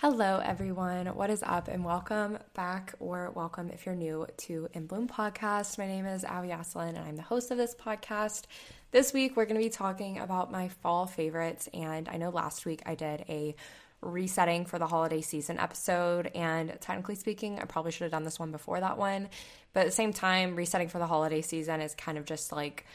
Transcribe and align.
Hello, 0.00 0.40
everyone. 0.42 1.08
What 1.08 1.28
is 1.28 1.42
up? 1.42 1.68
And 1.68 1.84
welcome 1.84 2.38
back, 2.54 2.94
or 3.00 3.32
welcome 3.34 3.68
if 3.68 3.84
you're 3.84 3.94
new 3.94 4.26
to 4.38 4.66
In 4.72 4.86
Bloom 4.86 5.06
Podcast. 5.06 5.76
My 5.76 5.86
name 5.86 6.06
is 6.06 6.24
Abby 6.24 6.48
Aslin, 6.48 6.96
and 6.96 7.00
I'm 7.00 7.16
the 7.16 7.22
host 7.22 7.50
of 7.50 7.58
this 7.58 7.74
podcast. 7.74 8.44
This 8.92 9.12
week, 9.12 9.36
we're 9.36 9.44
going 9.44 9.60
to 9.60 9.62
be 9.62 9.68
talking 9.68 10.18
about 10.18 10.50
my 10.50 10.68
fall 10.68 11.04
favorites. 11.04 11.68
And 11.74 12.08
I 12.08 12.16
know 12.16 12.30
last 12.30 12.64
week 12.64 12.80
I 12.86 12.94
did 12.94 13.26
a 13.28 13.54
resetting 14.00 14.64
for 14.64 14.78
the 14.78 14.86
holiday 14.86 15.20
season 15.20 15.58
episode. 15.58 16.28
And 16.34 16.78
technically 16.80 17.16
speaking, 17.16 17.60
I 17.60 17.66
probably 17.66 17.92
should 17.92 18.04
have 18.04 18.12
done 18.12 18.24
this 18.24 18.38
one 18.38 18.52
before 18.52 18.80
that 18.80 18.96
one. 18.96 19.28
But 19.74 19.80
at 19.80 19.86
the 19.86 19.92
same 19.92 20.14
time, 20.14 20.56
resetting 20.56 20.88
for 20.88 20.98
the 20.98 21.06
holiday 21.06 21.42
season 21.42 21.82
is 21.82 21.94
kind 21.94 22.16
of 22.16 22.24
just 22.24 22.52
like, 22.52 22.86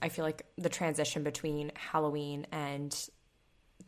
I 0.00 0.08
feel 0.08 0.24
like 0.24 0.46
the 0.56 0.70
transition 0.70 1.24
between 1.24 1.72
Halloween 1.74 2.46
and 2.52 2.98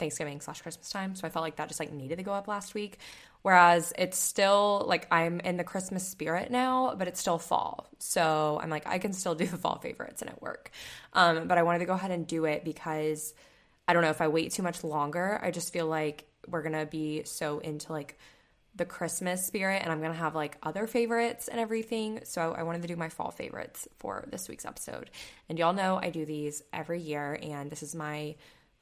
Thanksgiving 0.01 0.41
slash 0.41 0.61
Christmas 0.63 0.91
time. 0.91 1.15
So 1.15 1.27
I 1.27 1.31
felt 1.31 1.45
like 1.45 1.57
that 1.57 1.69
just 1.69 1.79
like 1.79 1.93
needed 1.93 2.17
to 2.17 2.25
go 2.25 2.33
up 2.33 2.49
last 2.49 2.75
week. 2.75 2.99
Whereas 3.43 3.93
it's 3.97 4.19
still 4.19 4.85
like 4.87 5.07
I'm 5.11 5.41
in 5.41 5.57
the 5.57 5.65
Christmas 5.65 6.07
spirit 6.07 6.51
now, 6.51 6.95
but 6.97 7.09
it's 7.09 7.21
still 7.21 7.39
fall. 7.39 7.87
So 7.99 8.59
I'm 8.63 8.69
like, 8.71 8.87
I 8.87 8.99
can 8.99 9.13
still 9.13 9.35
do 9.35 9.47
the 9.55 9.57
fall 9.57 9.79
favorites 9.79 10.23
and 10.23 10.31
it 10.31 10.43
work. 10.43 10.71
Um, 11.13 11.47
but 11.47 11.57
I 11.57 11.63
wanted 11.63 11.79
to 11.79 11.85
go 11.85 11.95
ahead 11.95 12.11
and 12.11 12.27
do 12.27 12.45
it 12.47 12.65
because 12.65 13.33
I 13.87 13.93
don't 13.93 14.03
know 14.03 14.11
if 14.11 14.21
I 14.21 14.29
wait 14.29 14.53
too 14.53 14.63
much 14.63 14.85
longer, 14.85 15.39
I 15.43 15.51
just 15.51 15.73
feel 15.73 15.87
like 15.87 16.27
we're 16.47 16.63
gonna 16.63 16.87
be 16.87 17.25
so 17.25 17.59
into 17.59 17.93
like 17.93 18.19
the 18.77 18.85
Christmas 18.85 19.45
spirit 19.45 19.83
and 19.83 19.91
I'm 19.91 20.01
gonna 20.01 20.15
have 20.15 20.35
like 20.35 20.57
other 20.63 20.87
favorites 20.87 21.49
and 21.49 21.59
everything. 21.59 22.21
So 22.25 22.55
I 22.57 22.63
wanted 22.63 22.83
to 22.83 22.89
do 22.89 22.97
my 22.97 23.09
fall 23.09 23.31
favorites 23.31 23.89
for 23.99 24.27
this 24.31 24.49
week's 24.49 24.65
episode. 24.65 25.11
And 25.49 25.59
y'all 25.59 25.73
know 25.73 25.99
I 26.01 26.11
do 26.11 26.25
these 26.25 26.63
every 26.73 27.01
year, 27.01 27.39
and 27.43 27.71
this 27.71 27.83
is 27.83 27.95
my 27.95 28.37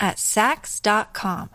at 0.00 0.16
Saks.com. 0.16 1.50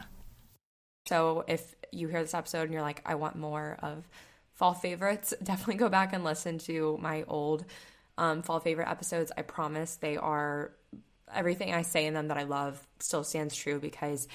So 1.08 1.44
if 1.47 1.75
you 1.91 2.08
hear 2.08 2.22
this 2.22 2.33
episode 2.33 2.63
and 2.63 2.73
you're 2.73 2.81
like, 2.81 3.02
I 3.05 3.16
want 3.16 3.35
more 3.35 3.77
of 3.81 4.08
fall 4.53 4.73
favorites, 4.73 5.33
definitely 5.44 5.75
go 5.75 5.89
back 5.89 6.13
and 6.13 6.23
listen 6.23 6.58
to 6.59 6.97
my 7.02 7.23
old 7.27 7.66
um, 8.17 8.41
fall 8.41 8.59
favorite 8.59 8.89
episodes. 8.89 9.31
I 9.38 9.41
promise 9.41 9.95
they 9.95 10.17
are 10.17 10.72
everything 11.33 11.73
I 11.73 11.81
say 11.81 12.05
in 12.05 12.13
them 12.13 12.27
that 12.27 12.38
I 12.38 12.44
love 12.44 12.85
still 13.00 13.23
stands 13.23 13.55
true 13.55 13.80
because 13.80 14.27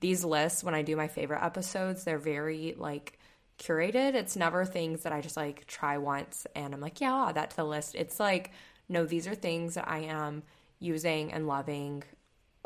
these 0.00 0.24
lists, 0.24 0.64
when 0.64 0.74
I 0.74 0.82
do 0.82 0.96
my 0.96 1.08
favorite 1.08 1.44
episodes, 1.44 2.04
they're 2.04 2.18
very 2.18 2.74
like 2.76 3.18
curated. 3.58 4.14
It's 4.14 4.36
never 4.36 4.64
things 4.64 5.02
that 5.02 5.12
I 5.12 5.20
just 5.20 5.36
like 5.36 5.66
try 5.66 5.98
once 5.98 6.46
and 6.54 6.74
I'm 6.74 6.80
like, 6.80 7.00
yeah, 7.00 7.14
I'll 7.14 7.28
add 7.28 7.36
that 7.36 7.50
to 7.50 7.56
the 7.56 7.64
list. 7.64 7.94
It's 7.94 8.20
like, 8.20 8.52
no, 8.88 9.04
these 9.04 9.26
are 9.26 9.34
things 9.34 9.74
that 9.74 9.88
I 9.88 10.00
am 10.00 10.42
using 10.78 11.32
and 11.32 11.46
loving 11.46 12.04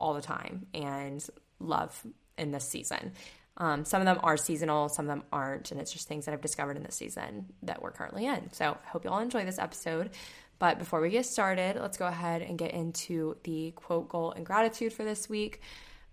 all 0.00 0.14
the 0.14 0.22
time 0.22 0.66
and 0.74 1.24
love 1.60 2.04
in 2.36 2.50
this 2.50 2.68
season. 2.68 3.12
Um, 3.56 3.84
some 3.84 4.00
of 4.00 4.06
them 4.06 4.18
are 4.22 4.36
seasonal, 4.36 4.88
some 4.88 5.04
of 5.04 5.10
them 5.10 5.24
aren't, 5.30 5.70
and 5.70 5.80
it's 5.80 5.92
just 5.92 6.08
things 6.08 6.24
that 6.24 6.32
I've 6.32 6.40
discovered 6.40 6.76
in 6.76 6.82
this 6.82 6.94
season 6.94 7.46
that 7.62 7.82
we're 7.82 7.90
currently 7.90 8.26
in. 8.26 8.50
So 8.52 8.78
I 8.82 8.88
hope 8.88 9.04
you 9.04 9.10
all 9.10 9.20
enjoy 9.20 9.44
this 9.44 9.58
episode. 9.58 10.10
But 10.58 10.78
before 10.78 11.00
we 11.00 11.10
get 11.10 11.26
started, 11.26 11.76
let's 11.76 11.98
go 11.98 12.06
ahead 12.06 12.42
and 12.42 12.58
get 12.58 12.72
into 12.72 13.36
the 13.44 13.72
quote, 13.72 14.08
goal, 14.08 14.32
and 14.32 14.44
gratitude 14.47 14.92
for 14.92 15.04
this 15.04 15.28
week. 15.28 15.60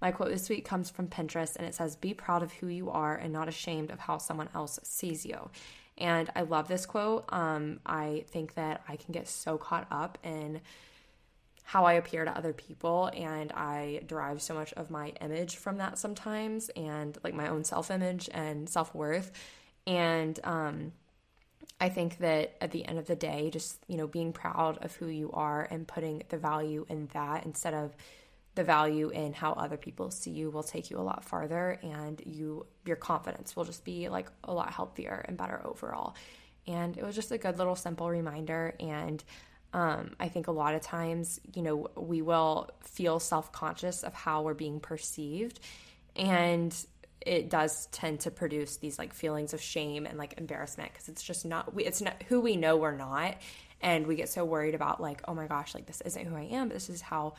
My 0.02 0.12
quote 0.12 0.30
this 0.30 0.50
week 0.50 0.66
comes 0.66 0.90
from 0.90 1.08
Pinterest 1.08 1.56
and 1.56 1.66
it 1.66 1.74
says, 1.74 1.96
Be 1.96 2.14
proud 2.14 2.44
of 2.44 2.52
who 2.54 2.68
you 2.68 2.90
are 2.90 3.16
and 3.16 3.34
not 3.34 3.48
ashamed 3.48 3.92
of 3.92 4.00
how 4.00 4.18
someone 4.20 4.50
else 4.54 4.80
sees 4.84 5.26
you. 5.26 5.50
And 5.98 6.30
I 6.36 6.42
love 6.42 6.68
this 6.68 6.86
quote. 6.86 7.26
Um, 7.30 7.80
I 7.86 8.26
think 8.30 8.54
that 8.54 8.84
I 8.88 8.96
can 8.96 9.12
get 9.12 9.28
so 9.28 9.58
caught 9.58 9.88
up 9.90 10.18
in 10.24 10.62
how 11.68 11.84
I 11.84 11.94
appear 11.94 12.24
to 12.24 12.32
other 12.32 12.54
people 12.54 13.12
and 13.14 13.52
I 13.52 14.00
derive 14.08 14.42
so 14.42 14.54
much 14.54 14.72
of 14.74 14.90
my 14.90 15.10
image 15.20 15.58
from 15.58 15.80
that 15.80 15.98
sometimes 15.98 16.70
and 16.78 17.18
like 17.26 17.34
my 17.34 17.50
own 17.50 17.66
self-image 17.66 18.30
and 18.34 18.70
self-worth. 18.70 19.34
And 19.86 20.40
um 20.46 20.94
I 21.82 21.90
think 21.90 22.20
that 22.20 22.56
at 22.62 22.72
the 22.72 22.86
end 22.86 23.00
of 23.00 23.06
the 23.08 23.18
day 23.18 23.50
just 23.50 23.84
you 23.90 23.98
know 23.98 24.08
being 24.08 24.32
proud 24.32 24.78
of 24.78 24.96
who 24.96 25.08
you 25.08 25.30
are 25.34 25.68
and 25.70 25.86
putting 25.86 26.24
the 26.30 26.38
value 26.38 26.86
in 26.88 27.10
that 27.12 27.46
instead 27.46 27.74
of 27.74 27.98
the 28.56 28.64
value 28.64 29.10
in 29.10 29.34
how 29.34 29.52
other 29.52 29.76
people 29.76 30.10
see 30.10 30.32
you 30.32 30.50
will 30.50 30.64
take 30.64 30.90
you 30.90 30.98
a 30.98 31.02
lot 31.02 31.26
farther 31.26 31.78
and 31.84 32.22
you 32.26 32.66
your 32.86 32.96
confidence 32.96 33.58
will 33.58 33.66
just 33.66 33.84
be 33.84 34.08
like 34.08 34.32
a 34.46 34.54
lot 34.54 34.72
healthier 34.72 35.26
and 35.28 35.36
better 35.36 35.60
overall. 35.66 36.16
And 36.66 36.98
it 36.98 37.04
was 37.04 37.14
just 37.14 37.34
a 37.34 37.38
good 37.38 37.58
little 37.58 37.76
simple 37.76 38.10
reminder 38.10 38.74
and 38.80 39.22
um, 39.74 40.16
I 40.20 40.30
think 40.30 40.48
a 40.48 40.52
lot 40.52 40.76
of 40.76 40.82
times, 40.82 41.40
you 41.54 41.62
know, 41.62 41.90
we 41.96 42.22
will 42.22 42.70
feel 42.82 43.20
self 43.20 43.52
conscious 43.52 44.04
of 44.04 44.14
how 44.14 44.42
we're 44.42 44.54
being 44.54 44.80
perceived. 44.80 45.60
And 46.16 46.76
it 47.22 47.50
does 47.50 47.88
tend 47.88 48.22
to 48.22 48.32
produce 48.32 48.78
these 48.78 48.98
like 48.98 49.14
feelings 49.14 49.54
of 49.54 49.62
shame 49.62 50.06
and 50.06 50.18
like 50.18 50.36
embarrassment 50.38 50.92
because 50.94 51.10
it's 51.10 51.22
just 51.22 51.46
not, 51.46 51.74
it's 51.78 52.02
not 52.02 52.24
who 52.30 52.40
we 52.40 52.56
know 52.56 52.78
we're 52.78 52.96
not. 52.96 53.36
And 53.82 54.08
we 54.08 54.16
get 54.16 54.30
so 54.30 54.46
worried 54.46 54.74
about 54.74 55.02
like, 55.02 55.22
oh 55.28 55.34
my 55.34 55.48
gosh, 55.48 55.76
like 55.76 55.86
this 55.86 56.02
isn't 56.02 56.26
who 56.26 56.36
I 56.36 56.44
am, 56.44 56.70
but 56.70 56.76
this 56.76 56.90
is 56.90 57.02
how 57.02 57.34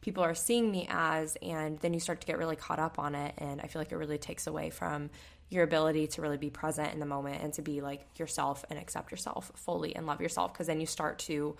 people 0.00 0.22
are 0.22 0.34
seeing 0.34 0.70
me 0.70 0.86
as. 0.90 1.36
And 1.40 1.78
then 1.78 1.94
you 1.94 2.00
start 2.00 2.20
to 2.20 2.26
get 2.26 2.38
really 2.38 2.56
caught 2.56 2.78
up 2.78 2.98
on 2.98 3.14
it. 3.14 3.34
And 3.38 3.60
I 3.60 3.68
feel 3.68 3.80
like 3.80 3.92
it 3.92 3.96
really 3.96 4.18
takes 4.18 4.46
away 4.46 4.70
from 4.70 5.10
your 5.50 5.64
ability 5.64 6.06
to 6.08 6.22
really 6.22 6.36
be 6.36 6.50
present 6.50 6.92
in 6.92 7.00
the 7.00 7.06
moment 7.06 7.42
and 7.42 7.52
to 7.54 7.62
be 7.62 7.80
like 7.80 8.06
yourself 8.18 8.64
and 8.70 8.78
accept 8.78 9.10
yourself 9.10 9.50
fully 9.54 9.96
and 9.96 10.06
love 10.06 10.20
yourself 10.20 10.52
because 10.52 10.66
then 10.66 10.80
you 10.80 10.86
start 10.86 11.18
to 11.18 11.56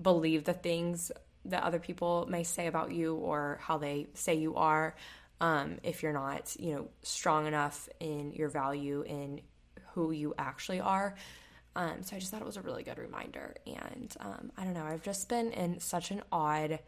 believe 0.00 0.44
the 0.44 0.52
things 0.52 1.10
that 1.46 1.64
other 1.64 1.80
people 1.80 2.26
may 2.28 2.44
say 2.44 2.66
about 2.66 2.92
you 2.92 3.16
or 3.16 3.58
how 3.62 3.78
they 3.78 4.06
say 4.14 4.34
you 4.34 4.54
are 4.54 4.94
um, 5.40 5.78
if 5.82 6.02
you're 6.02 6.12
not 6.12 6.54
you 6.58 6.74
know 6.74 6.88
strong 7.02 7.46
enough 7.46 7.88
in 7.98 8.32
your 8.32 8.48
value 8.48 9.02
in 9.02 9.40
who 9.94 10.12
you 10.12 10.34
actually 10.38 10.80
are. 10.80 11.14
Um, 11.74 12.02
so 12.02 12.16
i 12.16 12.18
just 12.18 12.30
thought 12.30 12.42
it 12.42 12.46
was 12.46 12.58
a 12.58 12.62
really 12.62 12.82
good 12.82 12.98
reminder. 12.98 13.54
And 13.66 14.14
um, 14.20 14.52
i 14.56 14.64
don't 14.64 14.74
know 14.74 14.84
i've 14.84 15.02
just 15.02 15.28
been 15.28 15.52
in 15.52 15.80
such 15.80 16.10
an 16.10 16.22
odd 16.30 16.78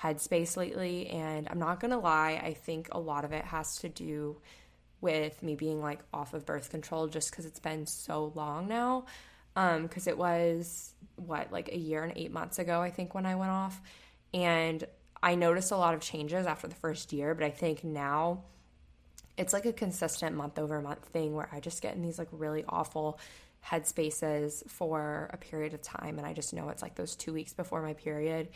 headspace 0.00 0.56
lately 0.56 1.08
and 1.08 1.46
i'm 1.50 1.58
not 1.58 1.78
gonna 1.78 1.98
lie 1.98 2.40
i 2.42 2.54
think 2.54 2.88
a 2.92 2.98
lot 2.98 3.26
of 3.26 3.32
it 3.32 3.44
has 3.44 3.76
to 3.76 3.88
do 3.90 4.38
with 5.00 5.42
me 5.42 5.54
being 5.54 5.80
like 5.80 6.00
off 6.12 6.34
of 6.34 6.46
birth 6.46 6.70
control 6.70 7.06
just 7.06 7.30
because 7.30 7.46
it's 7.46 7.60
been 7.60 7.86
so 7.86 8.32
long 8.34 8.68
now. 8.68 9.04
Because 9.54 10.06
um, 10.06 10.12
it 10.12 10.16
was 10.16 10.94
what, 11.16 11.50
like 11.52 11.70
a 11.72 11.78
year 11.78 12.04
and 12.04 12.12
eight 12.16 12.32
months 12.32 12.58
ago, 12.58 12.80
I 12.80 12.90
think, 12.90 13.14
when 13.14 13.26
I 13.26 13.34
went 13.34 13.50
off. 13.50 13.80
And 14.32 14.84
I 15.22 15.34
noticed 15.34 15.72
a 15.72 15.76
lot 15.76 15.94
of 15.94 16.00
changes 16.00 16.46
after 16.46 16.68
the 16.68 16.74
first 16.76 17.12
year, 17.12 17.34
but 17.34 17.44
I 17.44 17.50
think 17.50 17.84
now 17.84 18.44
it's 19.36 19.52
like 19.52 19.66
a 19.66 19.72
consistent 19.72 20.36
month 20.36 20.58
over 20.58 20.80
month 20.80 21.04
thing 21.06 21.34
where 21.34 21.48
I 21.52 21.60
just 21.60 21.82
get 21.82 21.94
in 21.94 22.02
these 22.02 22.18
like 22.18 22.28
really 22.30 22.64
awful 22.68 23.18
headspaces 23.66 24.68
for 24.68 25.30
a 25.32 25.36
period 25.36 25.74
of 25.74 25.82
time. 25.82 26.18
And 26.18 26.26
I 26.26 26.32
just 26.32 26.54
know 26.54 26.68
it's 26.68 26.82
like 26.82 26.94
those 26.94 27.16
two 27.16 27.32
weeks 27.32 27.52
before 27.52 27.82
my 27.82 27.94
period. 27.94 28.48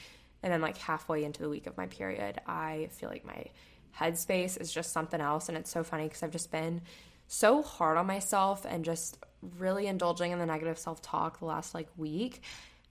And 0.42 0.52
then, 0.52 0.60
like 0.60 0.76
halfway 0.76 1.24
into 1.24 1.40
the 1.42 1.48
week 1.48 1.66
of 1.66 1.76
my 1.76 1.86
period, 1.86 2.38
I 2.46 2.88
feel 2.92 3.08
like 3.08 3.24
my 3.24 3.46
headspace 3.98 4.60
is 4.60 4.72
just 4.72 4.92
something 4.92 5.20
else. 5.20 5.48
And 5.48 5.56
it's 5.56 5.70
so 5.70 5.82
funny 5.82 6.04
because 6.04 6.22
I've 6.22 6.30
just 6.30 6.50
been 6.50 6.82
so 7.26 7.62
hard 7.62 7.96
on 7.96 8.06
myself 8.06 8.66
and 8.68 8.84
just 8.84 9.18
really 9.58 9.86
indulging 9.86 10.32
in 10.32 10.38
the 10.38 10.46
negative 10.46 10.78
self 10.78 11.02
talk 11.02 11.38
the 11.38 11.46
last 11.46 11.74
like 11.74 11.88
week. 11.96 12.42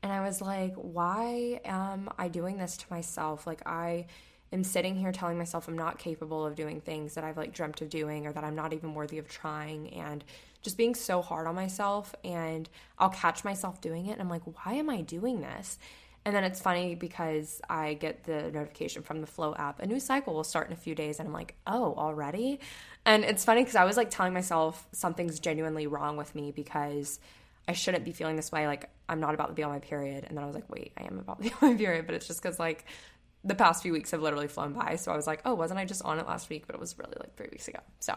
And 0.01 0.11
I 0.11 0.21
was 0.21 0.41
like, 0.41 0.73
why 0.75 1.61
am 1.63 2.09
I 2.17 2.27
doing 2.27 2.57
this 2.57 2.77
to 2.77 2.85
myself? 2.89 3.47
Like, 3.47 3.65
I 3.65 4.07
am 4.51 4.63
sitting 4.63 4.95
here 4.95 5.11
telling 5.11 5.37
myself 5.37 5.67
I'm 5.67 5.77
not 5.77 5.97
capable 5.97 6.45
of 6.45 6.55
doing 6.55 6.81
things 6.81 7.15
that 7.15 7.23
I've 7.23 7.37
like 7.37 7.53
dreamt 7.53 7.81
of 7.81 7.89
doing 7.89 8.27
or 8.27 8.33
that 8.33 8.43
I'm 8.43 8.55
not 8.55 8.73
even 8.73 8.93
worthy 8.93 9.17
of 9.17 9.27
trying 9.27 9.93
and 9.93 10.23
just 10.61 10.77
being 10.77 10.93
so 10.93 11.21
hard 11.21 11.47
on 11.47 11.55
myself. 11.55 12.13
And 12.23 12.69
I'll 12.99 13.09
catch 13.09 13.43
myself 13.43 13.81
doing 13.81 14.07
it. 14.07 14.13
And 14.13 14.21
I'm 14.21 14.29
like, 14.29 14.43
why 14.43 14.73
am 14.73 14.89
I 14.89 15.01
doing 15.01 15.41
this? 15.41 15.79
And 16.25 16.35
then 16.35 16.43
it's 16.43 16.61
funny 16.61 16.95
because 16.95 17.61
I 17.69 17.95
get 17.95 18.23
the 18.23 18.49
notification 18.51 19.03
from 19.03 19.19
the 19.21 19.27
Flo 19.27 19.53
app. 19.55 19.81
A 19.81 19.85
new 19.85 19.99
cycle 19.99 20.33
will 20.33 20.43
start 20.43 20.67
in 20.67 20.73
a 20.73 20.77
few 20.77 20.95
days. 20.95 21.19
And 21.19 21.27
I'm 21.27 21.33
like, 21.33 21.55
oh, 21.67 21.93
already? 21.97 22.59
And 23.05 23.25
it's 23.25 23.43
funny 23.43 23.61
because 23.61 23.75
I 23.75 23.83
was 23.83 23.97
like 23.97 24.09
telling 24.09 24.33
myself 24.33 24.87
something's 24.93 25.39
genuinely 25.39 25.87
wrong 25.87 26.15
with 26.15 26.33
me 26.33 26.51
because 26.51 27.19
I 27.67 27.73
shouldn't 27.73 28.05
be 28.05 28.13
feeling 28.13 28.37
this 28.37 28.51
way. 28.51 28.67
Like, 28.67 28.89
I'm 29.09 29.19
not 29.19 29.33
about 29.33 29.47
to 29.47 29.53
be 29.53 29.63
on 29.63 29.71
my 29.71 29.79
period. 29.79 30.23
And 30.27 30.37
then 30.37 30.43
I 30.43 30.47
was 30.47 30.55
like, 30.55 30.69
wait, 30.69 30.93
I 30.97 31.03
am 31.03 31.19
about 31.19 31.41
to 31.41 31.49
be 31.49 31.55
on 31.61 31.71
my 31.71 31.77
period. 31.77 32.05
But 32.05 32.15
it's 32.15 32.27
just 32.27 32.41
because, 32.41 32.57
like, 32.57 32.85
the 33.43 33.55
past 33.55 33.83
few 33.83 33.91
weeks 33.91 34.11
have 34.11 34.21
literally 34.21 34.47
flown 34.47 34.73
by. 34.73 34.95
So 34.95 35.11
I 35.11 35.15
was 35.15 35.27
like, 35.27 35.41
oh, 35.45 35.53
wasn't 35.53 35.79
I 35.79 35.85
just 35.85 36.03
on 36.03 36.19
it 36.19 36.27
last 36.27 36.49
week? 36.49 36.65
But 36.65 36.75
it 36.75 36.79
was 36.79 36.97
really 36.97 37.15
like 37.19 37.35
three 37.35 37.49
weeks 37.51 37.67
ago. 37.67 37.79
So 37.99 38.15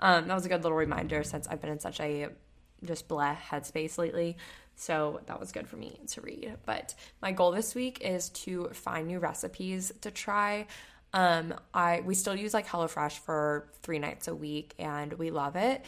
um, 0.00 0.28
that 0.28 0.34
was 0.34 0.46
a 0.46 0.48
good 0.48 0.62
little 0.62 0.78
reminder 0.78 1.22
since 1.24 1.46
I've 1.46 1.60
been 1.60 1.70
in 1.70 1.80
such 1.80 2.00
a 2.00 2.28
just 2.84 3.06
blah 3.06 3.36
headspace 3.36 3.98
lately. 3.98 4.36
So 4.76 5.20
that 5.26 5.38
was 5.38 5.52
good 5.52 5.68
for 5.68 5.76
me 5.76 6.00
to 6.08 6.20
read. 6.20 6.56
But 6.64 6.94
my 7.20 7.32
goal 7.32 7.52
this 7.52 7.74
week 7.74 8.00
is 8.00 8.30
to 8.30 8.68
find 8.72 9.06
new 9.06 9.18
recipes 9.18 9.92
to 10.00 10.10
try. 10.10 10.66
Um, 11.12 11.54
I 11.74 12.02
we 12.04 12.14
still 12.14 12.34
use 12.34 12.54
like 12.54 12.66
HelloFresh 12.66 13.18
for 13.18 13.68
three 13.82 13.98
nights 13.98 14.28
a 14.28 14.34
week, 14.34 14.74
and 14.78 15.12
we 15.14 15.30
love 15.30 15.56
it. 15.56 15.84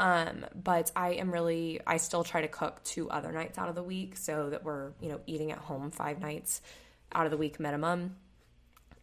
Um, 0.00 0.44
but 0.60 0.90
I 0.96 1.10
am 1.12 1.30
really 1.30 1.80
I 1.86 1.98
still 1.98 2.24
try 2.24 2.40
to 2.40 2.48
cook 2.48 2.82
two 2.82 3.08
other 3.10 3.30
nights 3.30 3.58
out 3.58 3.68
of 3.68 3.76
the 3.76 3.82
week 3.82 4.16
so 4.16 4.50
that 4.50 4.64
we're 4.64 4.92
you 5.00 5.08
know 5.08 5.20
eating 5.26 5.52
at 5.52 5.58
home 5.58 5.90
five 5.90 6.20
nights 6.20 6.60
out 7.12 7.26
of 7.26 7.30
the 7.30 7.36
week 7.36 7.60
minimum. 7.60 8.16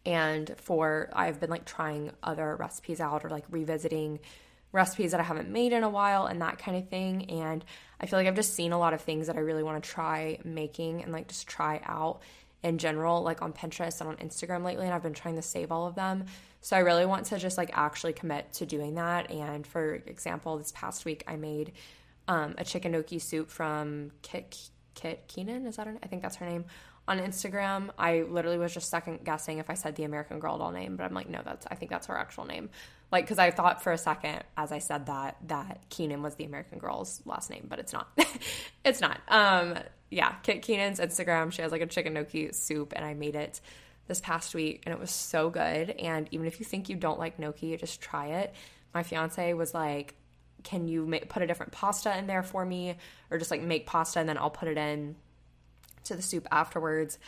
And 0.05 0.53
for 0.57 1.09
I've 1.13 1.39
been 1.39 1.49
like 1.49 1.65
trying 1.65 2.11
other 2.21 2.55
recipes 2.55 2.99
out 2.99 3.23
or 3.23 3.29
like 3.29 3.45
revisiting 3.49 4.19
recipes 4.71 5.11
that 5.11 5.19
I 5.19 5.23
haven't 5.23 5.49
made 5.49 5.73
in 5.73 5.83
a 5.83 5.89
while 5.89 6.25
and 6.25 6.41
that 6.41 6.57
kind 6.57 6.77
of 6.77 6.89
thing. 6.89 7.29
And 7.29 7.63
I 7.99 8.05
feel 8.05 8.17
like 8.17 8.27
I've 8.27 8.35
just 8.35 8.55
seen 8.55 8.71
a 8.71 8.79
lot 8.79 8.93
of 8.93 9.01
things 9.01 9.27
that 9.27 9.35
I 9.35 9.39
really 9.39 9.63
want 9.63 9.83
to 9.83 9.89
try 9.89 10.39
making 10.43 11.03
and 11.03 11.11
like 11.11 11.27
just 11.27 11.47
try 11.47 11.81
out 11.83 12.21
in 12.63 12.77
general, 12.77 13.23
like 13.23 13.41
on 13.41 13.53
Pinterest 13.53 13.99
and 14.01 14.09
on 14.09 14.17
Instagram 14.17 14.63
lately. 14.63 14.85
And 14.85 14.93
I've 14.93 15.03
been 15.03 15.13
trying 15.13 15.35
to 15.35 15.41
save 15.41 15.71
all 15.71 15.87
of 15.87 15.95
them. 15.95 16.25
So 16.61 16.75
I 16.75 16.79
really 16.79 17.05
want 17.05 17.25
to 17.27 17.39
just 17.39 17.57
like 17.57 17.71
actually 17.73 18.13
commit 18.13 18.53
to 18.53 18.65
doing 18.65 18.95
that. 18.95 19.31
And 19.31 19.65
for 19.65 19.95
example, 19.95 20.57
this 20.57 20.71
past 20.73 21.05
week 21.05 21.23
I 21.27 21.35
made 21.35 21.73
um, 22.27 22.55
a 22.57 22.63
chicken 22.63 22.91
gnocchi 22.91 23.19
soup 23.19 23.49
from 23.49 24.11
Kit 24.21 24.57
Kit 24.93 25.23
Keenan. 25.27 25.65
Is 25.65 25.77
that 25.77 25.87
her? 25.87 25.93
Name? 25.93 26.01
I 26.03 26.07
think 26.07 26.21
that's 26.21 26.35
her 26.35 26.45
name 26.45 26.65
on 27.07 27.19
Instagram. 27.19 27.89
I 27.97 28.21
literally 28.21 28.57
was 28.57 28.73
just 28.73 28.89
second 28.89 29.23
guessing 29.23 29.57
if 29.57 29.69
I 29.69 29.73
said 29.73 29.95
the 29.95 30.03
American 30.03 30.39
Girl 30.39 30.57
doll 30.57 30.71
name, 30.71 30.95
but 30.95 31.03
I'm 31.03 31.13
like, 31.13 31.29
no, 31.29 31.41
that's 31.43 31.65
I 31.69 31.75
think 31.75 31.91
that's 31.91 32.07
her 32.07 32.17
actual 32.17 32.45
name. 32.45 32.69
Like, 33.11 33.25
because 33.25 33.39
I 33.39 33.51
thought 33.51 33.83
for 33.83 33.91
a 33.91 33.97
second 33.97 34.43
as 34.55 34.71
I 34.71 34.79
said 34.79 35.07
that 35.07 35.37
that 35.47 35.89
Keenan 35.89 36.21
was 36.21 36.35
the 36.35 36.45
American 36.45 36.79
Girl's 36.79 37.21
last 37.25 37.49
name, 37.49 37.65
but 37.67 37.79
it's 37.79 37.93
not. 37.93 38.07
it's 38.85 39.01
not. 39.01 39.19
Um, 39.27 39.77
yeah, 40.09 40.33
Kit 40.43 40.61
Keenan's 40.61 40.99
Instagram. 40.99 41.51
She 41.51 41.61
has 41.61 41.71
like 41.71 41.81
a 41.81 41.87
chicken 41.87 42.13
gnocchi 42.13 42.51
soup, 42.53 42.93
and 42.95 43.03
I 43.03 43.13
made 43.13 43.35
it 43.35 43.59
this 44.07 44.19
past 44.19 44.53
week, 44.55 44.83
and 44.85 44.93
it 44.93 44.99
was 44.99 45.11
so 45.11 45.49
good. 45.49 45.89
And 45.91 46.27
even 46.31 46.47
if 46.47 46.59
you 46.59 46.65
think 46.65 46.89
you 46.89 46.95
don't 46.95 47.19
like 47.19 47.39
gnocchi, 47.39 47.75
just 47.77 48.01
try 48.01 48.27
it. 48.27 48.53
My 48.93 49.03
fiance 49.03 49.53
was 49.53 49.73
like, 49.73 50.15
"Can 50.63 50.87
you 50.87 51.05
make, 51.05 51.29
put 51.29 51.43
a 51.43 51.47
different 51.47 51.71
pasta 51.71 52.17
in 52.17 52.27
there 52.27 52.43
for 52.43 52.65
me, 52.65 52.95
or 53.29 53.37
just 53.37 53.51
like 53.51 53.61
make 53.61 53.85
pasta 53.85 54.19
and 54.19 54.27
then 54.27 54.37
I'll 54.37 54.49
put 54.49 54.67
it 54.67 54.77
in 54.77 55.15
to 56.05 56.15
the 56.15 56.21
soup 56.21 56.47
afterwards?" 56.51 57.19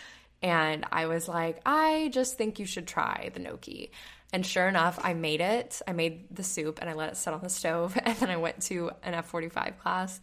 And 0.43 0.85
I 0.91 1.05
was 1.05 1.29
like, 1.29 1.61
I 1.65 2.09
just 2.11 2.37
think 2.37 2.59
you 2.59 2.65
should 2.65 2.85
try 2.85 3.31
the 3.33 3.39
gnocchi. 3.39 3.91
And 4.33 4.43
sure 4.43 4.67
enough, 4.67 4.99
I 5.03 5.13
made 5.13 5.41
it. 5.41 5.79
I 5.87 5.93
made 5.93 6.35
the 6.35 6.43
soup 6.43 6.79
and 6.81 6.89
I 6.89 6.93
let 6.93 7.09
it 7.09 7.17
sit 7.17 7.33
on 7.33 7.41
the 7.41 7.49
stove. 7.49 7.97
And 8.05 8.17
then 8.17 8.31
I 8.31 8.37
went 8.37 8.63
to 8.63 8.91
an 9.03 9.13
F45 9.13 9.77
class. 9.77 10.19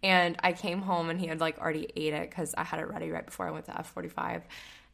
And 0.00 0.36
I 0.44 0.52
came 0.52 0.80
home 0.80 1.10
and 1.10 1.20
he 1.20 1.26
had 1.26 1.40
like 1.40 1.58
already 1.58 1.88
ate 1.96 2.14
it 2.14 2.30
because 2.30 2.54
I 2.56 2.62
had 2.62 2.78
it 2.78 2.86
ready 2.86 3.10
right 3.10 3.26
before 3.26 3.48
I 3.48 3.50
went 3.50 3.64
to 3.64 3.72
F45. 3.72 4.42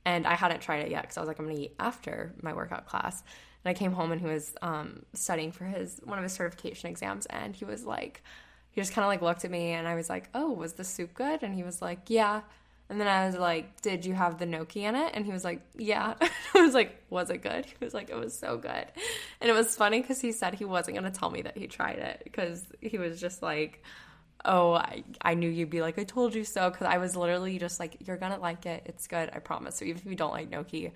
And 0.06 0.26
I 0.26 0.34
hadn't 0.34 0.60
tried 0.60 0.78
it 0.78 0.90
yet 0.90 1.02
because 1.02 1.18
I 1.18 1.20
was 1.20 1.28
like, 1.28 1.38
I'm 1.38 1.44
going 1.44 1.56
to 1.56 1.62
eat 1.64 1.74
after 1.78 2.34
my 2.42 2.54
workout 2.54 2.86
class. 2.86 3.22
And 3.64 3.70
I 3.70 3.78
came 3.78 3.92
home 3.92 4.12
and 4.12 4.20
he 4.20 4.26
was 4.26 4.54
um, 4.62 5.04
studying 5.12 5.52
for 5.52 5.64
his 5.64 6.00
one 6.02 6.16
of 6.16 6.22
his 6.22 6.32
certification 6.32 6.88
exams. 6.88 7.26
And 7.26 7.54
he 7.54 7.66
was 7.66 7.84
like, 7.84 8.22
he 8.70 8.80
just 8.80 8.94
kind 8.94 9.04
of 9.04 9.08
like 9.10 9.20
looked 9.20 9.44
at 9.44 9.50
me 9.50 9.72
and 9.72 9.86
I 9.86 9.94
was 9.94 10.08
like, 10.08 10.30
oh, 10.34 10.50
was 10.50 10.72
the 10.72 10.84
soup 10.84 11.12
good? 11.12 11.42
And 11.42 11.54
he 11.54 11.62
was 11.62 11.82
like, 11.82 12.00
yeah. 12.08 12.40
And 12.90 13.00
then 13.00 13.08
I 13.08 13.26
was 13.26 13.36
like, 13.36 13.80
Did 13.80 14.04
you 14.04 14.14
have 14.14 14.38
the 14.38 14.46
gnocchi 14.46 14.84
in 14.84 14.94
it? 14.94 15.12
And 15.14 15.24
he 15.24 15.32
was 15.32 15.44
like, 15.44 15.60
Yeah. 15.76 16.14
I 16.54 16.60
was 16.60 16.74
like, 16.74 17.02
Was 17.10 17.30
it 17.30 17.38
good? 17.38 17.66
He 17.78 17.84
was 17.84 17.94
like, 17.94 18.10
It 18.10 18.16
was 18.16 18.38
so 18.38 18.56
good. 18.56 18.86
And 19.40 19.50
it 19.50 19.52
was 19.52 19.74
funny 19.76 20.00
because 20.00 20.20
he 20.20 20.32
said 20.32 20.54
he 20.54 20.64
wasn't 20.64 20.98
going 20.98 21.10
to 21.10 21.18
tell 21.18 21.30
me 21.30 21.42
that 21.42 21.56
he 21.56 21.66
tried 21.66 21.98
it 21.98 22.20
because 22.24 22.64
he 22.80 22.98
was 22.98 23.20
just 23.20 23.42
like, 23.42 23.82
Oh, 24.44 24.74
I, 24.74 25.04
I 25.22 25.34
knew 25.34 25.48
you'd 25.48 25.70
be 25.70 25.80
like, 25.80 25.98
I 25.98 26.04
told 26.04 26.34
you 26.34 26.44
so. 26.44 26.68
Because 26.68 26.86
I 26.86 26.98
was 26.98 27.16
literally 27.16 27.58
just 27.58 27.80
like, 27.80 27.96
You're 28.06 28.18
going 28.18 28.32
to 28.32 28.38
like 28.38 28.66
it. 28.66 28.82
It's 28.86 29.06
good. 29.06 29.30
I 29.32 29.38
promise. 29.38 29.76
So 29.76 29.84
even 29.86 29.98
if 29.98 30.06
you 30.06 30.14
don't 30.14 30.32
like 30.32 30.50
gnocchi, 30.50 30.92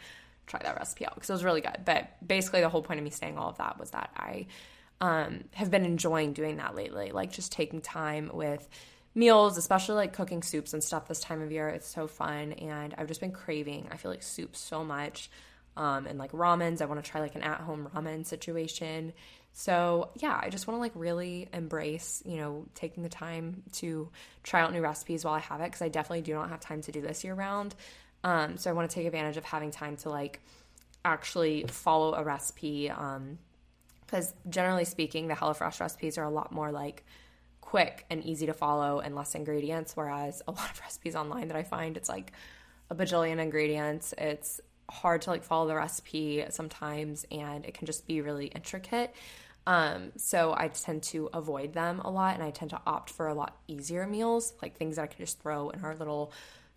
try 0.46 0.60
that 0.62 0.76
recipe 0.76 1.06
out 1.06 1.14
because 1.14 1.30
it 1.30 1.34
was 1.34 1.44
really 1.44 1.62
good. 1.62 1.78
But 1.84 2.08
basically, 2.26 2.60
the 2.60 2.68
whole 2.68 2.82
point 2.82 2.98
of 2.98 3.04
me 3.04 3.10
saying 3.10 3.38
all 3.38 3.50
of 3.50 3.58
that 3.58 3.78
was 3.78 3.90
that 3.90 4.10
I 4.16 4.46
um, 5.00 5.44
have 5.52 5.70
been 5.70 5.84
enjoying 5.84 6.32
doing 6.32 6.56
that 6.56 6.74
lately, 6.74 7.12
like 7.12 7.32
just 7.32 7.52
taking 7.52 7.80
time 7.80 8.30
with 8.32 8.68
meals, 9.18 9.58
especially 9.58 9.96
like 9.96 10.12
cooking 10.12 10.42
soups 10.42 10.72
and 10.72 10.82
stuff 10.82 11.08
this 11.08 11.20
time 11.20 11.42
of 11.42 11.50
year. 11.50 11.68
It's 11.68 11.88
so 11.88 12.06
fun. 12.06 12.52
And 12.52 12.94
I've 12.96 13.08
just 13.08 13.20
been 13.20 13.32
craving, 13.32 13.88
I 13.90 13.96
feel 13.96 14.10
like 14.10 14.22
soup 14.22 14.54
so 14.54 14.84
much. 14.84 15.30
Um, 15.76 16.06
and 16.06 16.18
like 16.18 16.32
ramens, 16.32 16.80
I 16.80 16.86
want 16.86 17.04
to 17.04 17.08
try 17.08 17.20
like 17.20 17.34
an 17.34 17.42
at 17.42 17.60
home 17.60 17.88
ramen 17.94 18.24
situation. 18.24 19.12
So 19.52 20.10
yeah, 20.16 20.38
I 20.40 20.50
just 20.50 20.66
want 20.66 20.76
to 20.76 20.80
like 20.80 20.92
really 20.94 21.48
embrace, 21.52 22.22
you 22.24 22.36
know, 22.36 22.66
taking 22.74 23.02
the 23.02 23.08
time 23.08 23.64
to 23.74 24.08
try 24.44 24.60
out 24.60 24.72
new 24.72 24.80
recipes 24.80 25.24
while 25.24 25.34
I 25.34 25.40
have 25.40 25.60
it 25.60 25.64
because 25.64 25.82
I 25.82 25.88
definitely 25.88 26.22
do 26.22 26.34
not 26.34 26.50
have 26.50 26.60
time 26.60 26.82
to 26.82 26.92
do 26.92 27.00
this 27.00 27.24
year 27.24 27.34
round. 27.34 27.74
Um, 28.22 28.56
so 28.56 28.70
I 28.70 28.72
want 28.72 28.88
to 28.88 28.94
take 28.94 29.06
advantage 29.06 29.36
of 29.36 29.44
having 29.44 29.70
time 29.72 29.96
to 29.98 30.10
like 30.10 30.40
actually 31.04 31.64
follow 31.68 32.14
a 32.14 32.22
recipe. 32.22 32.88
Um, 32.90 33.38
because 34.06 34.32
generally 34.48 34.86
speaking, 34.86 35.28
the 35.28 35.34
HelloFresh 35.34 35.80
recipes 35.80 36.16
are 36.16 36.24
a 36.24 36.30
lot 36.30 36.50
more 36.50 36.72
like 36.72 37.04
quick 37.68 38.06
and 38.08 38.24
easy 38.24 38.46
to 38.46 38.54
follow 38.54 39.00
and 39.00 39.14
less 39.14 39.34
ingredients. 39.34 39.94
Whereas 39.94 40.40
a 40.48 40.52
lot 40.52 40.70
of 40.70 40.80
recipes 40.80 41.14
online 41.14 41.48
that 41.48 41.56
I 41.56 41.64
find, 41.64 41.98
it's 41.98 42.08
like 42.08 42.32
a 42.88 42.94
bajillion 42.94 43.38
ingredients. 43.38 44.14
It's 44.16 44.58
hard 44.88 45.20
to 45.22 45.30
like 45.30 45.44
follow 45.44 45.68
the 45.68 45.74
recipe 45.74 46.42
sometimes 46.48 47.26
and 47.30 47.66
it 47.66 47.74
can 47.74 47.84
just 47.84 48.06
be 48.06 48.22
really 48.22 48.46
intricate. 48.46 49.14
Um, 49.66 50.12
so 50.16 50.54
I 50.56 50.68
tend 50.68 51.02
to 51.04 51.28
avoid 51.34 51.74
them 51.74 52.00
a 52.00 52.10
lot 52.10 52.36
and 52.36 52.42
I 52.42 52.52
tend 52.52 52.70
to 52.70 52.80
opt 52.86 53.10
for 53.10 53.28
a 53.28 53.34
lot 53.34 53.54
easier 53.68 54.06
meals, 54.06 54.54
like 54.62 54.78
things 54.78 54.96
that 54.96 55.02
I 55.02 55.06
can 55.06 55.18
just 55.18 55.38
throw 55.42 55.68
in 55.68 55.84
our 55.84 55.94
little 55.94 56.32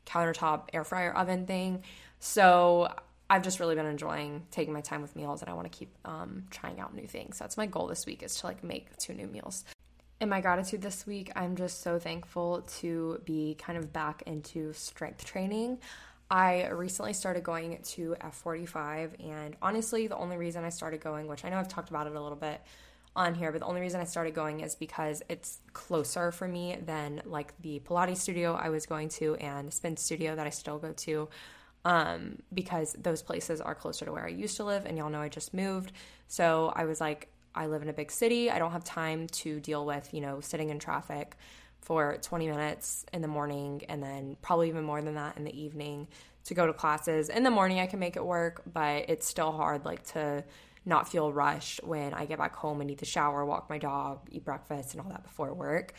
countertop 0.05 0.63
air 0.73 0.83
fryer 0.83 1.15
oven 1.15 1.45
thing. 1.45 1.83
So 2.19 2.93
I've 3.29 3.43
just 3.43 3.61
really 3.61 3.75
been 3.75 3.85
enjoying 3.85 4.43
taking 4.51 4.73
my 4.73 4.81
time 4.81 5.01
with 5.01 5.15
meals 5.15 5.39
and 5.41 5.49
I 5.49 5.53
want 5.53 5.71
to 5.71 5.77
keep 5.77 5.95
um, 6.03 6.43
trying 6.49 6.81
out 6.81 6.93
new 6.93 7.07
things. 7.07 7.37
So 7.37 7.45
that's 7.45 7.55
my 7.55 7.65
goal 7.65 7.87
this 7.87 8.05
week 8.05 8.23
is 8.23 8.35
to 8.41 8.47
like 8.47 8.61
make 8.61 8.97
two 8.97 9.13
new 9.13 9.27
meals 9.27 9.63
in 10.21 10.29
my 10.29 10.39
gratitude 10.39 10.83
this 10.83 11.07
week, 11.07 11.31
I'm 11.35 11.55
just 11.55 11.81
so 11.81 11.97
thankful 11.97 12.61
to 12.79 13.19
be 13.25 13.55
kind 13.55 13.77
of 13.77 13.91
back 13.91 14.21
into 14.27 14.71
strength 14.71 15.25
training. 15.25 15.79
I 16.29 16.67
recently 16.67 17.13
started 17.13 17.43
going 17.43 17.79
to 17.81 18.15
F45, 18.21 19.19
and 19.19 19.57
honestly, 19.63 20.05
the 20.05 20.15
only 20.15 20.37
reason 20.37 20.63
I 20.63 20.69
started 20.69 21.01
going, 21.01 21.27
which 21.27 21.43
I 21.43 21.49
know 21.49 21.57
I've 21.57 21.67
talked 21.67 21.89
about 21.89 22.05
it 22.05 22.15
a 22.15 22.21
little 22.21 22.37
bit 22.37 22.61
on 23.15 23.33
here, 23.33 23.51
but 23.51 23.61
the 23.61 23.65
only 23.65 23.81
reason 23.81 23.99
I 23.99 24.03
started 24.03 24.35
going 24.35 24.59
is 24.59 24.75
because 24.75 25.23
it's 25.27 25.57
closer 25.73 26.31
for 26.31 26.47
me 26.47 26.77
than 26.85 27.23
like 27.25 27.59
the 27.59 27.79
Pilates 27.79 28.17
studio 28.17 28.53
I 28.53 28.69
was 28.69 28.85
going 28.85 29.09
to 29.09 29.35
and 29.37 29.73
spin 29.73 29.97
studio 29.97 30.35
that 30.35 30.45
I 30.45 30.51
still 30.51 30.77
go 30.77 30.93
to. 30.93 31.29
Um, 31.83 32.43
because 32.53 32.93
those 32.93 33.23
places 33.23 33.59
are 33.59 33.73
closer 33.73 34.05
to 34.05 34.11
where 34.11 34.25
I 34.25 34.29
used 34.29 34.55
to 34.57 34.63
live, 34.63 34.85
and 34.85 34.99
y'all 34.99 35.09
know 35.09 35.19
I 35.19 35.29
just 35.29 35.51
moved. 35.51 35.93
So 36.27 36.71
I 36.75 36.85
was 36.85 37.01
like, 37.01 37.27
I 37.53 37.67
live 37.67 37.81
in 37.81 37.89
a 37.89 37.93
big 37.93 38.11
city. 38.11 38.49
I 38.49 38.59
don't 38.59 38.71
have 38.71 38.83
time 38.83 39.27
to 39.27 39.59
deal 39.59 39.85
with, 39.85 40.13
you 40.13 40.21
know, 40.21 40.39
sitting 40.41 40.69
in 40.69 40.79
traffic 40.79 41.35
for 41.81 42.17
20 42.21 42.47
minutes 42.47 43.05
in 43.11 43.21
the 43.21 43.27
morning 43.27 43.83
and 43.89 44.01
then 44.01 44.37
probably 44.41 44.69
even 44.69 44.83
more 44.83 45.01
than 45.01 45.15
that 45.15 45.37
in 45.37 45.43
the 45.43 45.59
evening 45.61 46.07
to 46.45 46.53
go 46.53 46.67
to 46.67 46.73
classes. 46.73 47.29
In 47.29 47.43
the 47.43 47.51
morning 47.51 47.79
I 47.79 47.87
can 47.87 47.99
make 47.99 48.15
it 48.15 48.25
work, 48.25 48.61
but 48.71 49.09
it's 49.09 49.27
still 49.27 49.51
hard 49.51 49.85
like 49.85 50.03
to 50.13 50.43
not 50.85 51.09
feel 51.09 51.31
rushed 51.31 51.83
when 51.83 52.13
I 52.13 52.25
get 52.25 52.37
back 52.37 52.55
home 52.55 52.81
and 52.81 52.87
need 52.87 52.99
to 52.99 53.05
shower, 53.05 53.45
walk 53.45 53.69
my 53.69 53.77
dog, 53.77 54.21
eat 54.31 54.43
breakfast 54.43 54.93
and 54.93 55.01
all 55.01 55.09
that 55.09 55.23
before 55.23 55.53
work. 55.53 55.93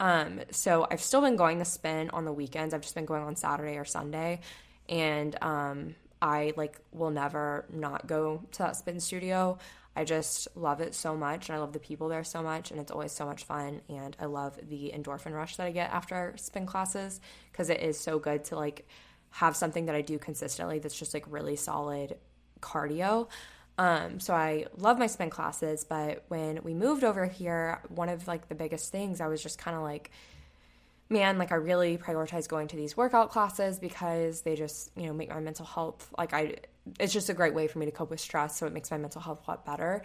Um, 0.00 0.40
so 0.50 0.86
I've 0.90 1.00
still 1.00 1.20
been 1.20 1.36
going 1.36 1.58
to 1.60 1.64
spin 1.64 2.10
on 2.10 2.24
the 2.24 2.32
weekends. 2.32 2.74
I've 2.74 2.80
just 2.80 2.96
been 2.96 3.04
going 3.04 3.22
on 3.22 3.36
Saturday 3.36 3.76
or 3.76 3.84
Sunday 3.84 4.40
and 4.88 5.36
um, 5.42 5.94
I 6.20 6.52
like 6.56 6.80
will 6.92 7.10
never 7.10 7.66
not 7.72 8.06
go 8.06 8.42
to 8.52 8.58
that 8.58 8.76
spin 8.76 9.00
studio. 9.00 9.58
I 9.96 10.04
just 10.04 10.48
love 10.56 10.80
it 10.80 10.94
so 10.94 11.16
much 11.16 11.48
and 11.48 11.56
I 11.56 11.60
love 11.60 11.72
the 11.72 11.78
people 11.78 12.08
there 12.08 12.24
so 12.24 12.42
much 12.42 12.70
and 12.70 12.80
it's 12.80 12.90
always 12.90 13.12
so 13.12 13.24
much 13.24 13.44
fun 13.44 13.80
and 13.88 14.16
I 14.20 14.26
love 14.26 14.58
the 14.68 14.92
endorphin 14.94 15.32
rush 15.32 15.56
that 15.56 15.66
I 15.66 15.70
get 15.70 15.90
after 15.92 16.34
spin 16.36 16.66
classes 16.66 17.20
because 17.52 17.70
it 17.70 17.80
is 17.80 17.98
so 17.98 18.18
good 18.18 18.44
to 18.44 18.56
like 18.56 18.88
have 19.30 19.56
something 19.56 19.86
that 19.86 19.94
I 19.94 20.00
do 20.00 20.18
consistently 20.18 20.78
that's 20.80 20.98
just 20.98 21.14
like 21.14 21.24
really 21.28 21.56
solid 21.56 22.16
cardio. 22.60 23.28
Um, 23.78 24.20
so 24.20 24.34
I 24.34 24.66
love 24.76 24.98
my 24.98 25.08
spin 25.08 25.30
classes, 25.30 25.84
but 25.84 26.24
when 26.28 26.62
we 26.62 26.74
moved 26.74 27.02
over 27.02 27.26
here, 27.26 27.80
one 27.88 28.08
of 28.08 28.26
like 28.26 28.48
the 28.48 28.54
biggest 28.54 28.92
things 28.92 29.20
I 29.20 29.26
was 29.26 29.42
just 29.42 29.58
kind 29.58 29.76
of 29.76 29.82
like 29.82 30.10
man, 31.10 31.38
like 31.38 31.52
I 31.52 31.56
really 31.56 31.98
prioritize 31.98 32.48
going 32.48 32.68
to 32.68 32.76
these 32.76 32.96
workout 32.96 33.30
classes 33.30 33.78
because 33.78 34.40
they 34.40 34.56
just, 34.56 34.90
you 34.96 35.06
know, 35.06 35.12
make 35.12 35.28
my 35.28 35.40
mental 35.40 35.66
health 35.66 36.12
like 36.16 36.32
I 36.32 36.56
it's 37.00 37.12
just 37.12 37.28
a 37.30 37.34
great 37.34 37.54
way 37.54 37.66
for 37.68 37.78
me 37.78 37.86
to 37.86 37.92
cope 37.92 38.10
with 38.10 38.20
stress, 38.20 38.58
so 38.58 38.66
it 38.66 38.72
makes 38.72 38.90
my 38.90 38.98
mental 38.98 39.20
health 39.20 39.42
a 39.46 39.50
lot 39.50 39.64
better. 39.64 40.02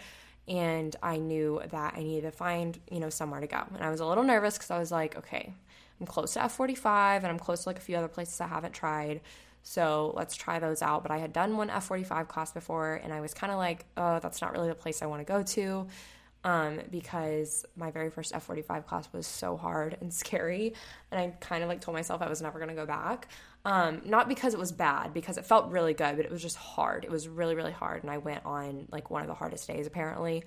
And 0.47 0.95
I 1.03 1.17
knew 1.17 1.61
that 1.71 1.93
I 1.95 2.01
needed 2.03 2.23
to 2.23 2.31
find, 2.31 2.79
you 2.91 2.99
know, 2.99 3.09
somewhere 3.09 3.39
to 3.39 3.47
go. 3.47 3.61
And 3.75 3.83
I 3.83 3.89
was 3.91 3.99
a 3.99 4.05
little 4.05 4.23
nervous 4.23 4.57
because 4.57 4.71
I 4.71 4.79
was 4.79 4.91
like, 4.91 5.15
okay, 5.17 5.53
I'm 5.99 6.07
close 6.07 6.33
to 6.33 6.39
F45 6.39 7.17
and 7.17 7.27
I'm 7.27 7.37
close 7.39 7.63
to 7.63 7.69
like 7.69 7.77
a 7.77 7.81
few 7.81 7.95
other 7.97 8.07
places 8.07 8.41
I 8.41 8.47
haven't 8.47 8.73
tried. 8.73 9.21
So 9.61 10.13
let's 10.15 10.35
try 10.35 10.57
those 10.59 10.81
out. 10.81 11.03
But 11.03 11.11
I 11.11 11.17
had 11.19 11.33
done 11.33 11.57
one 11.57 11.69
F45 11.69 12.27
class 12.27 12.51
before 12.51 12.95
and 12.95 13.13
I 13.13 13.21
was 13.21 13.33
kind 13.33 13.51
of 13.51 13.59
like, 13.59 13.85
oh, 13.97 14.19
that's 14.19 14.41
not 14.41 14.53
really 14.53 14.69
the 14.69 14.75
place 14.75 15.01
I 15.01 15.05
want 15.05 15.21
to 15.25 15.31
go 15.31 15.43
to. 15.43 15.87
um, 16.43 16.79
because 16.89 17.65
my 17.75 17.91
very 17.91 18.09
first 18.09 18.33
F45 18.33 18.85
class 18.85 19.09
was 19.11 19.27
so 19.27 19.57
hard 19.57 19.97
and 20.01 20.13
scary. 20.23 20.73
And 21.11 21.19
I 21.19 21.27
kind 21.41 21.63
of 21.63 21.69
like 21.69 21.81
told 21.81 21.95
myself 21.95 22.21
I 22.21 22.29
was 22.29 22.41
never 22.41 22.59
going 22.59 22.69
to 22.69 22.75
go 22.75 22.85
back. 22.85 23.27
Um, 23.65 24.01
not 24.05 24.29
because 24.29 24.53
it 24.53 24.59
was 24.59 24.71
bad, 24.71 25.13
because 25.13 25.37
it 25.37 25.45
felt 25.45 25.69
really 25.71 25.93
good, 25.93 26.15
but 26.15 26.25
it 26.25 26.31
was 26.31 26.41
just 26.41 26.55
hard. 26.55 27.03
It 27.03 27.11
was 27.11 27.27
really, 27.27 27.55
really 27.55 27.71
hard. 27.71 28.03
And 28.03 28.11
I 28.11 28.17
went 28.17 28.45
on 28.45 28.87
like 28.91 29.09
one 29.09 29.21
of 29.21 29.27
the 29.27 29.33
hardest 29.33 29.67
days, 29.67 29.85
apparently. 29.85 30.43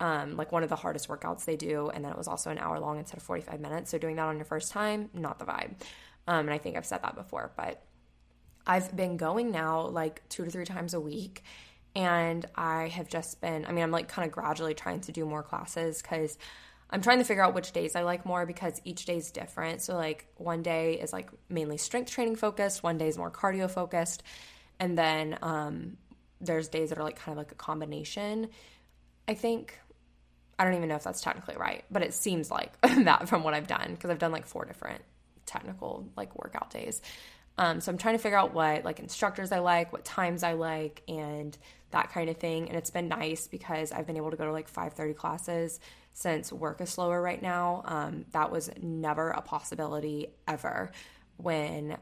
Um, 0.00 0.36
like 0.36 0.52
one 0.52 0.62
of 0.62 0.68
the 0.68 0.76
hardest 0.76 1.08
workouts 1.08 1.44
they 1.44 1.56
do. 1.56 1.88
And 1.88 2.04
then 2.04 2.12
it 2.12 2.18
was 2.18 2.28
also 2.28 2.50
an 2.50 2.58
hour 2.58 2.78
long 2.78 2.98
instead 2.98 3.16
of 3.16 3.22
45 3.22 3.60
minutes. 3.60 3.90
So 3.90 3.98
doing 3.98 4.16
that 4.16 4.26
on 4.26 4.36
your 4.36 4.44
first 4.44 4.70
time, 4.70 5.10
not 5.12 5.38
the 5.38 5.44
vibe. 5.44 5.74
Um, 6.26 6.40
and 6.40 6.50
I 6.50 6.58
think 6.58 6.76
I've 6.76 6.86
said 6.86 7.02
that 7.02 7.14
before, 7.14 7.52
but 7.56 7.82
I've 8.66 8.94
been 8.94 9.16
going 9.16 9.50
now 9.50 9.86
like 9.86 10.28
two 10.28 10.44
to 10.44 10.50
three 10.50 10.66
times 10.66 10.94
a 10.94 11.00
week 11.00 11.42
and 11.94 12.44
I 12.54 12.88
have 12.88 13.08
just 13.08 13.40
been, 13.40 13.64
I 13.64 13.72
mean, 13.72 13.82
I'm 13.82 13.90
like 13.90 14.08
kind 14.08 14.26
of 14.26 14.32
gradually 14.32 14.74
trying 14.74 15.00
to 15.00 15.12
do 15.12 15.24
more 15.24 15.42
classes 15.42 16.02
because 16.02 16.38
I'm 16.90 17.02
trying 17.02 17.18
to 17.18 17.24
figure 17.24 17.42
out 17.42 17.54
which 17.54 17.72
days 17.72 17.94
I 17.94 18.02
like 18.02 18.24
more 18.24 18.46
because 18.46 18.80
each 18.84 19.04
day 19.04 19.18
is 19.18 19.30
different. 19.30 19.82
So, 19.82 19.94
like, 19.94 20.26
one 20.36 20.62
day 20.62 20.94
is 20.94 21.12
like 21.12 21.30
mainly 21.48 21.76
strength 21.76 22.10
training 22.10 22.36
focused, 22.36 22.82
one 22.82 22.98
day 22.98 23.08
is 23.08 23.18
more 23.18 23.30
cardio 23.30 23.70
focused. 23.70 24.22
And 24.80 24.96
then 24.96 25.38
um, 25.42 25.96
there's 26.40 26.68
days 26.68 26.90
that 26.90 26.98
are 26.98 27.04
like 27.04 27.16
kind 27.16 27.32
of 27.32 27.38
like 27.38 27.52
a 27.52 27.56
combination. 27.56 28.48
I 29.26 29.34
think, 29.34 29.78
I 30.58 30.64
don't 30.64 30.74
even 30.74 30.88
know 30.88 30.96
if 30.96 31.04
that's 31.04 31.20
technically 31.20 31.56
right, 31.56 31.84
but 31.90 32.02
it 32.02 32.14
seems 32.14 32.50
like 32.50 32.80
that 32.82 33.28
from 33.28 33.42
what 33.42 33.54
I've 33.54 33.66
done 33.66 33.90
because 33.90 34.10
I've 34.10 34.18
done 34.18 34.32
like 34.32 34.46
four 34.46 34.64
different 34.64 35.02
technical 35.46 36.08
like 36.16 36.36
workout 36.36 36.70
days. 36.70 37.02
Um, 37.58 37.80
so 37.80 37.90
I'm 37.90 37.98
trying 37.98 38.14
to 38.14 38.22
figure 38.22 38.38
out 38.38 38.54
what 38.54 38.84
like 38.84 39.00
instructors 39.00 39.50
I 39.50 39.58
like, 39.58 39.92
what 39.92 40.04
times 40.04 40.42
I 40.44 40.52
like, 40.52 41.02
and 41.08 41.56
that 41.90 42.12
kind 42.12 42.30
of 42.30 42.36
thing. 42.36 42.68
And 42.68 42.78
it's 42.78 42.90
been 42.90 43.08
nice 43.08 43.48
because 43.48 43.90
I've 43.90 44.06
been 44.06 44.16
able 44.16 44.30
to 44.30 44.36
go 44.36 44.44
to 44.44 44.52
like 44.52 44.72
5:30 44.72 45.16
classes 45.16 45.80
since 46.12 46.52
work 46.52 46.80
is 46.80 46.90
slower 46.90 47.20
right 47.20 47.40
now. 47.40 47.82
Um, 47.84 48.24
that 48.32 48.50
was 48.50 48.70
never 48.80 49.30
a 49.30 49.42
possibility 49.42 50.28
ever 50.46 50.90
when 51.36 51.96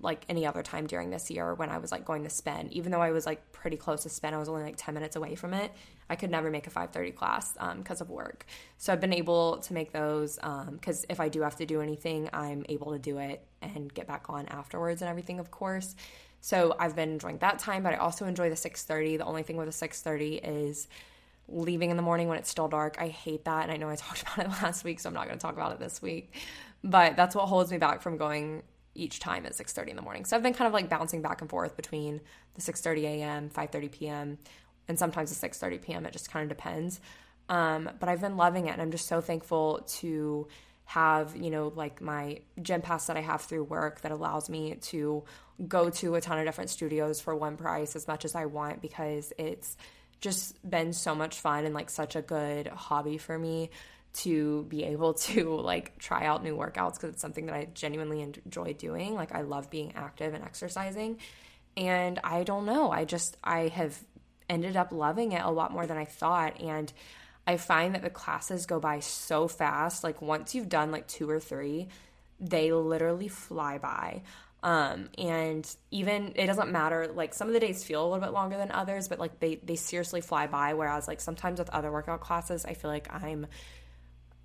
like 0.00 0.24
any 0.28 0.46
other 0.46 0.62
time 0.62 0.86
during 0.86 1.10
this 1.10 1.30
year 1.30 1.54
when 1.54 1.68
I 1.68 1.78
was 1.78 1.90
like 1.90 2.04
going 2.04 2.24
to 2.24 2.30
spin. 2.30 2.68
Even 2.72 2.92
though 2.92 3.00
I 3.00 3.10
was 3.10 3.26
like 3.26 3.52
pretty 3.52 3.76
close 3.76 4.04
to 4.04 4.08
spin, 4.08 4.34
I 4.34 4.38
was 4.38 4.48
only 4.48 4.62
like 4.62 4.76
10 4.76 4.94
minutes 4.94 5.16
away 5.16 5.34
from 5.34 5.54
it. 5.54 5.72
I 6.08 6.16
could 6.16 6.30
never 6.30 6.50
make 6.50 6.66
a 6.66 6.70
5:30 6.70 7.14
class 7.14 7.52
because 7.76 8.00
um, 8.00 8.04
of 8.04 8.10
work. 8.10 8.46
So 8.78 8.92
I've 8.92 9.00
been 9.00 9.12
able 9.12 9.58
to 9.58 9.72
make 9.72 9.92
those 9.92 10.36
because 10.36 11.00
um, 11.00 11.06
if 11.08 11.20
I 11.20 11.28
do 11.28 11.42
have 11.42 11.56
to 11.56 11.66
do 11.66 11.80
anything, 11.80 12.28
I'm 12.32 12.64
able 12.68 12.92
to 12.92 12.98
do 12.98 13.18
it 13.18 13.46
and 13.62 13.92
get 13.92 14.06
back 14.06 14.26
on 14.28 14.46
afterwards 14.46 15.02
and 15.02 15.08
everything, 15.08 15.40
of 15.40 15.50
course. 15.50 15.96
So 16.40 16.76
I've 16.78 16.94
been 16.94 17.12
enjoying 17.12 17.38
that 17.38 17.58
time, 17.58 17.82
but 17.82 17.94
I 17.94 17.96
also 17.96 18.26
enjoy 18.26 18.50
the 18.50 18.56
6:30. 18.56 19.16
The 19.18 19.24
only 19.24 19.42
thing 19.42 19.56
with 19.56 19.66
the 19.66 19.72
6:30 19.72 20.40
is 20.44 20.88
leaving 21.48 21.90
in 21.90 21.96
the 21.96 22.02
morning 22.02 22.28
when 22.28 22.38
it's 22.38 22.50
still 22.50 22.68
dark. 22.68 22.96
I 22.98 23.08
hate 23.08 23.44
that, 23.44 23.64
and 23.64 23.72
I 23.72 23.76
know 23.76 23.88
I 23.88 23.96
talked 23.96 24.22
about 24.22 24.38
it 24.38 24.48
last 24.62 24.84
week, 24.84 25.00
so 25.00 25.08
I'm 25.08 25.14
not 25.14 25.26
going 25.26 25.38
to 25.38 25.42
talk 25.42 25.54
about 25.54 25.72
it 25.72 25.78
this 25.78 26.00
week. 26.00 26.34
But 26.82 27.16
that's 27.16 27.34
what 27.34 27.46
holds 27.46 27.70
me 27.70 27.78
back 27.78 28.02
from 28.02 28.16
going 28.16 28.62
each 28.94 29.18
time 29.18 29.44
at 29.46 29.52
6:30 29.52 29.90
in 29.90 29.96
the 29.96 30.02
morning. 30.02 30.24
So 30.24 30.36
I've 30.36 30.42
been 30.42 30.54
kind 30.54 30.66
of 30.66 30.72
like 30.72 30.88
bouncing 30.88 31.22
back 31.22 31.40
and 31.40 31.50
forth 31.50 31.76
between 31.76 32.20
the 32.54 32.60
6:30 32.60 33.02
a.m., 33.04 33.50
5:30 33.50 33.90
p.m., 33.90 34.38
and 34.88 34.98
sometimes 34.98 35.36
the 35.36 35.48
6:30 35.48 35.82
p.m. 35.82 36.06
It 36.06 36.12
just 36.12 36.30
kind 36.30 36.50
of 36.50 36.56
depends. 36.56 37.00
Um, 37.48 37.90
but 38.00 38.08
I've 38.08 38.20
been 38.20 38.36
loving 38.36 38.66
it, 38.66 38.72
and 38.72 38.82
I'm 38.82 38.90
just 38.90 39.06
so 39.06 39.20
thankful 39.20 39.84
to 39.98 40.48
have 40.86 41.34
you 41.34 41.50
know 41.50 41.72
like 41.74 42.02
my 42.02 42.38
gym 42.60 42.82
pass 42.82 43.06
that 43.06 43.16
I 43.16 43.20
have 43.20 43.40
through 43.40 43.64
work 43.64 44.02
that 44.02 44.12
allows 44.12 44.50
me 44.50 44.74
to 44.74 45.24
go 45.66 45.88
to 45.88 46.14
a 46.14 46.20
ton 46.20 46.38
of 46.38 46.44
different 46.44 46.68
studios 46.68 47.20
for 47.20 47.34
one 47.34 47.56
price 47.56 47.96
as 47.96 48.06
much 48.06 48.24
as 48.24 48.34
I 48.34 48.44
want 48.46 48.82
because 48.82 49.32
it's 49.38 49.76
just 50.24 50.68
been 50.68 50.94
so 50.94 51.14
much 51.14 51.38
fun 51.38 51.66
and 51.66 51.74
like 51.74 51.90
such 51.90 52.16
a 52.16 52.22
good 52.22 52.66
hobby 52.66 53.18
for 53.18 53.38
me 53.38 53.68
to 54.14 54.64
be 54.70 54.82
able 54.84 55.12
to 55.28 55.54
like 55.60 55.98
try 55.98 56.24
out 56.24 56.42
new 56.42 56.56
workouts 56.56 56.94
because 56.94 57.10
it's 57.10 57.22
something 57.22 57.46
that 57.46 57.54
I 57.54 57.68
genuinely 57.74 58.22
enjoy 58.22 58.72
doing. 58.72 59.14
Like 59.14 59.34
I 59.34 59.42
love 59.42 59.70
being 59.70 59.92
active 59.94 60.32
and 60.32 60.42
exercising. 60.42 61.18
And 61.76 62.18
I 62.24 62.42
don't 62.44 62.64
know, 62.64 62.90
I 62.90 63.04
just 63.04 63.36
I 63.44 63.68
have 63.68 63.96
ended 64.48 64.76
up 64.76 64.92
loving 64.92 65.32
it 65.32 65.42
a 65.44 65.50
lot 65.50 65.72
more 65.72 65.86
than 65.86 65.96
I 65.96 66.04
thought 66.06 66.60
and 66.60 66.92
I 67.46 67.58
find 67.58 67.94
that 67.94 68.02
the 68.02 68.10
classes 68.10 68.64
go 68.64 68.80
by 68.80 69.00
so 69.00 69.46
fast. 69.46 70.02
Like 70.02 70.22
once 70.22 70.54
you've 70.54 70.70
done 70.70 70.90
like 70.90 71.06
two 71.06 71.28
or 71.28 71.40
three, 71.40 71.88
they 72.40 72.72
literally 72.72 73.28
fly 73.28 73.76
by. 73.76 74.22
Um, 74.64 75.10
and 75.18 75.76
even 75.90 76.32
it 76.36 76.46
doesn't 76.46 76.72
matter. 76.72 77.12
Like 77.14 77.34
some 77.34 77.48
of 77.48 77.54
the 77.54 77.60
days 77.60 77.84
feel 77.84 78.02
a 78.02 78.08
little 78.08 78.24
bit 78.24 78.32
longer 78.32 78.56
than 78.56 78.72
others, 78.72 79.08
but 79.08 79.18
like 79.18 79.38
they 79.38 79.56
they 79.56 79.76
seriously 79.76 80.22
fly 80.22 80.46
by. 80.46 80.72
Whereas 80.72 81.06
like 81.06 81.20
sometimes 81.20 81.58
with 81.58 81.68
other 81.68 81.92
workout 81.92 82.22
classes, 82.22 82.64
I 82.64 82.72
feel 82.72 82.90
like 82.90 83.12
I'm 83.12 83.46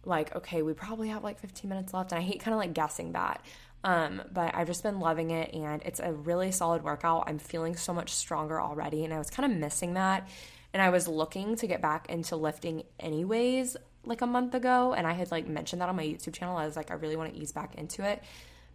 like, 0.03 0.35
okay, 0.35 0.61
we 0.61 0.73
probably 0.73 1.07
have 1.07 1.23
like 1.23 1.39
15 1.39 1.69
minutes 1.69 1.93
left, 1.93 2.11
and 2.11 2.19
I 2.19 2.21
hate 2.21 2.41
kind 2.41 2.53
of 2.53 2.59
like 2.59 2.73
guessing 2.73 3.13
that. 3.13 3.45
Um, 3.85 4.21
but 4.33 4.53
I've 4.55 4.67
just 4.67 4.83
been 4.83 4.99
loving 4.99 5.31
it, 5.31 5.53
and 5.53 5.81
it's 5.83 6.01
a 6.01 6.11
really 6.11 6.51
solid 6.51 6.83
workout. 6.83 7.23
I'm 7.27 7.39
feeling 7.39 7.77
so 7.77 7.93
much 7.93 8.13
stronger 8.13 8.59
already, 8.59 9.05
and 9.05 9.13
I 9.13 9.19
was 9.19 9.29
kind 9.29 9.49
of 9.49 9.57
missing 9.57 9.93
that. 9.93 10.27
And 10.73 10.81
I 10.81 10.89
was 10.89 11.07
looking 11.07 11.55
to 11.55 11.67
get 11.67 11.81
back 11.81 12.09
into 12.09 12.35
lifting 12.35 12.83
anyways, 12.99 13.77
like 14.03 14.21
a 14.21 14.27
month 14.27 14.53
ago, 14.53 14.93
and 14.93 15.07
I 15.07 15.13
had 15.13 15.31
like 15.31 15.47
mentioned 15.47 15.81
that 15.81 15.87
on 15.87 15.95
my 15.95 16.03
YouTube 16.03 16.33
channel. 16.33 16.57
I 16.57 16.65
was 16.65 16.75
like, 16.75 16.91
I 16.91 16.95
really 16.95 17.15
want 17.15 17.33
to 17.33 17.39
ease 17.39 17.53
back 17.53 17.75
into 17.75 18.03
it, 18.03 18.21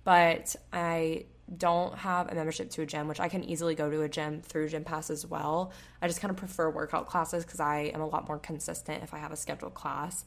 but 0.05 0.57
I 0.73 1.27
don't 1.55 1.97
have 1.99 2.31
a 2.31 2.35
membership 2.35 2.71
to 2.71 2.83
a 2.83 2.87
gym, 2.87 3.07
which 3.07 3.21
I 3.21 3.29
can 3.29 3.45
easily 3.45 3.75
go 3.75 3.91
to 3.91 4.03
a 4.03 4.09
gym 4.09 4.41
through 4.41 4.69
Gym 4.69 4.85
Pass 4.85 5.11
as 5.11 5.27
well. 5.27 5.73
I 6.01 6.09
just 6.09 6.21
kind 6.21 6.31
of 6.31 6.37
prefer 6.37 6.71
workout 6.71 7.07
classes 7.07 7.45
because 7.45 7.61
I 7.61 7.91
am 7.95 8.01
a 8.01 8.07
lot 8.07 8.27
more 8.29 8.39
consistent 8.39 9.03
if 9.03 9.13
I 9.13 9.19
have 9.19 9.33
a 9.33 9.37
scheduled 9.37 9.75
class 9.75 10.25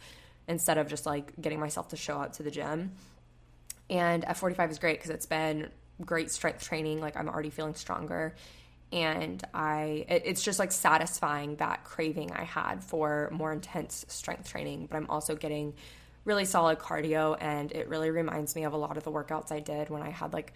instead 0.47 0.77
of 0.77 0.87
just 0.87 1.05
like 1.05 1.33
getting 1.41 1.59
myself 1.59 1.89
to 1.89 1.97
show 1.97 2.19
up 2.19 2.33
to 2.33 2.43
the 2.43 2.51
gym. 2.51 2.91
And 3.89 4.23
F45 4.23 4.71
is 4.71 4.79
great 4.79 4.99
because 4.99 5.09
it's 5.09 5.25
been 5.25 5.69
great 6.03 6.31
strength 6.31 6.63
training. 6.63 7.01
Like 7.01 7.17
I'm 7.17 7.29
already 7.29 7.49
feeling 7.49 7.75
stronger. 7.75 8.35
And 8.91 9.43
I, 9.53 10.05
it, 10.07 10.23
it's 10.25 10.43
just 10.43 10.59
like 10.59 10.71
satisfying 10.71 11.57
that 11.57 11.83
craving 11.83 12.31
I 12.31 12.43
had 12.43 12.83
for 12.83 13.29
more 13.31 13.51
intense 13.51 14.05
strength 14.07 14.49
training. 14.49 14.87
But 14.89 14.97
I'm 14.97 15.09
also 15.09 15.35
getting 15.35 15.73
really 16.25 16.45
solid 16.45 16.79
cardio. 16.79 17.37
And 17.39 17.71
it 17.71 17.87
really 17.89 18.11
reminds 18.11 18.55
me 18.55 18.63
of 18.65 18.73
a 18.73 18.77
lot 18.77 18.97
of 18.97 19.03
the 19.03 19.11
workouts 19.11 19.51
I 19.51 19.59
did 19.59 19.89
when 19.89 20.01
I 20.01 20.09
had 20.09 20.31
like 20.31 20.53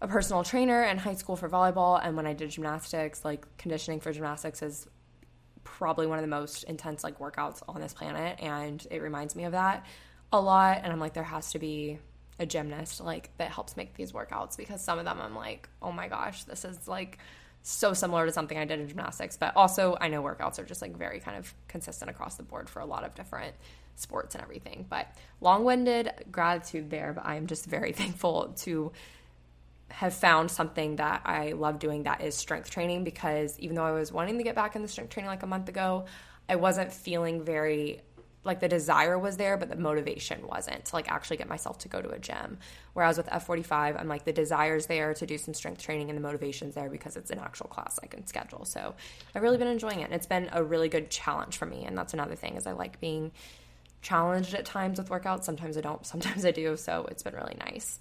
a 0.00 0.08
personal 0.08 0.44
trainer 0.44 0.84
in 0.84 0.98
high 0.98 1.14
school 1.14 1.36
for 1.36 1.48
volleyball 1.48 2.00
and 2.02 2.16
when 2.16 2.26
I 2.26 2.32
did 2.32 2.50
gymnastics, 2.50 3.24
like 3.24 3.46
conditioning 3.58 4.00
for 4.00 4.12
gymnastics 4.12 4.62
is 4.62 4.86
probably 5.64 6.06
one 6.06 6.18
of 6.18 6.22
the 6.22 6.28
most 6.28 6.64
intense 6.64 7.04
like 7.04 7.18
workouts 7.18 7.62
on 7.68 7.80
this 7.80 7.92
planet 7.92 8.38
and 8.40 8.86
it 8.90 9.02
reminds 9.02 9.36
me 9.36 9.44
of 9.44 9.52
that 9.52 9.84
a 10.32 10.40
lot 10.40 10.80
and 10.82 10.92
I'm 10.92 10.98
like 10.98 11.12
there 11.12 11.22
has 11.22 11.52
to 11.52 11.58
be 11.58 11.98
a 12.38 12.46
gymnast 12.46 13.00
like 13.00 13.30
that 13.38 13.50
helps 13.50 13.76
make 13.76 13.94
these 13.94 14.12
workouts 14.12 14.56
because 14.56 14.82
some 14.82 14.98
of 14.98 15.04
them 15.04 15.20
I'm 15.20 15.34
like, 15.34 15.68
"Oh 15.82 15.92
my 15.92 16.08
gosh, 16.08 16.44
this 16.44 16.64
is 16.64 16.86
like 16.86 17.18
so 17.62 17.92
similar 17.92 18.26
to 18.26 18.32
something 18.32 18.56
I 18.56 18.64
did 18.64 18.80
in 18.80 18.88
gymnastics." 18.88 19.36
But 19.36 19.56
also, 19.56 19.96
I 20.00 20.08
know 20.08 20.22
workouts 20.22 20.58
are 20.58 20.64
just 20.64 20.80
like 20.82 20.96
very 20.96 21.20
kind 21.20 21.36
of 21.36 21.52
consistent 21.66 22.10
across 22.10 22.36
the 22.36 22.42
board 22.42 22.68
for 22.70 22.80
a 22.80 22.86
lot 22.86 23.04
of 23.04 23.14
different 23.14 23.56
sports 23.96 24.34
and 24.34 24.42
everything. 24.42 24.86
But 24.88 25.08
long-winded 25.40 26.26
gratitude 26.30 26.90
there, 26.90 27.12
but 27.12 27.26
I 27.26 27.34
am 27.34 27.46
just 27.46 27.66
very 27.66 27.92
thankful 28.00 28.54
to 28.58 28.92
have 29.90 30.14
found 30.14 30.50
something 30.50 30.96
that 30.96 31.22
I 31.24 31.52
love 31.52 31.78
doing 31.78 32.04
that 32.04 32.20
is 32.20 32.34
strength 32.34 32.70
training 32.70 33.04
because 33.04 33.58
even 33.58 33.76
though 33.76 33.84
I 33.84 33.92
was 33.92 34.12
wanting 34.12 34.38
to 34.38 34.44
get 34.44 34.54
back 34.54 34.76
in 34.76 34.82
the 34.82 34.88
strength 34.88 35.10
training 35.10 35.28
like 35.28 35.42
a 35.42 35.46
month 35.46 35.68
ago, 35.68 36.04
I 36.48 36.56
wasn't 36.56 36.92
feeling 36.92 37.42
very 37.42 38.02
like 38.44 38.60
the 38.60 38.68
desire 38.68 39.18
was 39.18 39.36
there, 39.36 39.56
but 39.56 39.68
the 39.68 39.76
motivation 39.76 40.46
wasn't 40.46 40.84
to 40.86 40.96
like 40.96 41.10
actually 41.10 41.36
get 41.36 41.48
myself 41.48 41.78
to 41.78 41.88
go 41.88 42.00
to 42.00 42.08
a 42.10 42.18
gym. 42.18 42.58
Whereas 42.94 43.18
with 43.18 43.26
F45, 43.26 44.00
I'm 44.00 44.08
like 44.08 44.24
the 44.24 44.32
desire's 44.32 44.86
there 44.86 45.12
to 45.14 45.26
do 45.26 45.36
some 45.36 45.54
strength 45.54 45.82
training 45.82 46.08
and 46.08 46.16
the 46.16 46.22
motivation's 46.22 46.74
there 46.74 46.88
because 46.88 47.16
it's 47.16 47.30
an 47.30 47.40
actual 47.40 47.66
class 47.66 47.98
I 48.02 48.06
can 48.06 48.26
schedule. 48.26 48.64
So 48.64 48.94
I've 49.34 49.42
really 49.42 49.58
been 49.58 49.68
enjoying 49.68 50.00
it. 50.00 50.04
And 50.04 50.14
it's 50.14 50.26
been 50.26 50.48
a 50.52 50.62
really 50.62 50.88
good 50.88 51.10
challenge 51.10 51.58
for 51.58 51.66
me. 51.66 51.84
And 51.84 51.96
that's 51.98 52.14
another 52.14 52.36
thing 52.36 52.56
is 52.56 52.66
I 52.66 52.72
like 52.72 53.00
being 53.00 53.32
challenged 54.00 54.54
at 54.54 54.64
times 54.64 54.98
with 54.98 55.08
workouts. 55.10 55.44
Sometimes 55.44 55.76
I 55.76 55.80
don't, 55.80 56.06
sometimes 56.06 56.44
I 56.44 56.50
do. 56.50 56.76
So 56.76 57.06
it's 57.10 57.22
been 57.22 57.34
really 57.34 57.56
nice. 57.58 57.98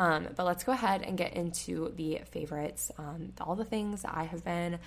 Um, 0.00 0.28
but 0.34 0.46
let's 0.46 0.64
go 0.64 0.72
ahead 0.72 1.02
and 1.02 1.18
get 1.18 1.34
into 1.34 1.92
the 1.94 2.22
favorites, 2.30 2.90
um, 2.96 3.34
all 3.38 3.54
the 3.54 3.66
things 3.66 4.02
I 4.02 4.24
have 4.24 4.42
been 4.42 4.78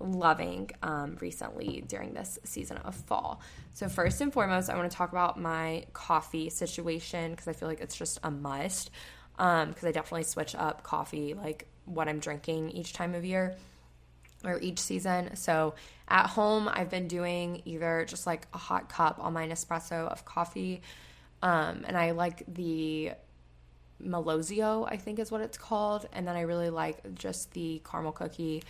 loving 0.00 0.70
um, 0.82 1.18
recently 1.20 1.84
during 1.86 2.14
this 2.14 2.38
season 2.44 2.78
of 2.78 2.94
fall. 2.94 3.42
So, 3.74 3.90
first 3.90 4.22
and 4.22 4.32
foremost, 4.32 4.70
I 4.70 4.76
want 4.76 4.90
to 4.90 4.96
talk 4.96 5.12
about 5.12 5.38
my 5.38 5.84
coffee 5.92 6.48
situation 6.48 7.32
because 7.32 7.48
I 7.48 7.52
feel 7.52 7.68
like 7.68 7.82
it's 7.82 7.94
just 7.94 8.18
a 8.22 8.30
must. 8.30 8.90
Because 9.36 9.66
um, 9.82 9.88
I 9.88 9.92
definitely 9.92 10.24
switch 10.24 10.54
up 10.54 10.82
coffee, 10.82 11.34
like 11.34 11.66
what 11.84 12.08
I'm 12.08 12.18
drinking 12.18 12.70
each 12.70 12.94
time 12.94 13.14
of 13.14 13.26
year 13.26 13.56
or 14.42 14.58
each 14.60 14.78
season. 14.78 15.36
So, 15.36 15.74
at 16.08 16.28
home, 16.28 16.70
I've 16.72 16.88
been 16.88 17.08
doing 17.08 17.60
either 17.66 18.06
just 18.08 18.26
like 18.26 18.46
a 18.54 18.58
hot 18.58 18.88
cup 18.88 19.18
on 19.20 19.34
my 19.34 19.46
Nespresso 19.46 20.08
of 20.08 20.24
coffee. 20.24 20.80
Um, 21.42 21.84
and 21.86 21.94
I 21.94 22.12
like 22.12 22.42
the 22.48 23.12
Melozio, 24.04 24.86
I 24.90 24.96
think 24.96 25.18
is 25.18 25.30
what 25.30 25.40
it's 25.40 25.58
called. 25.58 26.08
And 26.12 26.26
then 26.26 26.36
I 26.36 26.42
really 26.42 26.70
like 26.70 27.14
just 27.14 27.52
the 27.52 27.82
caramel 27.88 28.12
cookie 28.12 28.62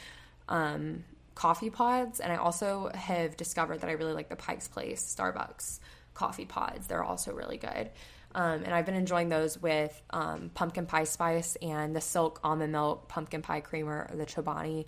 um, 0.49 1.05
coffee 1.35 1.71
pods. 1.71 2.21
And 2.21 2.33
I 2.33 2.37
also 2.37 2.91
have 2.95 3.37
discovered 3.37 3.81
that 3.81 3.91
I 3.91 3.95
really 3.95 4.13
like 4.13 4.29
the 4.29 4.37
Pike's 4.37 4.69
Place 4.69 5.03
Starbucks 5.17 5.81
coffee 6.15 6.45
pods. 6.45 6.87
They're 6.87 7.05
also 7.05 7.33
really 7.33 7.57
good. 7.57 7.91
Um, 8.35 8.63
and 8.65 8.75
I've 8.75 8.87
been 8.87 8.95
enjoying 8.95 9.29
those 9.29 9.61
with 9.61 10.01
um, 10.11 10.51
pumpkin 10.55 10.87
pie 10.87 11.05
spice 11.05 11.57
and 11.61 11.95
the 11.95 12.01
silk 12.01 12.41
almond 12.43 12.73
milk 12.73 13.09
pumpkin 13.09 13.43
pie 13.43 13.61
creamer 13.61 14.09
or 14.11 14.17
the 14.17 14.27
Chobani 14.27 14.87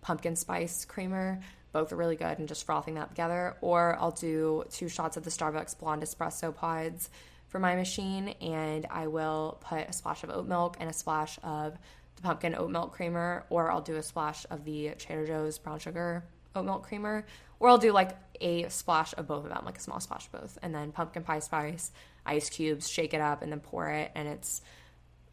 pumpkin 0.00 0.36
spice 0.36 0.84
creamer. 0.84 1.40
Both 1.72 1.92
are 1.92 1.96
really 1.96 2.16
good 2.16 2.38
and 2.38 2.48
just 2.48 2.64
frothing 2.64 2.94
that 2.94 3.10
together. 3.10 3.56
Or 3.60 3.98
I'll 4.00 4.12
do 4.12 4.64
two 4.70 4.88
shots 4.88 5.18
of 5.18 5.24
the 5.24 5.30
Starbucks 5.30 5.78
blonde 5.78 6.02
espresso 6.02 6.54
pods 6.54 7.10
for 7.56 7.60
my 7.60 7.74
machine 7.74 8.34
and 8.42 8.86
I 8.90 9.06
will 9.06 9.56
put 9.62 9.88
a 9.88 9.92
splash 9.94 10.22
of 10.22 10.28
oat 10.28 10.46
milk 10.46 10.76
and 10.78 10.90
a 10.90 10.92
splash 10.92 11.38
of 11.42 11.78
the 12.16 12.20
pumpkin 12.20 12.54
oat 12.54 12.70
milk 12.70 12.92
creamer, 12.92 13.46
or 13.48 13.70
I'll 13.70 13.80
do 13.80 13.96
a 13.96 14.02
splash 14.02 14.44
of 14.50 14.66
the 14.66 14.90
Trader 14.98 15.26
Joe's 15.26 15.58
brown 15.58 15.78
sugar 15.78 16.22
oat 16.54 16.66
milk 16.66 16.86
creamer, 16.86 17.24
or 17.58 17.70
I'll 17.70 17.78
do 17.78 17.92
like 17.92 18.10
a 18.42 18.68
splash 18.68 19.14
of 19.16 19.26
both 19.26 19.44
of 19.44 19.48
them, 19.48 19.62
like 19.64 19.78
a 19.78 19.80
small 19.80 20.00
splash 20.00 20.26
of 20.26 20.32
both, 20.32 20.58
and 20.60 20.74
then 20.74 20.92
pumpkin 20.92 21.22
pie 21.22 21.38
spice, 21.38 21.92
ice 22.26 22.50
cubes, 22.50 22.90
shake 22.90 23.14
it 23.14 23.22
up, 23.22 23.40
and 23.40 23.50
then 23.50 23.60
pour 23.60 23.88
it, 23.88 24.10
and 24.14 24.28
it's 24.28 24.60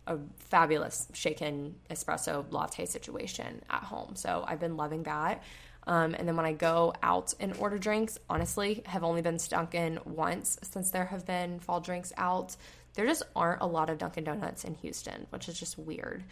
a 0.08 0.18
fabulous 0.38 1.10
shaken 1.12 1.75
espresso 1.89 2.46
latte 2.51 2.86
situation 2.86 3.62
at 3.70 3.84
home. 3.84 4.15
So 4.15 4.46
I've 4.48 4.62
been 4.62 4.77
loving 4.77 5.03
that. 5.03 5.44
Um, 5.88 6.16
and 6.16 6.28
then 6.28 6.36
when 6.36 6.46
I 6.46 6.54
go 6.54 6.94
out 7.04 7.34
and 7.40 7.56
order 7.58 7.78
drinks, 7.78 8.18
honestly, 8.30 8.82
have 8.86 9.04
only 9.04 9.22
been 9.22 9.38
Dunkin' 9.50 10.00
once 10.06 10.58
since 10.63 10.92
there 10.92 11.06
have 11.06 11.25
been 11.25 11.60
fall 11.60 11.82
drinks 11.82 12.13
out. 12.18 12.56
There 12.94 13.06
just 13.06 13.24
aren't 13.36 13.62
a 13.62 13.68
lot 13.68 13.90
of 13.90 13.98
Dunkin' 13.98 14.24
Donuts 14.24 14.63
in 14.63 14.75
Houston, 14.75 15.28
which 15.30 15.50
is 15.50 15.60
just 15.60 15.78
weird. 15.78 16.24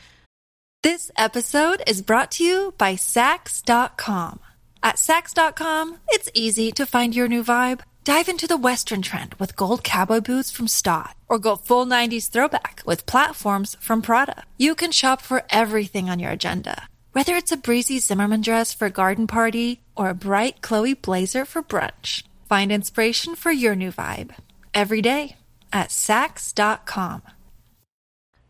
This 0.84 1.12
episode 1.17 1.84
is 1.86 2.01
brought 2.01 2.31
to 2.31 2.43
you 2.43 2.74
by 2.77 2.96
Saks.com. 2.96 4.39
At 4.84 4.96
Saks.com, 4.96 5.98
it's 6.10 6.29
easy 6.34 6.72
to 6.72 6.88
find 6.88 7.15
your 7.15 7.27
new 7.27 7.43
vibe. 7.43 7.81
Dive 8.03 8.27
into 8.27 8.48
the 8.48 8.58
Western 8.58 9.03
trend 9.03 9.36
with 9.36 9.55
gold 9.55 9.84
cowboy 9.84 10.22
boots 10.22 10.50
from 10.50 10.67
Staud, 10.67 11.13
or 11.29 11.38
go 11.38 11.55
full 11.55 11.86
90s 11.86 12.31
throwback 12.31 12.81
with 12.84 13.05
platforms 13.05 13.77
from 13.79 14.01
Prada. 14.01 14.43
You 14.58 14.74
can 14.74 14.91
shop 14.91 15.22
for 15.22 15.43
everything 15.51 16.10
on 16.10 16.17
your 16.17 16.31
agenda, 16.31 16.88
whether 17.13 17.36
it's 17.36 17.51
a 17.51 17.58
breezy 17.58 18.00
Zimmermann 18.00 18.41
dress 18.41 18.74
for 18.74 18.86
a 18.86 18.91
garden 18.91 19.27
party 19.27 19.82
or 19.96 20.10
a 20.10 20.15
bright 20.15 20.62
Chloe 20.62 20.94
blazer 20.94 21.46
for 21.46 21.62
brunch. 21.62 22.24
Find 22.48 22.72
inspiration 22.72 23.36
for 23.36 23.51
your 23.51 23.75
new 23.75 23.91
vibe 23.91 24.32
every 24.74 25.01
day 25.01 25.36
at 25.72 25.89
Saks.com. 25.89 27.22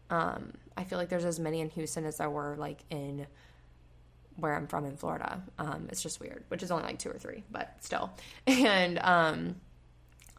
Um, 0.09 0.53
I 0.75 0.83
feel 0.83 0.97
like 0.97 1.09
there's 1.09 1.25
as 1.25 1.39
many 1.39 1.61
in 1.61 1.69
Houston 1.69 2.05
as 2.05 2.17
there 2.17 2.29
were 2.29 2.55
like 2.57 2.79
in 2.89 3.27
where 4.37 4.55
I'm 4.55 4.67
from 4.67 4.85
in 4.85 4.97
Florida. 4.97 5.41
Um, 5.59 5.87
it's 5.89 6.01
just 6.01 6.19
weird, 6.19 6.43
which 6.47 6.63
is 6.63 6.71
only 6.71 6.83
like 6.83 6.99
two 6.99 7.09
or 7.09 7.17
three, 7.17 7.43
but 7.51 7.75
still. 7.79 8.11
And 8.47 8.99
um, 8.99 9.55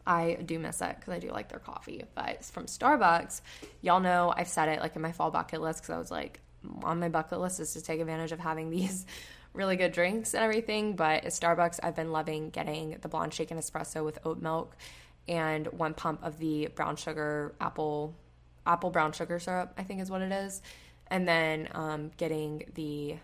I 0.05 0.37
do 0.45 0.59
miss 0.59 0.81
it 0.81 0.95
because 0.99 1.13
I 1.13 1.19
do 1.19 1.31
like 1.31 1.49
their 1.49 1.59
coffee. 1.59 2.03
But 2.15 2.43
from 2.45 2.65
Starbucks, 2.65 3.41
y'all 3.81 3.99
know 3.99 4.33
I've 4.35 4.47
said 4.47 4.69
it 4.69 4.79
like 4.79 4.95
in 4.95 5.01
my 5.01 5.11
fall 5.11 5.31
bucket 5.31 5.61
list 5.61 5.81
because 5.81 5.95
I 5.95 5.97
was 5.97 6.11
like 6.11 6.39
on 6.83 6.99
my 6.99 7.09
bucket 7.09 7.39
list 7.39 7.59
is 7.59 7.73
to 7.73 7.81
take 7.81 7.99
advantage 7.99 8.31
of 8.31 8.39
having 8.39 8.69
these 8.71 9.05
really 9.53 9.75
good 9.75 9.91
drinks 9.91 10.33
and 10.33 10.43
everything. 10.43 10.95
But 10.95 11.25
at 11.25 11.31
Starbucks, 11.31 11.79
I've 11.83 11.95
been 11.95 12.11
loving 12.11 12.49
getting 12.49 12.97
the 13.01 13.07
blonde 13.07 13.33
shaken 13.33 13.57
espresso 13.57 14.03
with 14.03 14.19
oat 14.25 14.41
milk 14.41 14.75
and 15.27 15.67
one 15.67 15.93
pump 15.93 16.23
of 16.23 16.37
the 16.37 16.67
brown 16.75 16.95
sugar 16.95 17.55
apple 17.61 18.15
apple 18.65 18.89
brown 18.89 19.11
sugar 19.11 19.39
syrup, 19.39 19.73
I 19.77 19.83
think 19.83 20.01
is 20.01 20.09
what 20.09 20.21
it 20.21 20.31
is. 20.31 20.61
And 21.07 21.27
then 21.27 21.67
um, 21.73 22.11
getting 22.17 22.71
the 22.75 23.17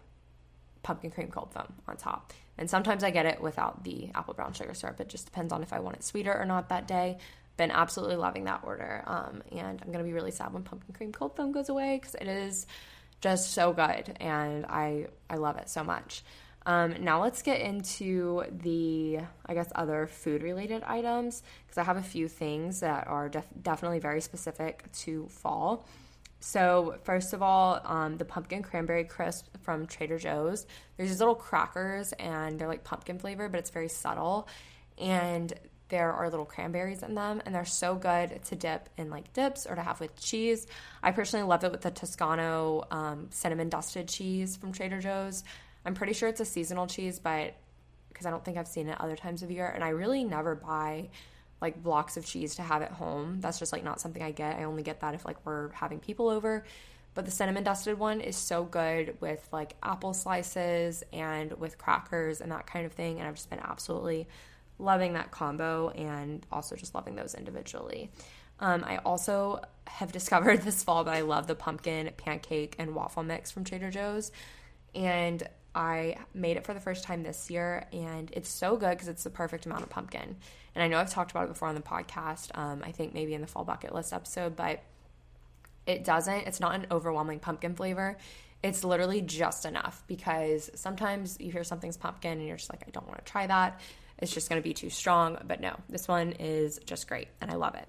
pumpkin 0.83 1.11
cream 1.11 1.29
cold 1.29 1.51
foam 1.53 1.73
on 1.87 1.97
top. 1.97 2.33
And 2.57 2.69
sometimes 2.69 3.03
I 3.03 3.09
get 3.09 3.25
it 3.25 3.41
without 3.41 3.83
the 3.83 4.09
apple 4.13 4.33
brown 4.33 4.53
sugar 4.53 4.73
syrup. 4.73 4.99
It 4.99 5.09
just 5.09 5.25
depends 5.25 5.53
on 5.53 5.63
if 5.63 5.71
I 5.71 5.79
want 5.79 5.97
it 5.97 6.03
sweeter 6.03 6.33
or 6.33 6.45
not 6.45 6.69
that 6.69 6.87
day. 6.87 7.17
Been 7.57 7.71
absolutely 7.71 8.17
loving 8.17 8.45
that 8.45 8.61
order. 8.63 9.03
Um, 9.05 9.43
and 9.51 9.81
I'm 9.81 9.87
going 9.87 9.99
to 9.99 10.03
be 10.03 10.13
really 10.13 10.31
sad 10.31 10.53
when 10.53 10.63
pumpkin 10.63 10.93
cream 10.93 11.11
cold 11.11 11.35
foam 11.35 11.51
goes 11.51 11.69
away 11.69 11.97
because 11.99 12.15
it 12.15 12.27
is 12.27 12.67
just 13.21 13.53
so 13.53 13.73
good 13.73 14.15
and 14.19 14.65
I, 14.65 15.07
I 15.29 15.35
love 15.35 15.57
it 15.57 15.69
so 15.69 15.83
much. 15.83 16.23
Um, 16.65 16.95
now 16.99 17.21
let's 17.21 17.41
get 17.41 17.61
into 17.61 18.43
the, 18.51 19.19
I 19.45 19.53
guess, 19.53 19.71
other 19.75 20.07
food 20.07 20.43
related 20.43 20.83
items 20.83 21.41
because 21.65 21.77
I 21.77 21.83
have 21.83 21.97
a 21.97 22.03
few 22.03 22.27
things 22.27 22.81
that 22.81 23.07
are 23.07 23.29
def- 23.29 23.47
definitely 23.61 23.99
very 23.99 24.21
specific 24.21 24.91
to 24.99 25.27
fall. 25.29 25.87
So, 26.41 26.95
first 27.03 27.33
of 27.33 27.41
all, 27.41 27.81
um, 27.83 28.17
the 28.17 28.25
pumpkin 28.25 28.61
cranberry 28.61 29.03
crisp 29.03 29.47
from 29.61 29.87
Trader 29.87 30.17
Joe's. 30.17 30.65
There's 30.95 31.09
these 31.09 31.19
little 31.19 31.35
crackers 31.35 32.13
and 32.13 32.59
they're 32.59 32.67
like 32.67 32.83
pumpkin 32.83 33.19
flavor, 33.19 33.49
but 33.49 33.59
it's 33.59 33.71
very 33.71 33.89
subtle. 33.89 34.47
And 34.97 35.51
there 35.89 36.13
are 36.13 36.29
little 36.29 36.45
cranberries 36.45 37.03
in 37.03 37.15
them, 37.15 37.41
and 37.45 37.53
they're 37.53 37.65
so 37.65 37.95
good 37.95 38.43
to 38.45 38.55
dip 38.55 38.89
in 38.97 39.09
like 39.09 39.33
dips 39.33 39.65
or 39.65 39.75
to 39.75 39.81
have 39.81 39.99
with 39.99 40.19
cheese. 40.19 40.67
I 41.03 41.11
personally 41.11 41.45
love 41.45 41.63
it 41.63 41.71
with 41.71 41.81
the 41.81 41.91
Toscano 41.91 42.85
um, 42.91 43.27
cinnamon 43.31 43.69
dusted 43.69 44.07
cheese 44.07 44.55
from 44.55 44.71
Trader 44.71 45.01
Joe's. 45.01 45.43
I'm 45.85 45.95
pretty 45.95 46.13
sure 46.13 46.29
it's 46.29 46.39
a 46.39 46.45
seasonal 46.45 46.87
cheese, 46.87 47.19
but 47.19 47.55
because 48.09 48.25
I 48.25 48.31
don't 48.31 48.43
think 48.43 48.57
I've 48.57 48.67
seen 48.67 48.87
it 48.89 48.99
other 48.99 49.15
times 49.15 49.43
of 49.43 49.51
year, 49.51 49.67
and 49.67 49.83
I 49.83 49.89
really 49.89 50.23
never 50.23 50.55
buy 50.55 51.09
like 51.61 51.81
blocks 51.81 52.17
of 52.17 52.25
cheese 52.25 52.55
to 52.55 52.61
have 52.61 52.81
at 52.81 52.91
home. 52.91 53.41
That's 53.41 53.59
just 53.59 53.73
like 53.73 53.83
not 53.83 53.99
something 53.99 54.21
I 54.21 54.31
get. 54.31 54.57
I 54.57 54.63
only 54.63 54.83
get 54.83 55.01
that 55.01 55.13
if 55.13 55.25
like 55.25 55.45
we're 55.45 55.71
having 55.71 55.99
people 55.99 56.29
over. 56.29 56.63
But 57.15 57.25
the 57.25 57.31
cinnamon 57.31 57.63
dusted 57.63 57.99
one 57.99 58.21
is 58.21 58.37
so 58.37 58.63
good 58.63 59.17
with 59.19 59.45
like 59.51 59.75
apple 59.83 60.13
slices 60.13 61.03
and 61.11 61.51
with 61.53 61.77
crackers 61.77 62.39
and 62.39 62.51
that 62.51 62.67
kind 62.67 62.85
of 62.85 62.93
thing. 62.93 63.19
And 63.19 63.27
I've 63.27 63.35
just 63.35 63.49
been 63.49 63.59
absolutely 63.59 64.27
loving 64.79 65.13
that 65.13 65.29
combo 65.31 65.89
and 65.89 66.45
also 66.51 66.75
just 66.75 66.95
loving 66.95 67.15
those 67.15 67.35
individually. 67.35 68.09
Um, 68.59 68.83
I 68.85 68.97
also 68.97 69.61
have 69.87 70.11
discovered 70.13 70.61
this 70.61 70.83
fall 70.83 71.03
that 71.03 71.13
I 71.13 71.21
love 71.21 71.47
the 71.47 71.55
pumpkin 71.55 72.09
pancake 72.17 72.75
and 72.79 72.95
waffle 72.95 73.23
mix 73.23 73.51
from 73.51 73.63
Trader 73.63 73.91
Joe's. 73.91 74.31
And 74.95 75.43
I 75.75 76.15
made 76.33 76.57
it 76.57 76.65
for 76.65 76.73
the 76.73 76.79
first 76.79 77.03
time 77.03 77.21
this 77.21 77.51
year, 77.51 77.85
and 77.93 78.31
it's 78.33 78.49
so 78.49 78.75
good 78.75 78.89
because 78.89 79.07
it's 79.07 79.23
the 79.23 79.29
perfect 79.29 79.67
amount 79.67 79.83
of 79.83 79.89
pumpkin. 79.89 80.35
And 80.73 80.83
I 80.83 80.87
know 80.87 80.97
I've 80.97 81.11
talked 81.11 81.31
about 81.31 81.45
it 81.45 81.49
before 81.49 81.67
on 81.67 81.75
the 81.75 81.81
podcast. 81.81 82.57
Um, 82.57 82.81
I 82.83 82.91
think 82.91 83.13
maybe 83.13 83.33
in 83.33 83.41
the 83.41 83.47
fall 83.47 83.63
bucket 83.63 83.93
list 83.93 84.11
episode, 84.11 84.55
but 84.55 84.81
it 85.85 86.03
doesn't. 86.03 86.47
It's 86.47 86.59
not 86.59 86.75
an 86.75 86.87
overwhelming 86.91 87.39
pumpkin 87.39 87.75
flavor. 87.75 88.17
It's 88.61 88.83
literally 88.83 89.21
just 89.21 89.65
enough 89.65 90.03
because 90.07 90.69
sometimes 90.75 91.37
you 91.39 91.51
hear 91.51 91.63
something's 91.63 91.97
pumpkin 91.97 92.39
and 92.39 92.47
you're 92.47 92.57
just 92.57 92.69
like, 92.69 92.83
I 92.87 92.91
don't 92.91 93.07
want 93.07 93.23
to 93.23 93.31
try 93.31 93.47
that. 93.47 93.79
It's 94.21 94.33
just 94.33 94.49
going 94.49 94.61
to 94.61 94.67
be 94.67 94.73
too 94.73 94.89
strong. 94.89 95.37
But 95.47 95.61
no, 95.61 95.75
this 95.89 96.07
one 96.07 96.33
is 96.33 96.79
just 96.85 97.07
great, 97.07 97.27
and 97.41 97.49
I 97.49 97.55
love 97.55 97.75
it. 97.75 97.87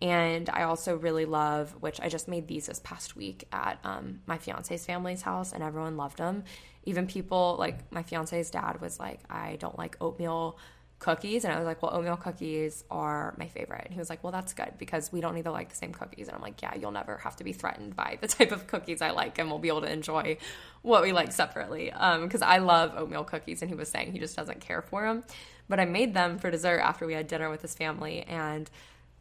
And 0.00 0.48
I 0.48 0.62
also 0.62 0.96
really 0.96 1.24
love, 1.24 1.74
which 1.80 2.00
I 2.00 2.08
just 2.08 2.28
made 2.28 2.46
these 2.46 2.66
this 2.66 2.80
past 2.84 3.16
week 3.16 3.48
at 3.52 3.80
um, 3.82 4.20
my 4.26 4.38
fiance's 4.38 4.86
family's 4.86 5.22
house, 5.22 5.52
and 5.52 5.62
everyone 5.62 5.96
loved 5.96 6.18
them. 6.18 6.44
Even 6.84 7.06
people 7.06 7.56
like 7.58 7.90
my 7.92 8.02
fiance's 8.02 8.50
dad 8.50 8.80
was 8.80 8.98
like, 8.98 9.20
I 9.28 9.56
don't 9.56 9.76
like 9.76 9.96
oatmeal 10.00 10.58
cookies. 10.98 11.44
And 11.44 11.52
I 11.52 11.58
was 11.58 11.66
like, 11.66 11.82
well, 11.82 11.94
oatmeal 11.94 12.16
cookies 12.16 12.84
are 12.90 13.34
my 13.38 13.46
favorite. 13.48 13.82
And 13.84 13.92
he 13.92 13.98
was 13.98 14.10
like, 14.10 14.22
well, 14.24 14.32
that's 14.32 14.52
good 14.52 14.72
because 14.78 15.12
we 15.12 15.20
don't 15.20 15.34
need 15.34 15.44
to 15.44 15.52
like 15.52 15.70
the 15.70 15.76
same 15.76 15.92
cookies. 15.92 16.28
And 16.28 16.36
I'm 16.36 16.42
like, 16.42 16.60
yeah, 16.60 16.74
you'll 16.74 16.92
never 16.92 17.18
have 17.18 17.36
to 17.36 17.44
be 17.44 17.52
threatened 17.52 17.94
by 17.94 18.18
the 18.20 18.28
type 18.28 18.52
of 18.52 18.66
cookies 18.66 19.00
I 19.02 19.10
like, 19.10 19.38
and 19.38 19.48
we'll 19.48 19.58
be 19.58 19.68
able 19.68 19.82
to 19.82 19.92
enjoy 19.92 20.38
what 20.82 21.02
we 21.02 21.12
like 21.12 21.32
separately. 21.32 21.86
Because 21.86 22.42
um, 22.42 22.48
I 22.48 22.58
love 22.58 22.94
oatmeal 22.96 23.24
cookies, 23.24 23.62
and 23.62 23.70
he 23.70 23.76
was 23.76 23.88
saying 23.88 24.12
he 24.12 24.18
just 24.18 24.36
doesn't 24.36 24.60
care 24.60 24.82
for 24.82 25.02
them. 25.02 25.24
But 25.68 25.80
I 25.80 25.84
made 25.84 26.14
them 26.14 26.38
for 26.38 26.50
dessert 26.50 26.80
after 26.80 27.06
we 27.06 27.14
had 27.14 27.26
dinner 27.26 27.50
with 27.50 27.62
his 27.62 27.74
family, 27.74 28.22
and 28.22 28.70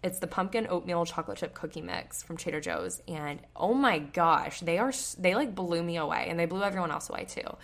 it's 0.03 0.19
the 0.19 0.27
pumpkin 0.27 0.67
oatmeal 0.69 1.05
chocolate 1.05 1.37
chip 1.37 1.53
cookie 1.53 1.81
mix 1.81 2.23
from 2.23 2.37
Trader 2.37 2.61
Joe's, 2.61 3.01
and 3.07 3.39
oh 3.55 3.73
my 3.73 3.99
gosh, 3.99 4.59
they 4.61 4.77
are 4.77 4.93
they 5.17 5.35
like 5.35 5.55
blew 5.55 5.83
me 5.83 5.97
away, 5.97 6.27
and 6.29 6.39
they 6.39 6.45
blew 6.45 6.63
everyone 6.63 6.91
else 6.91 7.09
away 7.09 7.25
too. 7.25 7.57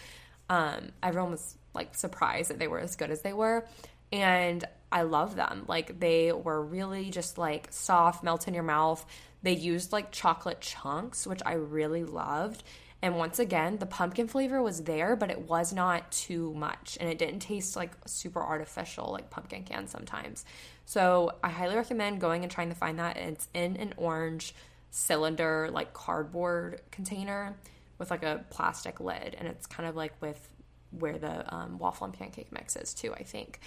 Um, 0.50 0.92
everyone 1.02 1.32
was 1.32 1.56
like 1.74 1.96
surprised 1.96 2.50
that 2.50 2.60
they 2.60 2.68
were 2.68 2.80
as 2.80 2.96
good 2.96 3.12
as 3.12 3.22
they 3.22 3.34
were, 3.34 3.66
and 4.12 4.64
I 4.92 5.04
love 5.04 5.36
them. 5.36 5.66
Like 5.68 6.00
they 6.00 6.32
were 6.32 6.62
really 6.62 7.10
just 7.10 7.38
like 7.38 7.68
soft, 7.72 8.24
melt 8.24 8.48
in 8.48 8.54
your 8.54 8.64
mouth. 8.64 9.06
They 9.42 9.54
used 9.54 9.92
like 9.92 10.12
chocolate 10.12 10.62
chunks, 10.62 11.26
which 11.28 11.42
I 11.46 11.54
really 11.54 12.04
loved. 12.04 12.64
And 13.04 13.18
once 13.18 13.38
again, 13.38 13.80
the 13.80 13.86
pumpkin 13.86 14.30
flavor 14.30 14.64
was 14.64 14.84
there, 14.84 15.18
but 15.18 15.30
it 15.30 15.42
was 15.50 15.74
not 15.74 16.10
too 16.10 16.54
much. 16.54 16.98
And 17.02 17.10
it 17.10 17.18
didn't 17.18 17.42
taste 17.42 17.76
like 17.76 17.92
super 18.06 18.42
artificial 18.42 19.12
like 19.12 19.30
pumpkin 19.30 19.66
can 19.66 19.88
sometimes. 19.88 20.46
So 20.86 21.34
I 21.44 21.50
highly 21.50 21.76
recommend 21.76 22.22
going 22.22 22.44
and 22.44 22.52
trying 22.52 22.70
to 22.70 22.76
find 22.76 22.98
that. 23.00 23.18
It's 23.18 23.50
in 23.54 23.76
an 23.76 23.94
orange 23.98 24.56
cylinder, 24.92 25.70
like 25.70 25.92
cardboard 25.92 26.80
container 26.92 27.58
with 27.98 28.10
like 28.10 28.24
a 28.24 28.46
plastic 28.50 29.02
lid. 29.02 29.36
And 29.38 29.50
it's 29.50 29.68
kind 29.68 29.90
of 29.90 29.98
like 29.98 30.14
with 30.22 30.48
where 30.92 31.18
the 31.18 31.54
um, 31.54 31.80
waffle 31.80 32.06
and 32.06 32.14
pancake 32.14 32.54
mix 32.54 32.78
is, 32.78 32.94
too, 32.94 33.14
I 33.14 33.24
think. 33.24 33.60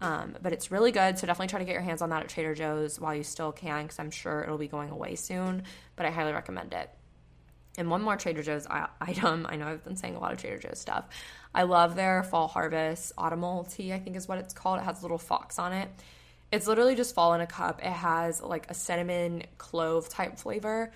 Um, 0.00 0.36
but 0.42 0.52
it's 0.52 0.72
really 0.72 0.90
good. 0.90 1.16
So 1.16 1.28
definitely 1.28 1.46
try 1.46 1.60
to 1.60 1.64
get 1.64 1.74
your 1.74 1.82
hands 1.82 2.02
on 2.02 2.08
that 2.10 2.24
at 2.24 2.28
Trader 2.28 2.56
Joe's 2.56 2.98
while 2.98 3.14
you 3.14 3.22
still 3.22 3.52
can, 3.52 3.84
because 3.84 4.00
I'm 4.00 4.10
sure 4.10 4.42
it'll 4.42 4.58
be 4.58 4.66
going 4.66 4.90
away 4.90 5.14
soon. 5.14 5.62
But 5.94 6.06
I 6.06 6.10
highly 6.10 6.32
recommend 6.32 6.72
it. 6.72 6.90
And 7.78 7.90
one 7.90 8.02
more 8.02 8.16
Trader 8.16 8.42
Joe's 8.42 8.66
item. 9.00 9.46
I 9.48 9.56
know 9.56 9.66
I've 9.66 9.84
been 9.84 9.96
saying 9.96 10.16
a 10.16 10.20
lot 10.20 10.32
of 10.32 10.38
Trader 10.38 10.58
Joe's 10.58 10.80
stuff. 10.80 11.04
I 11.54 11.64
love 11.64 11.96
their 11.96 12.22
fall 12.22 12.48
harvest 12.48 13.12
autumnal 13.18 13.64
tea, 13.64 13.92
I 13.92 13.98
think 13.98 14.16
is 14.16 14.28
what 14.28 14.38
it's 14.38 14.54
called. 14.54 14.80
It 14.80 14.84
has 14.84 15.00
a 15.00 15.02
little 15.02 15.18
fox 15.18 15.58
on 15.58 15.72
it. 15.72 15.88
It's 16.52 16.66
literally 16.66 16.96
just 16.96 17.14
fall 17.14 17.34
in 17.34 17.40
a 17.40 17.46
cup. 17.46 17.80
It 17.80 17.92
has 17.92 18.42
like 18.42 18.70
a 18.70 18.74
cinnamon 18.74 19.44
clove 19.58 20.08
type 20.08 20.38
flavor 20.38 20.92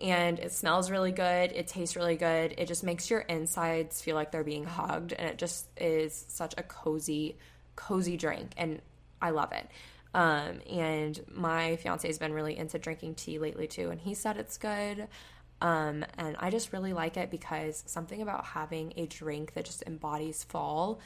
and 0.00 0.38
it 0.38 0.52
smells 0.52 0.90
really 0.90 1.12
good. 1.12 1.52
It 1.52 1.68
tastes 1.68 1.96
really 1.96 2.16
good. 2.16 2.54
It 2.58 2.66
just 2.66 2.82
makes 2.82 3.10
your 3.10 3.20
insides 3.20 4.02
feel 4.02 4.16
like 4.16 4.32
they're 4.32 4.44
being 4.44 4.64
hugged, 4.64 5.12
and 5.12 5.28
it 5.28 5.38
just 5.38 5.68
is 5.76 6.24
such 6.28 6.54
a 6.58 6.62
cozy, 6.62 7.36
cozy 7.76 8.16
drink, 8.16 8.52
and 8.56 8.80
I 9.22 9.30
love 9.30 9.52
it. 9.52 9.66
Um, 10.12 10.60
and 10.70 11.20
my 11.32 11.76
fiance 11.76 12.06
has 12.06 12.18
been 12.18 12.32
really 12.32 12.56
into 12.56 12.78
drinking 12.78 13.16
tea 13.16 13.38
lately 13.38 13.66
too, 13.66 13.90
and 13.90 14.00
he 14.00 14.14
said 14.14 14.36
it's 14.36 14.58
good. 14.58 15.08
Um, 15.60 16.04
and 16.18 16.36
I 16.38 16.50
just 16.50 16.72
really 16.72 16.92
like 16.92 17.16
it 17.16 17.30
because 17.30 17.82
something 17.86 18.20
about 18.20 18.44
having 18.44 18.92
a 18.96 19.06
drink 19.06 19.54
that 19.54 19.64
just 19.64 19.82
embodies 19.86 20.44
fall 20.44 21.00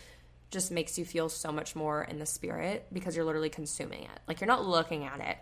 just 0.51 0.71
makes 0.71 0.99
you 0.99 1.05
feel 1.05 1.29
so 1.29 1.53
much 1.53 1.77
more 1.77 2.03
in 2.03 2.19
the 2.19 2.27
spirit 2.27 2.87
because 2.93 3.15
you're 3.15 3.25
literally 3.25 3.51
consuming 3.51 4.05
it. 4.05 4.21
Like 4.27 4.41
you're 4.41 4.49
not 4.49 4.65
looking 4.65 5.05
at 5.05 5.21
it 5.21 5.39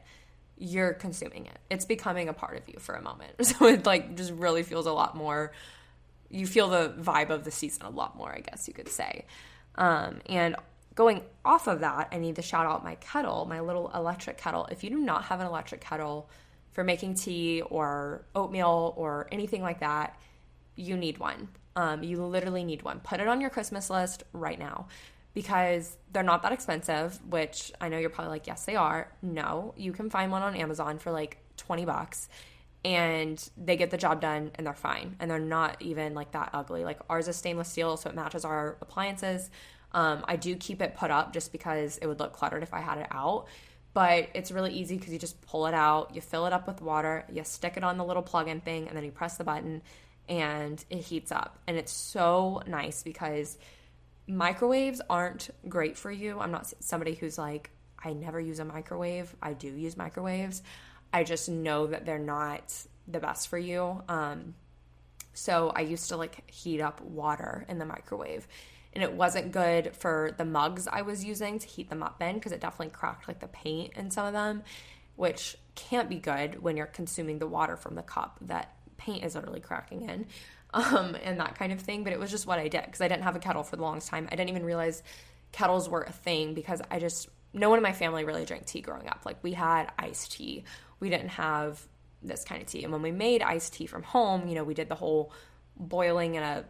you're 0.59 0.95
consuming 0.95 1.47
it. 1.47 1.59
It's 1.69 1.85
becoming 1.85 2.31
a 2.31 2.33
part 2.33 2.57
of 2.57 2.67
you 2.67 2.79
for 2.79 2.95
a 2.95 3.03
moment. 3.03 3.33
So 3.45 3.67
it 3.67 3.87
like 3.87 4.17
just 4.17 4.33
really 4.33 4.63
feels 4.63 4.87
a 4.87 4.93
lot 4.93 5.15
more 5.15 5.53
you 6.29 6.47
feel 6.47 6.69
the 6.69 6.95
vibe 6.99 7.31
of 7.31 7.45
the 7.45 7.51
season 7.51 7.87
a 7.87 7.91
lot 7.91 8.17
more, 8.17 8.33
I 8.33 8.41
guess 8.41 8.67
you 8.67 8.75
could 8.75 8.89
say. 8.89 9.27
Um, 9.77 10.21
and 10.27 10.57
going 10.95 11.23
off 11.45 11.69
of 11.69 11.81
that, 11.81 12.09
I 12.11 12.19
need 12.19 12.37
to 12.37 12.43
shout 12.43 12.67
out 12.67 12.83
my 12.83 12.97
kettle, 12.97 13.45
my 13.45 13.61
little 13.61 13.91
electric 13.95 14.39
kettle. 14.39 14.67
If 14.71 14.83
you 14.83 14.91
do 14.91 14.99
not 14.99 15.25
have 15.25 15.41
an 15.41 15.47
electric 15.47 15.81
kettle 15.81 16.29
for 16.77 16.85
making 16.85 17.15
tea 17.15 17.63
or 17.63 18.27
oatmeal 18.35 18.93
or 18.99 19.29
anything 19.33 19.63
like 19.63 19.81
that, 19.81 20.21
you 20.75 20.95
need 20.95 21.17
one. 21.17 21.49
Um, 21.75 22.03
you 22.03 22.23
literally 22.23 22.65
need 22.65 22.83
one. 22.83 23.01
Put 23.01 23.19
it 23.19 23.27
on 23.27 23.41
your 23.41 23.49
Christmas 23.49 23.89
list 23.89 24.25
right 24.35 24.59
now 24.59 24.87
because 25.33 25.97
they're 26.13 26.23
not 26.23 26.43
that 26.43 26.53
expensive, 26.53 27.19
which 27.31 27.73
I 27.81 27.89
know 27.89 27.97
you're 27.97 28.11
probably 28.11 28.33
like, 28.33 28.47
yes, 28.47 28.67
they 28.67 28.77
are. 28.77 29.11
No, 29.23 29.73
you 29.79 29.93
can 29.93 30.11
find 30.11 30.31
one 30.31 30.43
on 30.43 30.55
Amazon 30.55 30.99
for 30.99 31.11
like 31.11 31.39
20 31.57 31.87
bucks 31.87 32.29
and 32.85 33.43
they 33.57 33.79
get 33.79 33.91
the 33.91 33.97
job 33.97 34.21
done 34.21 34.51
and 34.57 34.67
they're 34.67 34.75
fine 34.75 35.17
and 35.19 35.31
they're 35.31 35.39
not 35.39 35.81
even 35.81 36.13
like 36.13 36.33
that 36.33 36.51
ugly. 36.53 36.85
Like 36.85 37.01
ours 37.09 37.27
is 37.27 37.37
stainless 37.37 37.71
steel, 37.71 37.97
so 37.97 38.11
it 38.11 38.15
matches 38.15 38.45
our 38.45 38.77
appliances. 38.83 39.49
Um, 39.93 40.27
I 40.29 40.37
do 40.37 40.55
keep 40.57 40.83
it 40.83 40.95
put 40.95 41.11
up 41.11 41.33
just 41.33 41.53
because 41.53 41.97
it 42.03 42.07
would 42.07 42.21
look 42.21 42.35
cluttered 42.35 42.63
if 42.63 42.75
I 42.75 42.81
had 42.81 42.99
it 42.99 43.07
out. 43.11 43.47
But 43.97 44.29
it's 44.35 44.53
really 44.53 44.75
easy 44.75 44.99
because 44.99 45.11
you 45.11 45.19
just 45.19 45.41
pull 45.41 45.67
it 45.67 45.73
out, 45.73 46.15
you 46.15 46.21
fill 46.21 46.45
it 46.45 46.53
up 46.53 46.67
with 46.67 46.83
water, 46.83 47.25
you 47.33 47.43
stick 47.45 47.79
it 47.79 47.83
on 47.83 47.97
the 47.97 48.05
little 48.05 48.23
plug 48.23 48.47
in 48.47 48.61
thing, 48.61 48.89
and 48.89 48.95
then 48.95 49.05
you 49.05 49.11
press 49.11 49.39
the 49.39 49.45
button 49.45 49.81
and 50.29 50.85
it 50.91 50.99
heats 50.99 51.33
up. 51.33 51.59
And 51.67 51.79
it's 51.79 51.93
so 51.93 52.61
nice 52.67 53.03
because 53.03 53.57
microwaves 54.27 55.01
aren't 55.09 55.49
great 55.67 55.97
for 55.97 56.11
you. 56.11 56.39
I'm 56.39 56.51
not 56.51 56.71
somebody 56.81 57.15
who's 57.15 57.39
like, 57.39 57.71
I 57.99 58.13
never 58.13 58.39
use 58.39 58.59
a 58.59 58.67
microwave. 58.67 59.35
I 59.41 59.55
do 59.55 59.69
use 59.69 59.97
microwaves. 59.97 60.63
I 61.11 61.25
just 61.25 61.49
know 61.49 61.87
that 61.87 62.05
they're 62.05 62.19
not 62.19 62.75
the 63.09 63.19
best 63.19 63.49
for 63.49 63.57
you. 63.57 64.03
Um, 64.11 64.57
so 65.33 65.73
I 65.75 65.81
used 65.81 66.11
to 66.11 66.19
like 66.19 66.51
heat 66.51 66.83
up 66.83 67.01
water 67.01 67.65
in 67.67 67.79
the 67.79 67.87
microwave. 67.87 68.47
And 68.97 69.03
it 69.03 69.13
wasn't 69.13 69.53
good 69.53 69.95
for 69.95 70.31
the 70.39 70.47
mugs 70.47 70.89
I 70.91 71.03
was 71.03 71.23
using 71.23 71.59
to 71.59 71.67
heat 71.67 71.91
them 71.91 72.03
up 72.03 72.23
in 72.23 72.37
because 72.37 72.51
it 72.51 72.63
definitely 72.63 72.95
cracked 72.95 73.29
like 73.29 73.41
the 73.41 73.47
paint 73.47 73.93
in 73.95 74.11
some 74.11 74.25
of 74.25 74.33
them, 74.33 74.63
which 75.17 75.59
can't 75.75 76.09
be 76.09 76.17
good 76.17 76.63
when 76.63 76.79
you're 76.79 76.87
consuming 76.87 77.39
the 77.39 77.47
water 77.47 77.77
from 77.77 77.95
the 77.95 78.03
cup 78.03 78.39
that 78.41 78.75
paint 78.97 79.23
is 79.23 79.35
literally 79.35 79.61
cracking 79.61 80.09
in 80.09 80.25
um, 80.73 81.15
and 81.23 81.39
that 81.41 81.59
kind 81.59 81.73
of 81.73 81.81
thing. 81.83 82.05
But 82.05 82.15
it 82.15 82.19
was 82.19 82.31
just 82.31 82.47
what 82.47 82.59
I 82.59 82.69
did 82.69 82.87
because 82.87 83.03
I 83.03 83.09
didn't 83.09 83.25
have 83.25 83.37
a 83.37 83.39
kettle 83.39 83.65
for 83.65 83.77
the 83.77 83.83
longest 83.83 84.09
time. 84.09 84.31
I 84.33 84.35
didn't 84.35 84.49
even 84.49 84.65
realize 84.65 85.03
kettles 85.53 85.91
were 85.91 86.05
a 86.05 86.13
thing 86.13 86.55
because 86.55 86.81
I 86.91 86.99
just, 86.99 87.29
no 87.53 87.69
one 87.69 87.79
in 87.79 87.83
my 87.83 87.93
family 87.93 88.25
really 88.25 88.47
drank 88.47 88.65
tea 88.65 88.81
growing 88.81 89.09
up. 89.09 89.25
Like 89.27 89.45
we 89.45 89.53
had 89.53 89.93
iced 89.99 90.33
tea, 90.33 90.65
we 91.01 91.11
didn't 91.11 91.29
have 91.29 91.87
this 92.23 92.45
kind 92.45 92.63
of 92.63 92.67
tea. 92.67 92.83
And 92.83 92.95
when 92.95 93.03
we 93.03 93.13
made 93.13 93.43
iced 93.43 93.75
tea 93.75 93.85
from 93.85 94.05
home, 94.05 94.49
you 94.49 94.55
know, 94.55 94.65
we 94.65 94.73
did 94.73 94.89
the 94.89 94.95
whole 94.95 95.35
boiling 95.77 96.37
in 96.37 96.43
a 96.43 96.65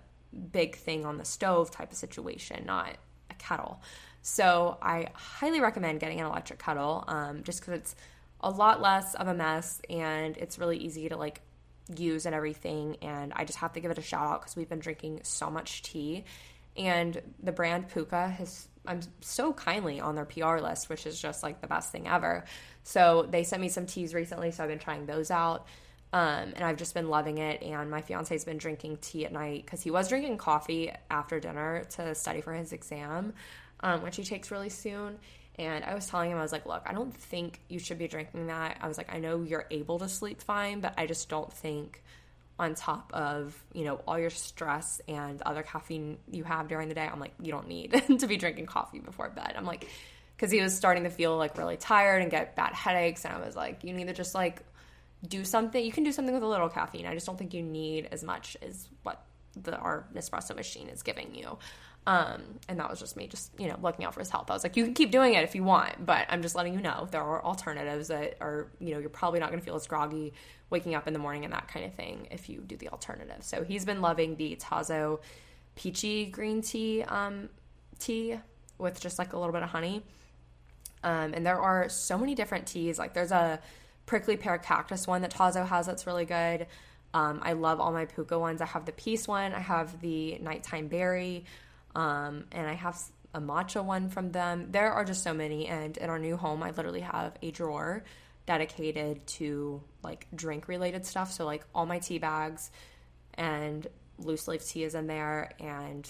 big 0.52 0.76
thing 0.76 1.06
on 1.06 1.18
the 1.18 1.24
stove 1.24 1.70
type 1.70 1.90
of 1.92 1.96
situation, 1.96 2.64
not 2.66 2.96
a 3.30 3.34
kettle. 3.34 3.80
So 4.22 4.76
I 4.82 5.08
highly 5.14 5.60
recommend 5.60 6.00
getting 6.00 6.20
an 6.20 6.26
electric 6.26 6.58
kettle 6.58 7.04
um, 7.06 7.44
just 7.44 7.60
because 7.60 7.74
it's 7.74 7.96
a 8.40 8.50
lot 8.50 8.80
less 8.82 9.14
of 9.14 9.28
a 9.28 9.34
mess 9.34 9.80
and 9.88 10.36
it's 10.36 10.58
really 10.58 10.78
easy 10.78 11.08
to 11.08 11.16
like 11.16 11.40
use 11.96 12.26
and 12.26 12.34
everything. 12.34 12.96
And 13.02 13.32
I 13.34 13.44
just 13.44 13.58
have 13.60 13.72
to 13.74 13.80
give 13.80 13.90
it 13.90 13.98
a 13.98 14.02
shout 14.02 14.26
out 14.26 14.40
because 14.40 14.56
we've 14.56 14.68
been 14.68 14.80
drinking 14.80 15.20
so 15.22 15.50
much 15.50 15.82
tea. 15.82 16.24
And 16.76 17.20
the 17.42 17.52
brand 17.52 17.88
Pukka 17.88 18.30
has, 18.32 18.68
I'm 18.86 19.00
so 19.20 19.52
kindly 19.52 20.00
on 20.00 20.14
their 20.14 20.26
PR 20.26 20.58
list, 20.58 20.88
which 20.88 21.06
is 21.06 21.20
just 21.20 21.42
like 21.42 21.60
the 21.60 21.66
best 21.66 21.90
thing 21.90 22.06
ever. 22.06 22.44
So 22.82 23.26
they 23.30 23.44
sent 23.44 23.62
me 23.62 23.68
some 23.68 23.86
teas 23.86 24.12
recently, 24.12 24.50
so 24.50 24.62
I've 24.62 24.68
been 24.68 24.78
trying 24.78 25.06
those 25.06 25.30
out. 25.30 25.66
Um, 26.12 26.52
and 26.54 26.62
I've 26.62 26.76
just 26.76 26.94
been 26.94 27.08
loving 27.08 27.38
it. 27.38 27.62
And 27.62 27.90
my 27.90 28.00
fiance's 28.00 28.44
been 28.44 28.58
drinking 28.58 28.98
tea 29.00 29.26
at 29.26 29.32
night 29.32 29.64
because 29.64 29.82
he 29.82 29.90
was 29.90 30.08
drinking 30.08 30.38
coffee 30.38 30.92
after 31.10 31.40
dinner 31.40 31.84
to 31.96 32.14
study 32.14 32.40
for 32.40 32.54
his 32.54 32.72
exam, 32.72 33.34
um, 33.80 34.02
which 34.02 34.16
he 34.16 34.24
takes 34.24 34.50
really 34.50 34.70
soon. 34.70 35.18
And 35.58 35.84
I 35.84 35.94
was 35.94 36.06
telling 36.06 36.30
him, 36.30 36.38
I 36.38 36.42
was 36.42 36.52
like, 36.52 36.66
look, 36.66 36.82
I 36.86 36.92
don't 36.92 37.14
think 37.14 37.60
you 37.68 37.78
should 37.78 37.98
be 37.98 38.08
drinking 38.08 38.48
that. 38.48 38.76
I 38.80 38.88
was 38.88 38.98
like, 38.98 39.12
I 39.12 39.18
know 39.18 39.42
you're 39.42 39.66
able 39.70 39.98
to 40.00 40.08
sleep 40.08 40.42
fine, 40.42 40.80
but 40.80 40.94
I 40.98 41.06
just 41.06 41.28
don't 41.28 41.52
think 41.52 42.02
on 42.58 42.74
top 42.74 43.10
of, 43.12 43.56
you 43.72 43.84
know, 43.84 44.00
all 44.06 44.18
your 44.18 44.30
stress 44.30 45.00
and 45.08 45.42
other 45.42 45.62
caffeine 45.62 46.18
you 46.30 46.44
have 46.44 46.68
during 46.68 46.88
the 46.88 46.94
day, 46.94 47.08
I'm 47.10 47.20
like, 47.20 47.34
you 47.40 47.52
don't 47.52 47.68
need 47.68 48.02
to 48.18 48.26
be 48.26 48.36
drinking 48.36 48.66
coffee 48.66 48.98
before 48.98 49.28
bed. 49.30 49.54
I'm 49.56 49.64
like, 49.64 49.88
because 50.36 50.50
he 50.50 50.60
was 50.60 50.76
starting 50.76 51.04
to 51.04 51.10
feel 51.10 51.36
like 51.36 51.56
really 51.56 51.76
tired 51.76 52.22
and 52.22 52.30
get 52.30 52.56
bad 52.56 52.74
headaches. 52.74 53.24
And 53.24 53.34
I 53.34 53.44
was 53.44 53.56
like, 53.56 53.84
you 53.84 53.92
need 53.92 54.08
to 54.08 54.14
just 54.14 54.34
like 54.34 54.62
do 55.28 55.44
something. 55.44 55.84
You 55.84 55.92
can 55.92 56.04
do 56.04 56.12
something 56.12 56.34
with 56.34 56.42
a 56.42 56.46
little 56.46 56.68
caffeine. 56.68 57.06
I 57.06 57.14
just 57.14 57.26
don't 57.26 57.38
think 57.38 57.54
you 57.54 57.62
need 57.62 58.08
as 58.12 58.22
much 58.22 58.56
as 58.62 58.88
what 59.02 59.24
the 59.62 59.76
our 59.76 60.06
Nespresso 60.14 60.54
machine 60.54 60.88
is 60.88 61.02
giving 61.02 61.34
you. 61.34 61.58
Um, 62.06 62.42
and 62.68 62.78
that 62.78 62.88
was 62.88 63.00
just 63.00 63.16
me, 63.16 63.26
just 63.26 63.50
you 63.58 63.66
know, 63.66 63.76
looking 63.82 64.04
out 64.04 64.14
for 64.14 64.20
his 64.20 64.30
health. 64.30 64.48
I 64.48 64.54
was 64.54 64.62
like, 64.62 64.76
you 64.76 64.84
can 64.84 64.94
keep 64.94 65.10
doing 65.10 65.34
it 65.34 65.42
if 65.42 65.56
you 65.56 65.64
want, 65.64 66.06
but 66.06 66.26
I'm 66.28 66.40
just 66.40 66.54
letting 66.54 66.72
you 66.74 66.80
know 66.80 67.08
there 67.10 67.22
are 67.22 67.44
alternatives 67.44 68.08
that 68.08 68.36
are, 68.40 68.68
you 68.78 68.94
know, 68.94 69.00
you're 69.00 69.10
probably 69.10 69.40
not 69.40 69.48
going 69.48 69.58
to 69.58 69.64
feel 69.64 69.74
as 69.74 69.88
groggy 69.88 70.32
waking 70.70 70.94
up 70.94 71.08
in 71.08 71.12
the 71.12 71.18
morning 71.18 71.44
and 71.44 71.52
that 71.52 71.66
kind 71.66 71.84
of 71.84 71.94
thing 71.94 72.28
if 72.30 72.48
you 72.48 72.60
do 72.60 72.76
the 72.76 72.88
alternative. 72.90 73.42
So 73.42 73.64
he's 73.64 73.84
been 73.84 74.00
loving 74.02 74.36
the 74.36 74.54
Tazo 74.56 75.20
peachy 75.74 76.26
green 76.26 76.62
tea 76.62 77.02
um, 77.02 77.48
tea 77.98 78.38
with 78.78 79.00
just 79.00 79.18
like 79.18 79.32
a 79.32 79.38
little 79.38 79.52
bit 79.52 79.62
of 79.62 79.70
honey. 79.70 80.02
Um, 81.02 81.34
and 81.34 81.44
there 81.44 81.60
are 81.60 81.88
so 81.88 82.18
many 82.18 82.36
different 82.36 82.66
teas. 82.66 83.00
Like 83.00 83.14
there's 83.14 83.32
a 83.32 83.60
prickly 84.06 84.36
pear 84.36 84.56
cactus 84.58 85.06
one 85.06 85.22
that 85.22 85.32
Tazo 85.32 85.66
has 85.66 85.86
that's 85.86 86.06
really 86.06 86.24
good. 86.24 86.66
Um, 87.12 87.40
I 87.42 87.52
love 87.54 87.80
all 87.80 87.92
my 87.92 88.06
Pukka 88.06 88.38
ones. 88.38 88.60
I 88.60 88.66
have 88.66 88.84
the 88.84 88.92
peace 88.92 89.26
one. 89.26 89.52
I 89.52 89.60
have 89.60 90.00
the 90.00 90.38
nighttime 90.38 90.88
berry. 90.88 91.44
Um, 91.94 92.44
and 92.52 92.68
I 92.68 92.74
have 92.74 93.00
a 93.34 93.40
matcha 93.40 93.84
one 93.84 94.08
from 94.08 94.32
them. 94.32 94.68
There 94.70 94.92
are 94.92 95.04
just 95.04 95.22
so 95.22 95.34
many. 95.34 95.66
And 95.66 95.96
in 95.96 96.10
our 96.10 96.18
new 96.18 96.36
home, 96.36 96.62
I 96.62 96.70
literally 96.70 97.00
have 97.00 97.36
a 97.42 97.50
drawer 97.50 98.04
dedicated 98.46 99.26
to 99.26 99.82
like 100.02 100.26
drink 100.34 100.68
related 100.68 101.04
stuff. 101.04 101.32
So, 101.32 101.44
like 101.44 101.64
all 101.74 101.86
my 101.86 101.98
tea 101.98 102.18
bags 102.18 102.70
and 103.34 103.86
loose 104.18 104.46
leaf 104.48 104.66
tea 104.66 104.84
is 104.84 104.94
in 104.94 105.06
there, 105.06 105.50
and 105.58 106.08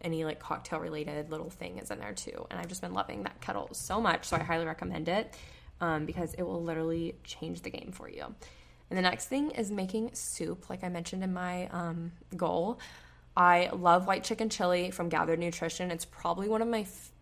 any 0.00 0.24
like 0.24 0.38
cocktail 0.38 0.80
related 0.80 1.30
little 1.30 1.50
thing 1.50 1.78
is 1.78 1.90
in 1.90 1.98
there 1.98 2.12
too. 2.12 2.46
And 2.50 2.60
I've 2.60 2.68
just 2.68 2.82
been 2.82 2.94
loving 2.94 3.24
that 3.24 3.40
kettle 3.40 3.68
so 3.72 4.00
much. 4.00 4.26
So, 4.26 4.36
I 4.36 4.40
highly 4.40 4.66
recommend 4.66 5.08
it 5.08 5.34
um, 5.80 6.06
because 6.06 6.34
it 6.34 6.42
will 6.42 6.62
literally 6.62 7.14
change 7.24 7.62
the 7.62 7.70
game 7.70 7.90
for 7.92 8.08
you. 8.08 8.24
And 8.90 8.96
the 8.96 9.02
next 9.02 9.26
thing 9.26 9.50
is 9.50 9.70
making 9.70 10.14
soup, 10.14 10.70
like 10.70 10.82
I 10.82 10.88
mentioned 10.88 11.22
in 11.22 11.32
my 11.32 11.68
um, 11.68 12.12
goal. 12.36 12.80
I 13.36 13.70
love 13.72 14.06
white 14.06 14.24
chicken 14.24 14.48
chili 14.48 14.90
from 14.90 15.08
Gathered 15.08 15.38
Nutrition. 15.38 15.90
It's 15.90 16.04
probably 16.04 16.48
one 16.48 16.62
of 16.62 16.68
my 16.68 16.80
f- 16.80 17.12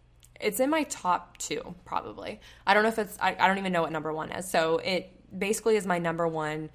it's 0.41 0.61
in 0.61 0.71
my 0.71 0.83
top 0.85 1.37
two 1.39 1.75
probably 1.85 2.41
i 2.67 2.75
don't 2.75 2.83
know 2.83 2.89
if 2.89 2.99
it's 2.99 3.17
I, 3.21 3.37
I, 3.39 3.49
don't 3.49 3.59
even 3.59 3.73
know 3.73 3.83
what 3.83 3.93
number 3.93 4.13
one 4.13 4.31
is 4.33 4.51
so 4.51 4.79
it 4.79 5.11
basically 5.37 5.77
is 5.77 5.87
my 5.87 5.99
number 5.99 6.27
one 6.27 6.71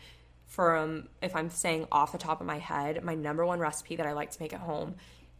from 0.45 1.07
if 1.21 1.35
i'm 1.35 1.49
saying 1.49 1.87
off 1.91 2.11
the 2.11 2.17
top 2.17 2.41
of 2.41 2.47
my 2.47 2.57
head 2.57 3.03
my 3.03 3.15
number 3.15 3.45
one 3.45 3.59
recipe 3.59 3.95
that 3.95 4.05
i 4.05 4.13
like 4.13 4.31
to 4.31 4.41
make 4.41 4.53
at 4.53 4.61
home 4.61 4.95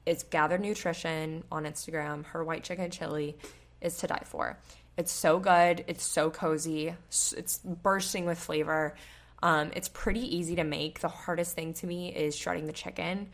is 0.06 0.24
gathered 0.24 0.62
nutrition 0.62 1.44
on 1.52 1.64
instagram 1.64 2.26
her 2.26 2.44
white 2.44 2.64
chicken 2.64 2.92
chili 2.92 3.38
is 3.82 3.98
to 3.98 4.08
die 4.08 4.24
for 4.26 4.60
it's 5.02 5.12
so 5.12 5.40
good 5.40 5.84
it's 5.88 6.04
so 6.04 6.30
cozy 6.30 6.96
it's 7.10 7.60
bursting 7.60 8.26
with 8.26 8.40
flavor 8.40 8.96
um, 9.44 9.72
it's 9.76 9.90
pretty 9.90 10.38
easy 10.38 10.56
to 10.56 10.64
make 10.64 11.00
the 11.00 11.08
hardest 11.08 11.56
thing 11.56 11.74
to 11.74 11.88
me 11.88 12.14
is 12.16 12.36
shredding 12.36 12.68
the 12.68 12.74
chicken 12.74 13.28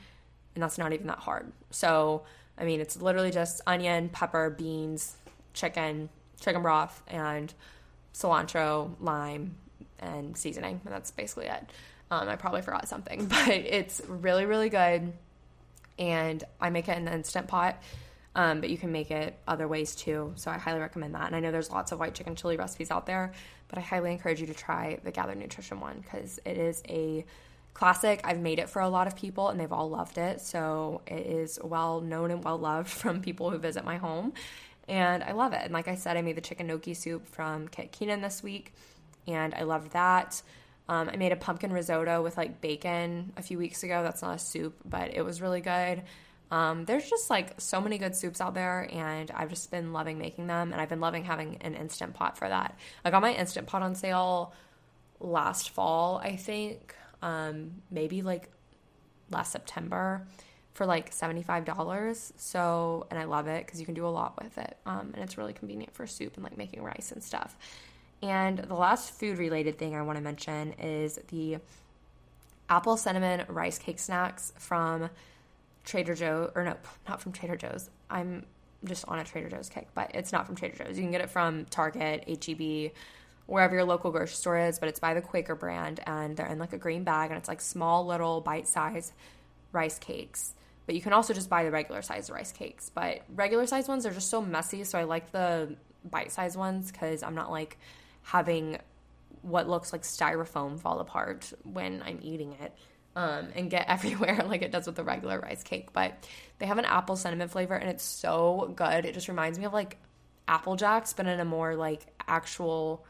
and 0.57 0.63
that's 0.63 0.79
not 0.79 0.91
even 0.91 1.05
that 1.05 1.19
hard. 1.19 1.51
So, 1.69 2.23
I 2.57 2.65
mean, 2.65 2.81
it's 2.81 2.99
literally 2.99 3.29
just 3.29 3.61
onion, 3.67 4.09
pepper, 4.09 4.49
beans, 4.49 5.15
chicken, 5.53 6.09
chicken 6.41 6.63
broth, 6.63 6.99
and 7.07 7.53
cilantro, 8.11 8.89
lime, 8.99 9.55
and 9.99 10.35
seasoning. 10.35 10.81
And 10.83 10.91
that's 10.91 11.11
basically 11.11 11.45
it. 11.45 11.63
Um, 12.09 12.27
I 12.27 12.37
probably 12.37 12.63
forgot 12.63 12.87
something, 12.87 13.25
but 13.27 13.49
it's 13.49 14.01
really, 14.07 14.47
really 14.47 14.69
good. 14.69 15.13
And 15.99 16.43
I 16.59 16.71
make 16.71 16.89
it 16.89 16.97
in 16.97 17.05
the 17.05 17.13
instant 17.13 17.47
pot, 17.47 17.79
um, 18.37 18.61
but 18.61 18.69
you 18.69 18.77
can 18.77 18.91
make 18.91 19.09
it 19.09 19.35
other 19.47 19.67
ways 19.67 19.95
too. 19.95 20.31
So 20.35 20.51
I 20.51 20.59
highly 20.59 20.79
recommend 20.79 21.15
that. 21.15 21.25
And 21.25 21.35
I 21.35 21.39
know 21.39 21.51
there's 21.51 21.71
lots 21.71 21.91
of 21.91 21.99
white 21.99 22.13
chicken 22.13 22.35
chili 22.35 22.55
recipes 22.55 22.91
out 22.91 23.07
there, 23.07 23.33
but 23.67 23.79
I 23.79 23.81
highly 23.81 24.11
encourage 24.11 24.39
you 24.39 24.45
to 24.45 24.53
try 24.53 24.99
the 25.03 25.11
Gather 25.11 25.33
Nutrition 25.33 25.79
one 25.79 25.99
because 26.01 26.39
it 26.45 26.55
is 26.55 26.83
a 26.87 27.25
classic. 27.73 28.21
I've 28.23 28.39
made 28.39 28.59
it 28.59 28.69
for 28.69 28.83
a 28.83 28.89
lot 28.89 29.07
of 29.07 29.15
people 29.15 29.49
and 29.49 29.59
they've 29.59 29.73
all 29.73 29.89
loved 29.89 30.19
it. 30.19 30.39
So 30.39 31.01
it 31.07 31.25
is 31.25 31.59
well 31.63 31.99
known 31.99 32.29
and 32.29 32.43
well 32.43 32.59
loved 32.59 32.89
from 33.01 33.21
people 33.21 33.49
who 33.49 33.57
visit 33.57 33.83
my 33.83 33.97
home. 33.97 34.33
And 34.87 35.23
I 35.23 35.31
love 35.31 35.53
it. 35.53 35.61
And 35.63 35.73
like 35.73 35.87
I 35.87 35.95
said, 35.95 36.15
I 36.15 36.21
made 36.21 36.37
the 36.37 36.41
chicken 36.41 36.67
gnocchi 36.67 36.93
soup 36.93 37.27
from 37.27 37.67
Kit 37.67 37.91
Keenan 37.91 38.21
this 38.21 38.43
week 38.43 38.71
and 39.27 39.55
I 39.55 39.63
loved 39.63 39.93
that. 39.93 40.43
Um, 40.87 41.09
I 41.11 41.17
made 41.17 41.31
a 41.31 41.35
pumpkin 41.35 41.73
risotto 41.73 42.21
with 42.21 42.37
like 42.37 42.61
bacon 42.61 43.33
a 43.35 43.41
few 43.41 43.57
weeks 43.57 43.81
ago. 43.81 44.03
That's 44.03 44.21
not 44.21 44.35
a 44.35 44.39
soup, 44.39 44.75
but 44.85 45.13
it 45.13 45.23
was 45.23 45.41
really 45.41 45.59
good. 45.59 46.03
Um, 46.49 46.85
there's 46.85 47.09
just 47.09 47.29
like 47.29 47.59
so 47.59 47.81
many 47.81 47.97
good 47.97 48.15
soups 48.15 48.39
out 48.39 48.53
there, 48.53 48.89
and 48.91 49.29
I've 49.31 49.49
just 49.49 49.69
been 49.69 49.93
loving 49.93 50.17
making 50.17 50.47
them, 50.47 50.71
and 50.71 50.81
I've 50.81 50.89
been 50.89 51.01
loving 51.01 51.23
having 51.23 51.57
an 51.61 51.75
instant 51.75 52.13
pot 52.13 52.37
for 52.37 52.47
that. 52.47 52.77
I 53.03 53.11
got 53.11 53.21
my 53.21 53.33
instant 53.33 53.67
pot 53.67 53.81
on 53.81 53.95
sale 53.95 54.53
last 55.19 55.71
fall, 55.71 56.17
I 56.23 56.35
think, 56.35 56.95
um, 57.21 57.81
maybe 57.91 58.21
like 58.21 58.49
last 59.31 59.51
September 59.51 60.25
for 60.73 60.85
like 60.85 61.11
$75. 61.11 62.33
So, 62.37 63.07
and 63.09 63.19
I 63.19 63.23
love 63.25 63.47
it 63.47 63.65
because 63.65 63.79
you 63.79 63.85
can 63.85 63.95
do 63.95 64.05
a 64.05 64.09
lot 64.09 64.41
with 64.41 64.57
it. 64.57 64.77
Um, 64.85 65.11
and 65.13 65.23
it's 65.23 65.37
really 65.37 65.53
convenient 65.53 65.93
for 65.93 66.05
soup 66.05 66.35
and 66.35 66.43
like 66.43 66.55
making 66.55 66.83
rice 66.83 67.11
and 67.11 67.21
stuff. 67.21 67.57
And 68.21 68.59
the 68.59 68.75
last 68.75 69.11
food 69.11 69.37
related 69.37 69.77
thing 69.77 69.95
I 69.95 70.01
want 70.03 70.17
to 70.17 70.23
mention 70.23 70.73
is 70.73 71.19
the 71.29 71.57
apple 72.69 72.97
cinnamon 72.97 73.45
rice 73.47 73.77
cake 73.79 73.99
snacks 73.99 74.53
from 74.57 75.09
Trader 75.87 76.15
Joe, 76.15 76.51
or 76.53 76.65
no, 76.65 76.75
not 77.07 77.21
from 77.21 77.31
Trader 77.31 77.55
Joe's. 77.55 77.89
I'm 78.09 78.45
just 78.83 79.05
on 79.07 79.19
a 79.19 79.23
Trader 79.23 79.47
Joe's 79.49 79.69
kick, 79.69 79.87
but 79.95 80.11
it's 80.13 80.33
not 80.33 80.45
from 80.45 80.55
Trader 80.55 80.83
Joe's. 80.83 80.97
You 80.97 81.03
can 81.03 81.11
get 81.11 81.21
it 81.21 81.29
from 81.29 81.63
Target, 81.65 82.25
HEB, 82.27 82.91
wherever 83.45 83.73
your 83.73 83.85
local 83.85 84.11
grocery 84.11 84.35
store 84.35 84.57
is, 84.57 84.79
but 84.79 84.89
it's 84.89 84.99
by 84.99 85.13
the 85.13 85.21
Quaker 85.21 85.55
brand 85.55 86.01
and 86.05 86.35
they're 86.35 86.47
in 86.47 86.59
like 86.59 86.73
a 86.73 86.77
green 86.77 87.05
bag 87.05 87.31
and 87.31 87.37
it's 87.37 87.47
like 87.47 87.61
small 87.61 88.05
little 88.05 88.41
bite 88.41 88.67
size 88.67 89.13
rice 89.71 89.97
cakes. 89.97 90.53
But 90.85 90.95
you 90.95 91.01
can 91.01 91.13
also 91.13 91.33
just 91.33 91.49
buy 91.49 91.63
the 91.63 91.71
regular 91.71 92.01
size 92.01 92.29
rice 92.29 92.51
cakes. 92.51 92.91
But 92.93 93.21
regular 93.33 93.65
size 93.65 93.87
ones 93.87 94.05
are 94.05 94.11
just 94.11 94.29
so 94.29 94.41
messy, 94.41 94.83
so 94.83 94.99
I 94.99 95.03
like 95.03 95.31
the 95.31 95.77
bite 96.03 96.33
size 96.33 96.57
ones 96.57 96.91
because 96.91 97.23
I'm 97.23 97.35
not 97.35 97.49
like 97.49 97.77
having 98.23 98.77
what 99.41 99.69
looks 99.69 99.93
like 99.93 100.01
styrofoam 100.01 100.77
fall 100.77 100.99
apart 100.99 101.53
when 101.63 102.03
I'm 102.05 102.19
eating 102.21 102.57
it 102.61 102.73
um, 103.17 103.47
and 103.55 103.69
get 103.69 103.85
everywhere 103.89 104.45
like 104.47 104.61
it 104.61 104.71
does 104.71 104.85
with 104.85 104.95
the 104.95 105.03
regular 105.03 105.39
rice 105.39 105.63
cake. 105.63 105.91
But 105.91 106.13
they 106.59 106.67
have 106.67 106.77
an 106.77 106.85
apple 106.85 107.17
cinnamon 107.17 107.49
flavor 107.49 107.73
and 107.73 107.89
it's 107.89 108.03
so 108.03 108.71
good. 108.75 109.03
It 109.03 109.13
just 109.13 109.27
reminds 109.27 109.59
me 109.59 109.65
of 109.65 109.73
like 109.73 109.97
Apple 110.47 110.77
Jacks, 110.77 111.11
but 111.11 111.27
in 111.27 111.41
a 111.41 111.45
more 111.45 111.75
like 111.75 112.05
actual, 112.25 113.05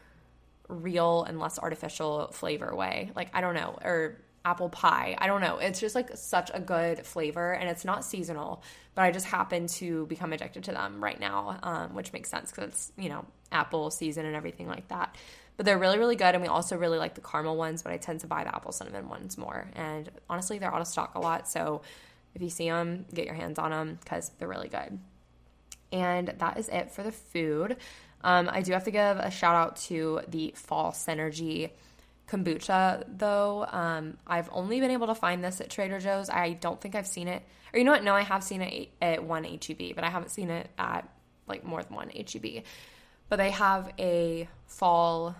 real 0.67 1.23
and 1.23 1.39
less 1.39 1.59
artificial 1.59 2.29
flavor 2.31 2.75
way. 2.75 3.11
Like, 3.15 3.29
I 3.33 3.41
don't 3.41 3.53
know, 3.53 3.77
or 3.83 4.17
apple 4.47 4.69
pie. 4.69 5.15
I 5.17 5.27
don't 5.27 5.41
know. 5.41 5.57
It's 5.57 5.79
just 5.79 5.93
like 5.93 6.15
such 6.15 6.49
a 6.53 6.59
good 6.61 7.05
flavor 7.05 7.51
and 7.51 7.69
it's 7.69 7.83
not 7.83 8.05
seasonal, 8.05 8.63
but 8.95 9.01
I 9.01 9.11
just 9.11 9.25
happen 9.25 9.67
to 9.67 10.05
become 10.05 10.31
addicted 10.31 10.63
to 10.65 10.71
them 10.71 11.03
right 11.03 11.19
now, 11.19 11.59
um, 11.63 11.93
which 11.93 12.13
makes 12.13 12.29
sense 12.29 12.49
because 12.49 12.69
it's, 12.69 12.91
you 12.97 13.09
know, 13.09 13.25
apple 13.51 13.91
season 13.91 14.25
and 14.25 14.35
everything 14.35 14.67
like 14.67 14.87
that. 14.87 15.15
But 15.57 15.65
they're 15.65 15.77
really, 15.77 15.97
really 15.97 16.15
good. 16.15 16.33
And 16.33 16.41
we 16.41 16.47
also 16.47 16.77
really 16.77 16.97
like 16.97 17.15
the 17.15 17.21
caramel 17.21 17.57
ones, 17.57 17.83
but 17.83 17.91
I 17.91 17.97
tend 17.97 18.21
to 18.21 18.27
buy 18.27 18.45
the 18.45 18.55
apple 18.55 18.71
cinnamon 18.71 19.09
ones 19.09 19.37
more. 19.37 19.67
And 19.75 20.09
honestly, 20.29 20.59
they're 20.59 20.73
out 20.73 20.81
of 20.81 20.87
stock 20.87 21.15
a 21.15 21.19
lot. 21.19 21.49
So 21.49 21.81
if 22.33 22.41
you 22.41 22.49
see 22.49 22.69
them, 22.69 23.05
get 23.13 23.25
your 23.25 23.35
hands 23.35 23.59
on 23.59 23.71
them 23.71 23.99
because 24.01 24.31
they're 24.39 24.47
really 24.47 24.69
good. 24.69 24.97
And 25.91 26.29
that 26.37 26.57
is 26.57 26.69
it 26.69 26.91
for 26.91 27.03
the 27.03 27.11
food. 27.11 27.77
Um, 28.21 28.49
I 28.51 28.61
do 28.61 28.71
have 28.71 28.85
to 28.85 28.91
give 28.91 29.17
a 29.17 29.29
shout 29.29 29.55
out 29.55 29.75
to 29.87 30.21
the 30.29 30.53
Fall 30.55 30.91
Synergy 30.91 31.71
kombucha 32.27 33.03
though. 33.07 33.65
Um, 33.69 34.17
I've 34.25 34.49
only 34.51 34.79
been 34.79 34.91
able 34.91 35.07
to 35.07 35.15
find 35.15 35.43
this 35.43 35.61
at 35.61 35.69
Trader 35.69 35.99
Joe's. 35.99 36.29
I 36.29 36.53
don't 36.53 36.79
think 36.79 36.95
I've 36.95 37.07
seen 37.07 37.27
it. 37.27 37.43
Or 37.73 37.79
you 37.79 37.85
know 37.85 37.91
what? 37.91 38.03
No, 38.03 38.13
I 38.13 38.21
have 38.21 38.43
seen 38.43 38.61
it 38.61 38.89
at 39.01 39.23
one 39.23 39.43
HEB, 39.43 39.95
but 39.95 40.03
I 40.03 40.09
haven't 40.09 40.29
seen 40.29 40.49
it 40.49 40.69
at 40.77 41.09
like 41.47 41.63
more 41.63 41.81
than 41.83 41.95
one 41.95 42.09
HEB. 42.09 42.63
But 43.29 43.37
they 43.37 43.51
have 43.51 43.91
a 43.99 44.47
fall 44.67 45.35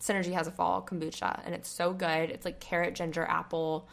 Synergy 0.00 0.32
has 0.32 0.46
a 0.46 0.50
fall 0.50 0.82
kombucha 0.82 1.42
and 1.44 1.54
it's 1.54 1.68
so 1.68 1.92
good. 1.92 2.30
It's 2.30 2.46
like 2.46 2.58
carrot, 2.58 2.94
ginger, 2.94 3.22
apple, 3.22 3.86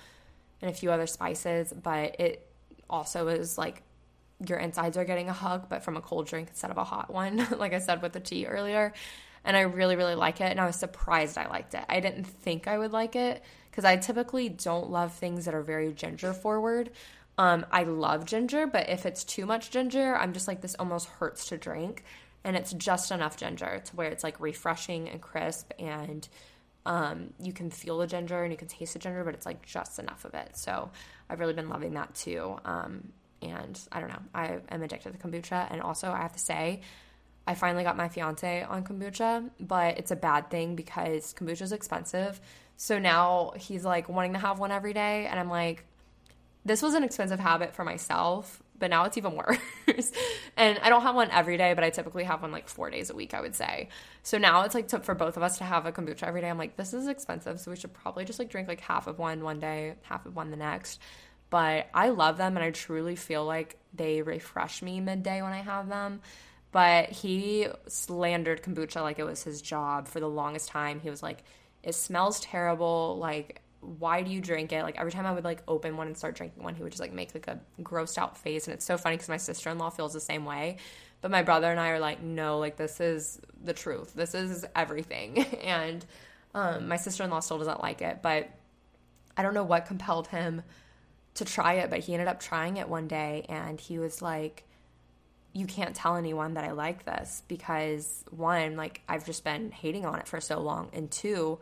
and 0.61 0.71
a 0.71 0.73
few 0.73 0.89
other 0.89 1.05
spices, 1.05 1.73
but 1.73 2.19
it 2.19 2.49
also 2.89 3.27
is 3.27 3.57
like 3.57 3.83
your 4.47 4.57
insides 4.57 4.97
are 4.97 5.03
getting 5.03 5.27
a 5.27 5.33
hug, 5.33 5.67
but 5.67 5.83
from 5.83 5.97
a 5.97 6.01
cold 6.01 6.27
drink 6.27 6.47
instead 6.47 6.71
of 6.71 6.77
a 6.77 6.83
hot 6.83 7.13
one, 7.13 7.45
like 7.57 7.73
I 7.73 7.79
said 7.79 8.01
with 8.01 8.13
the 8.13 8.21
tea 8.21 8.45
earlier 8.45 8.93
and 9.47 9.55
I 9.55 9.61
really, 9.61 9.95
really 9.95 10.13
like 10.13 10.41
it. 10.41 10.51
And 10.51 10.59
I 10.59 10.65
was 10.65 10.75
surprised 10.75 11.37
I 11.37 11.47
liked 11.47 11.73
it. 11.73 11.83
I 11.87 12.01
didn't 12.01 12.25
think 12.25 12.67
I 12.67 12.77
would 12.77 12.91
like 12.91 13.15
it 13.15 13.41
because 13.71 13.85
I 13.85 13.95
typically 13.95 14.49
don't 14.49 14.89
love 14.89 15.13
things 15.13 15.45
that 15.45 15.55
are 15.55 15.63
very 15.63 15.93
ginger 15.93 16.33
forward. 16.33 16.91
Um, 17.37 17.65
I 17.71 17.83
love 17.83 18.25
ginger, 18.25 18.67
but 18.67 18.89
if 18.89 19.05
it's 19.05 19.23
too 19.23 19.45
much 19.45 19.71
ginger, 19.71 20.17
I'm 20.17 20.33
just 20.33 20.49
like, 20.49 20.59
this 20.59 20.75
almost 20.75 21.07
hurts 21.07 21.47
to 21.47 21.57
drink. 21.57 22.03
And 22.43 22.57
it's 22.57 22.73
just 22.73 23.09
enough 23.09 23.37
ginger 23.37 23.81
to 23.85 23.95
where 23.95 24.09
it's 24.09 24.23
like 24.23 24.39
refreshing 24.41 25.09
and 25.09 25.21
crisp 25.21 25.71
and 25.79 26.27
um, 26.85 27.33
you 27.41 27.51
can 27.51 27.69
feel 27.69 27.97
the 27.97 28.07
ginger 28.07 28.43
and 28.43 28.51
you 28.51 28.57
can 28.57 28.67
taste 28.67 28.93
the 28.93 28.99
ginger, 28.99 29.23
but 29.23 29.33
it's 29.33 29.45
like 29.45 29.65
just 29.65 29.99
enough 29.99 30.25
of 30.25 30.33
it. 30.33 30.57
So 30.57 30.89
I've 31.29 31.39
really 31.39 31.53
been 31.53 31.69
loving 31.69 31.93
that 31.93 32.15
too. 32.15 32.57
Um, 32.65 33.09
and 33.41 33.79
I 33.91 33.99
don't 34.01 34.09
know, 34.09 34.21
I 34.33 34.59
am 34.69 34.83
addicted 34.83 35.13
to 35.13 35.19
kombucha. 35.19 35.67
And 35.69 35.81
also, 35.81 36.09
I 36.09 36.21
have 36.21 36.33
to 36.33 36.39
say, 36.39 36.81
I 37.47 37.55
finally 37.55 37.85
got 37.85 37.95
my 37.95 38.09
fiance 38.09 38.63
on 38.63 38.83
kombucha, 38.83 39.49
but 39.57 39.97
it's 39.97 40.11
a 40.11 40.17
bad 40.17 40.51
thing 40.51 40.75
because 40.75 41.33
kombucha 41.33 41.61
is 41.61 41.71
expensive. 41.71 42.41
So 42.75 42.99
now 42.99 43.53
he's 43.55 43.85
like 43.85 44.09
wanting 44.09 44.33
to 44.33 44.39
have 44.39 44.59
one 44.59 44.71
every 44.71 44.93
day. 44.93 45.27
And 45.27 45.39
I'm 45.39 45.49
like, 45.49 45.85
this 46.65 46.81
was 46.81 46.93
an 46.93 47.03
expensive 47.03 47.39
habit 47.39 47.73
for 47.73 47.85
myself, 47.85 48.61
but 48.77 48.89
now 48.89 49.05
it's 49.05 49.17
even 49.17 49.33
worse. 49.87 50.11
and 50.57 50.77
I 50.79 50.89
don't 50.89 51.03
have 51.03 51.15
one 51.15 51.31
every 51.31 51.55
day, 51.55 51.73
but 51.73 51.85
I 51.85 51.89
typically 51.89 52.25
have 52.25 52.41
one 52.41 52.51
like 52.51 52.67
four 52.67 52.89
days 52.89 53.09
a 53.09 53.15
week, 53.15 53.33
I 53.33 53.39
would 53.39 53.55
say. 53.55 53.87
So 54.23 54.37
now 54.37 54.63
it's 54.63 54.75
like 54.75 54.89
to, 54.89 54.99
for 54.99 55.15
both 55.15 55.37
of 55.37 55.43
us 55.43 55.57
to 55.59 55.63
have 55.63 55.85
a 55.85 55.93
kombucha 55.93 56.23
every 56.23 56.41
day. 56.41 56.49
I'm 56.49 56.57
like, 56.57 56.75
this 56.75 56.93
is 56.93 57.07
expensive. 57.07 57.61
So 57.61 57.71
we 57.71 57.77
should 57.77 57.93
probably 57.93 58.25
just 58.25 58.39
like 58.39 58.49
drink 58.49 58.67
like 58.67 58.81
half 58.81 59.07
of 59.07 59.19
one 59.19 59.41
one 59.41 59.61
day, 59.61 59.95
half 60.03 60.25
of 60.25 60.35
one 60.35 60.51
the 60.51 60.57
next. 60.57 60.99
But 61.49 61.87
I 61.93 62.09
love 62.09 62.37
them 62.37 62.57
and 62.57 62.63
I 62.63 62.71
truly 62.71 63.15
feel 63.15 63.45
like 63.45 63.77
they 63.93 64.21
refresh 64.21 64.81
me 64.81 64.99
midday 64.99 65.41
when 65.41 65.53
I 65.53 65.61
have 65.61 65.87
them 65.87 66.19
but 66.71 67.09
he 67.09 67.67
slandered 67.87 68.61
kombucha 68.61 69.01
like 69.01 69.19
it 69.19 69.25
was 69.25 69.43
his 69.43 69.61
job 69.61 70.07
for 70.07 70.19
the 70.19 70.29
longest 70.29 70.69
time. 70.69 70.99
He 70.99 71.09
was 71.09 71.23
like, 71.23 71.43
it 71.83 71.95
smells 71.95 72.39
terrible. 72.39 73.17
Like, 73.19 73.61
why 73.79 74.21
do 74.21 74.31
you 74.31 74.41
drink 74.41 74.73
it? 74.73 74.83
Like, 74.83 74.97
every 74.97 75.11
time 75.11 75.25
I 75.25 75.31
would 75.31 75.45
like 75.45 75.63
open 75.67 75.95
one 75.95 76.07
and 76.07 76.17
start 76.17 76.35
drinking 76.35 76.63
one, 76.63 76.75
he 76.75 76.83
would 76.83 76.91
just 76.91 76.99
like 76.99 77.13
make 77.13 77.33
like 77.33 77.47
a 77.47 77.59
grossed 77.81 78.17
out 78.17 78.37
face. 78.37 78.67
And 78.67 78.73
it's 78.73 78.85
so 78.85 78.97
funny 78.97 79.15
because 79.15 79.29
my 79.29 79.37
sister 79.37 79.69
in 79.69 79.77
law 79.77 79.89
feels 79.89 80.13
the 80.13 80.19
same 80.19 80.45
way. 80.45 80.77
But 81.21 81.31
my 81.31 81.41
brother 81.41 81.71
and 81.71 81.79
I 81.79 81.89
are 81.89 81.99
like, 81.99 82.21
no, 82.21 82.59
like, 82.59 82.75
this 82.75 82.99
is 82.99 83.39
the 83.63 83.73
truth. 83.73 84.13
This 84.13 84.35
is 84.35 84.65
everything. 84.75 85.39
and 85.63 86.05
um, 86.53 86.87
my 86.87 86.97
sister 86.97 87.23
in 87.23 87.29
law 87.29 87.39
still 87.39 87.57
doesn't 87.57 87.81
like 87.81 88.01
it. 88.01 88.21
But 88.21 88.49
I 89.35 89.41
don't 89.41 89.53
know 89.53 89.63
what 89.63 89.85
compelled 89.85 90.27
him 90.27 90.63
to 91.35 91.45
try 91.45 91.75
it. 91.75 91.89
But 91.89 91.99
he 91.99 92.13
ended 92.13 92.27
up 92.27 92.39
trying 92.39 92.77
it 92.77 92.89
one 92.89 93.07
day 93.07 93.45
and 93.47 93.79
he 93.79 93.97
was 93.99 94.21
like, 94.21 94.66
you 95.57 95.65
can't 95.65 95.95
tell 95.95 96.15
anyone 96.15 96.53
that 96.53 96.63
I 96.63 96.71
like 96.71 97.03
this 97.03 97.41
because 97.47 98.23
one, 98.29 98.75
like 98.75 99.01
I've 99.09 99.25
just 99.25 99.43
been 99.43 99.71
hating 99.71 100.05
on 100.05 100.19
it 100.19 100.27
for 100.27 100.39
so 100.39 100.59
long, 100.59 100.89
and 100.93 101.09
two, 101.09 101.57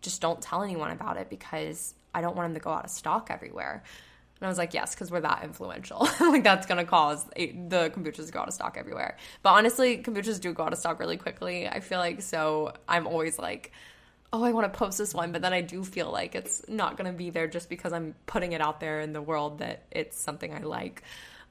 just 0.00 0.20
don't 0.20 0.40
tell 0.40 0.64
anyone 0.64 0.90
about 0.90 1.16
it 1.16 1.30
because 1.30 1.94
I 2.12 2.20
don't 2.20 2.34
want 2.34 2.48
them 2.48 2.54
to 2.54 2.60
go 2.60 2.70
out 2.70 2.84
of 2.84 2.90
stock 2.90 3.28
everywhere. 3.30 3.84
And 4.40 4.46
I 4.46 4.48
was 4.48 4.58
like, 4.58 4.74
yes, 4.74 4.94
because 4.94 5.10
we're 5.10 5.20
that 5.20 5.44
influential. 5.44 6.08
like 6.20 6.42
that's 6.42 6.66
gonna 6.66 6.84
cause 6.84 7.24
the 7.36 7.92
kombuchas 7.94 8.26
to 8.26 8.32
go 8.32 8.40
out 8.40 8.48
of 8.48 8.54
stock 8.54 8.76
everywhere. 8.76 9.16
But 9.42 9.50
honestly, 9.50 10.02
kombuchas 10.02 10.40
do 10.40 10.52
go 10.52 10.64
out 10.64 10.72
of 10.72 10.78
stock 10.80 10.98
really 10.98 11.16
quickly. 11.16 11.68
I 11.68 11.78
feel 11.78 11.98
like 12.00 12.22
so 12.22 12.72
I'm 12.88 13.06
always 13.06 13.38
like, 13.38 13.70
oh, 14.32 14.42
I 14.42 14.50
want 14.50 14.72
to 14.72 14.76
post 14.76 14.98
this 14.98 15.14
one, 15.14 15.30
but 15.30 15.42
then 15.42 15.52
I 15.52 15.60
do 15.60 15.84
feel 15.84 16.10
like 16.10 16.34
it's 16.34 16.68
not 16.68 16.96
gonna 16.96 17.12
be 17.12 17.30
there 17.30 17.46
just 17.46 17.68
because 17.68 17.92
I'm 17.92 18.16
putting 18.26 18.50
it 18.50 18.60
out 18.60 18.80
there 18.80 19.00
in 19.00 19.12
the 19.12 19.22
world 19.22 19.58
that 19.58 19.84
it's 19.92 20.18
something 20.18 20.52
I 20.52 20.60
like. 20.60 21.04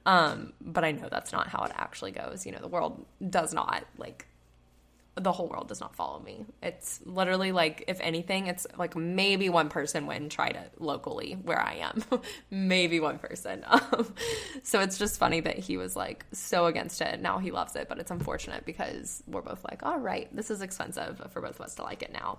Um, 0.08 0.54
but 0.62 0.84
I 0.84 0.92
know 0.92 1.06
that's 1.10 1.32
not 1.32 1.48
how 1.48 1.64
it 1.64 1.72
actually 1.74 2.12
goes. 2.12 2.46
You 2.46 2.52
know, 2.52 2.60
the 2.60 2.68
world 2.68 3.04
does 3.28 3.52
not 3.52 3.84
like 3.98 4.26
the 5.16 5.32
whole 5.32 5.48
world 5.48 5.68
does 5.68 5.80
not 5.80 5.94
follow 5.94 6.18
me. 6.20 6.46
It's 6.62 7.00
literally 7.04 7.52
like, 7.52 7.84
if 7.88 8.00
anything, 8.00 8.46
it's 8.46 8.66
like 8.78 8.96
maybe 8.96 9.50
one 9.50 9.68
person 9.68 10.08
and 10.10 10.30
tried 10.30 10.56
it 10.56 10.72
locally 10.78 11.34
where 11.42 11.60
I 11.60 11.74
am. 11.74 12.04
maybe 12.50 13.00
one 13.00 13.18
person. 13.18 13.64
Um, 13.78 14.14
so 14.62 14.80
it's 14.80 14.98
just 14.98 15.18
funny 15.18 15.40
that 15.40 15.58
he 15.58 15.76
was 15.76 15.94
like 15.94 16.24
so 16.32 16.66
against 16.66 17.00
it. 17.00 17.20
Now 17.20 17.38
he 17.38 17.50
loves 17.50 17.76
it, 17.76 17.88
but 17.88 17.98
it's 17.98 18.10
unfortunate 18.10 18.64
because 18.64 19.22
we're 19.26 19.42
both 19.42 19.62
like, 19.64 19.84
all 19.84 19.98
right, 19.98 20.34
this 20.34 20.50
is 20.50 20.62
expensive 20.62 21.20
for 21.30 21.40
both 21.42 21.56
of 21.56 21.60
us 21.60 21.74
to 21.76 21.82
like 21.82 22.02
it 22.02 22.12
now. 22.12 22.38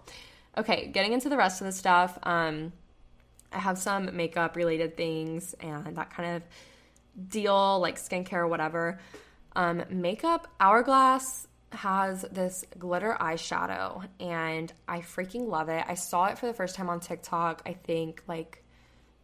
Okay, 0.57 0.87
getting 0.87 1.13
into 1.13 1.29
the 1.29 1.37
rest 1.37 1.61
of 1.61 1.65
the 1.65 1.71
stuff. 1.71 2.17
Um, 2.23 2.73
I 3.51 3.59
have 3.59 3.77
some 3.77 4.15
makeup 4.15 4.55
related 4.55 4.97
things 4.97 5.53
and 5.59 5.95
that 5.95 6.11
kind 6.11 6.35
of 6.35 6.43
deal, 7.27 7.79
like 7.79 7.97
skincare, 7.97 8.47
whatever. 8.47 8.99
Um, 9.55 9.83
makeup, 9.89 10.47
Hourglass 10.59 11.47
has 11.71 12.23
this 12.31 12.65
glitter 12.77 13.15
eyeshadow 13.19 14.07
and 14.19 14.71
I 14.87 14.99
freaking 15.01 15.47
love 15.47 15.69
it. 15.69 15.83
I 15.87 15.93
saw 15.93 16.25
it 16.25 16.37
for 16.37 16.47
the 16.47 16.53
first 16.53 16.75
time 16.75 16.89
on 16.89 16.99
TikTok, 16.99 17.61
I 17.65 17.73
think 17.73 18.23
like 18.27 18.63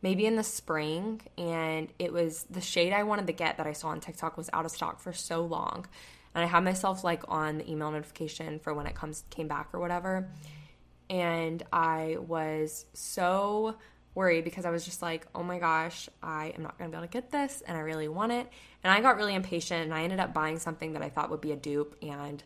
maybe 0.02 0.26
in 0.26 0.36
the 0.36 0.44
spring, 0.44 1.22
and 1.38 1.88
it 1.98 2.14
was 2.14 2.46
the 2.50 2.62
shade 2.62 2.94
I 2.94 3.04
wanted 3.04 3.26
to 3.28 3.34
get 3.34 3.58
that 3.58 3.66
I 3.66 3.74
saw 3.74 3.88
on 3.88 4.00
TikTok 4.00 4.38
was 4.38 4.50
out 4.54 4.66
of 4.66 4.72
stock 4.72 5.00
for 5.00 5.14
so 5.14 5.44
long. 5.44 5.88
And 6.36 6.44
I 6.44 6.48
had 6.48 6.64
myself 6.64 7.04
like 7.04 7.24
on 7.28 7.58
the 7.58 7.72
email 7.72 7.90
notification 7.90 8.60
for 8.60 8.74
when 8.74 8.86
it 8.86 8.94
comes 8.94 9.24
came 9.30 9.48
back 9.48 9.70
or 9.74 9.80
whatever. 9.80 10.30
And 11.10 11.64
I 11.72 12.18
was 12.20 12.86
so 12.94 13.78
worried 14.16 14.46
because 14.46 14.66
I 14.66 14.72
was 14.72 14.86
just 14.86 15.02
like, 15.02 15.28
oh 15.36 15.44
my 15.44 15.60
gosh, 15.60 16.10
I 16.24 16.54
am 16.56 16.64
not 16.64 16.78
going 16.78 16.90
to 16.90 16.96
be 16.96 16.98
able 16.98 17.08
to 17.08 17.14
get 17.14 17.32
this 17.32 17.62
and 17.68 17.78
I 17.78 17.82
really 17.82 18.08
want 18.08 18.32
it. 18.32 18.48
And 18.84 18.92
I 18.92 19.02
got 19.02 19.18
really 19.18 19.36
impatient 19.36 19.84
and 19.84 19.94
I 19.94 20.04
ended 20.04 20.20
up 20.20 20.34
buying 20.34 20.58
something 20.58 20.94
that 20.94 21.02
I 21.02 21.10
thought 21.10 21.30
would 21.30 21.42
be 21.42 21.52
a 21.52 21.58
dupe 21.58 21.96
and 22.02 22.42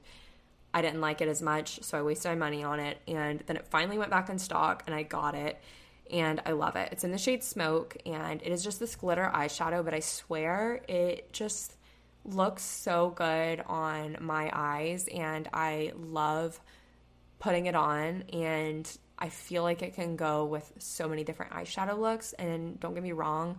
I 0.73 0.82
didn't 0.82 1.01
like 1.01 1.21
it 1.21 1.27
as 1.27 1.41
much. 1.41 1.82
So 1.84 1.97
I 1.97 2.01
wasted 2.01 2.32
my 2.32 2.36
money 2.36 2.63
on 2.63 2.79
it. 2.79 2.97
And 3.08 3.43
then 3.45 3.55
it 3.55 3.67
finally 3.67 3.97
went 3.97 4.10
back 4.10 4.29
in 4.29 4.39
stock 4.39 4.84
and 4.88 4.95
I 4.95 5.03
got 5.03 5.36
it 5.36 5.62
and 6.12 6.41
I 6.45 6.51
love 6.51 6.75
it. 6.75 6.89
It's 6.91 7.03
in 7.03 7.12
the 7.12 7.17
shade 7.17 7.43
Smoke 7.43 7.97
and 8.05 8.41
it 8.41 8.51
is 8.51 8.63
just 8.63 8.79
this 8.79 8.95
glitter 8.95 9.32
eyeshadow, 9.34 9.86
but 9.86 9.93
I 9.93 9.99
swear 9.99 10.82
it 10.88 11.32
just 11.32 11.75
looks 12.25 12.63
so 12.63 13.12
good 13.12 13.63
on 13.67 14.17
my 14.19 14.49
eyes 14.53 15.08
and 15.08 15.47
I 15.53 15.93
love 15.95 16.60
putting 17.39 17.67
it 17.67 17.75
on 17.75 18.23
and 18.34 18.97
I 19.19 19.29
feel 19.29 19.63
like 19.63 19.82
it 19.82 19.93
can 19.93 20.15
go 20.15 20.45
with 20.45 20.71
so 20.79 21.08
many 21.10 21.23
different 21.23 21.51
eyeshadow 21.51 21.99
looks. 21.99 22.34
And 22.34 22.79
don't 22.79 22.93
get 22.93 23.03
me 23.03 23.12
wrong, 23.12 23.58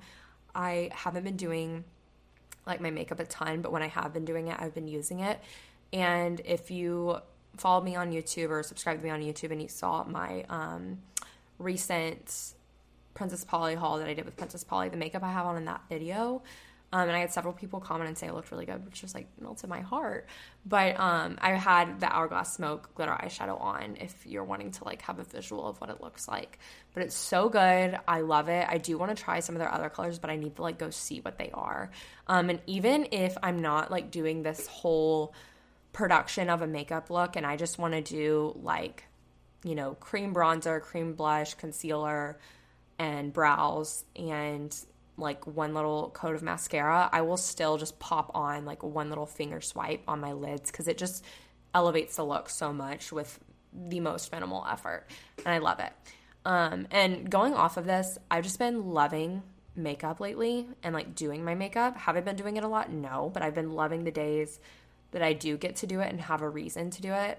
I 0.55 0.91
haven't 0.93 1.25
been 1.25 1.37
doing 1.37 1.85
like 2.67 2.81
my 2.81 2.91
makeup 2.91 3.21
a 3.21 3.25
ton, 3.25 3.61
but 3.61 3.71
when 3.71 3.83
I 3.83 3.89
have 3.89 4.13
been 4.13 4.25
doing 4.25 4.49
it, 4.49 4.57
I've 4.59 4.75
been 4.75 4.89
using 4.89 5.21
it. 5.21 5.39
And 5.93 6.41
if 6.45 6.71
you 6.71 7.19
follow 7.57 7.83
me 7.83 7.97
on 7.97 8.11
YouTube 8.11 8.51
or 8.51 8.63
subscribe 8.63 8.99
to 8.99 9.05
me 9.05 9.11
on 9.11 9.21
YouTube 9.21 9.51
and 9.51 9.61
you 9.61 9.69
saw 9.69 10.05
my 10.05 10.45
um, 10.49 10.99
recent 11.59 12.55
Princess 13.15 13.45
Polly 13.45 13.75
haul 13.75 13.99
that 13.99 14.09
I 14.09 14.15
did 14.15 14.25
with 14.25 14.37
Princess 14.37 14.65
Polly, 14.65 14.89
the 14.89 14.97
makeup 14.97 15.23
I 15.23 15.33
have 15.33 15.47
on 15.47 15.57
in 15.57 15.65
that 15.67 15.83
video, 15.89 16.43
um, 16.93 17.07
and 17.09 17.17
I 17.17 17.21
had 17.21 17.33
several 17.33 17.55
people 17.55 17.79
comment 17.79 18.09
and 18.09 18.19
say 18.19 18.27
it 18.27 18.35
looked 18.35 18.51
really 18.51 18.67
good, 18.67 18.85
which 18.85 19.01
just 19.01 19.15
like 19.15 19.29
melted 19.41 19.71
my 19.71 19.81
heart. 19.81 20.27
But 20.67 20.99
um, 20.99 21.39
I 21.41 21.53
had 21.53 22.01
the 22.01 22.07
Hourglass 22.07 22.55
Smoke 22.55 22.95
glitter 22.97 23.13
eyeshadow 23.13 23.61
on 23.61 23.97
if 24.01 24.27
you're 24.27 24.43
wanting 24.43 24.73
to 24.73 24.85
like 24.85 25.03
have 25.03 25.21
a 25.21 25.25
visual 25.25 25.69
of 25.69 25.81
what 25.81 25.91
it 25.91 26.01
looks 26.01 26.27
like. 26.27 26.59
But 26.93 27.05
it's 27.05 27.15
so 27.15 27.49
good. 27.49 27.97
I 28.09 28.23
love 28.23 28.49
it. 28.49 28.67
I 28.69 28.79
do 28.79 28.99
want 28.99 29.17
to 29.17 29.23
try 29.23 29.39
some 29.39 29.55
of 29.55 29.61
their 29.61 29.73
other 29.73 29.89
colors, 29.89 30.19
but 30.19 30.31
I 30.31 30.37
need 30.37 30.57
to 30.57 30.63
like 30.63 30.79
go 30.79 30.91
see 30.91 31.21
what 31.21 31.39
they 31.39 31.51
are. 31.55 31.93
Um, 32.27 32.51
and 32.51 32.61
even 32.67 33.07
if 33.13 33.39
I'm 33.41 33.61
not 33.61 33.93
like 33.93 34.11
doing 34.11 34.43
this 34.43 34.67
whole 34.67 35.33
production 35.93 36.51
of 36.51 36.61
a 36.61 36.67
makeup 36.67 37.09
look 37.09 37.37
and 37.37 37.47
I 37.47 37.57
just 37.57 37.79
want 37.79 37.95
to 37.95 38.03
do 38.03 38.59
like, 38.63 39.05
you 39.63 39.77
know, 39.77 39.95
cream 39.95 40.35
bronzer, 40.35 40.81
cream 40.81 41.15
blush, 41.15 41.55
concealer, 41.55 42.39
and 42.99 43.33
brows 43.33 44.05
and 44.17 44.77
like 45.21 45.47
one 45.47 45.75
little 45.75 46.11
coat 46.11 46.35
of 46.35 46.43
mascara, 46.43 47.09
I 47.13 47.23
will 47.23 47.37
still 47.37 47.77
just 47.77 47.99
pop 47.99 48.31
on 48.35 48.65
like 48.65 48.83
one 48.83 49.09
little 49.09 49.27
finger 49.27 49.61
swipe 49.61 50.03
on 50.09 50.21
my 50.21 50.33
lids 50.33 50.71
because 50.71 50.89
it 50.89 50.99
just 50.99 51.25
elevates 51.75 52.17
the 52.17 52.25
look 52.25 52.49
so 52.49 52.73
much 52.73 53.13
with 53.13 53.39
the 53.73 54.01
most 54.01 54.33
minimal 54.33 54.67
effort. 54.69 55.07
And 55.45 55.49
I 55.49 55.59
love 55.59 55.81
it. 55.81 55.93
Um, 56.45 56.89
and 56.91 57.31
going 57.31 57.55
off 57.55 57.77
of 57.77 57.85
this, 57.85 58.19
I've 58.31 58.45
just 58.45 58.59
been 58.59 58.91
loving 58.91 59.43
makeup 59.77 60.21
lately 60.21 60.67
and 60.83 60.95
like 60.95 61.15
doing 61.15 61.45
my 61.45 61.55
makeup. 61.55 61.97
Have 61.97 62.17
I 62.17 62.21
been 62.21 62.37
doing 62.37 62.57
it 62.57 62.65
a 62.65 62.69
lot? 62.69 62.91
No, 62.91 63.31
but 63.33 63.43
I've 63.43 63.55
been 63.55 63.73
loving 63.73 64.05
the 64.05 64.11
days 64.11 64.59
that 65.13 65.23
I 65.23 65.33
do 65.33 65.57
get 65.57 65.77
to 65.77 65.87
do 65.87 66.01
it 66.01 66.09
and 66.09 66.21
have 66.21 66.43
a 66.43 66.49
reason 66.49 66.91
to 66.91 67.03
do 67.03 67.13
it. 67.13 67.39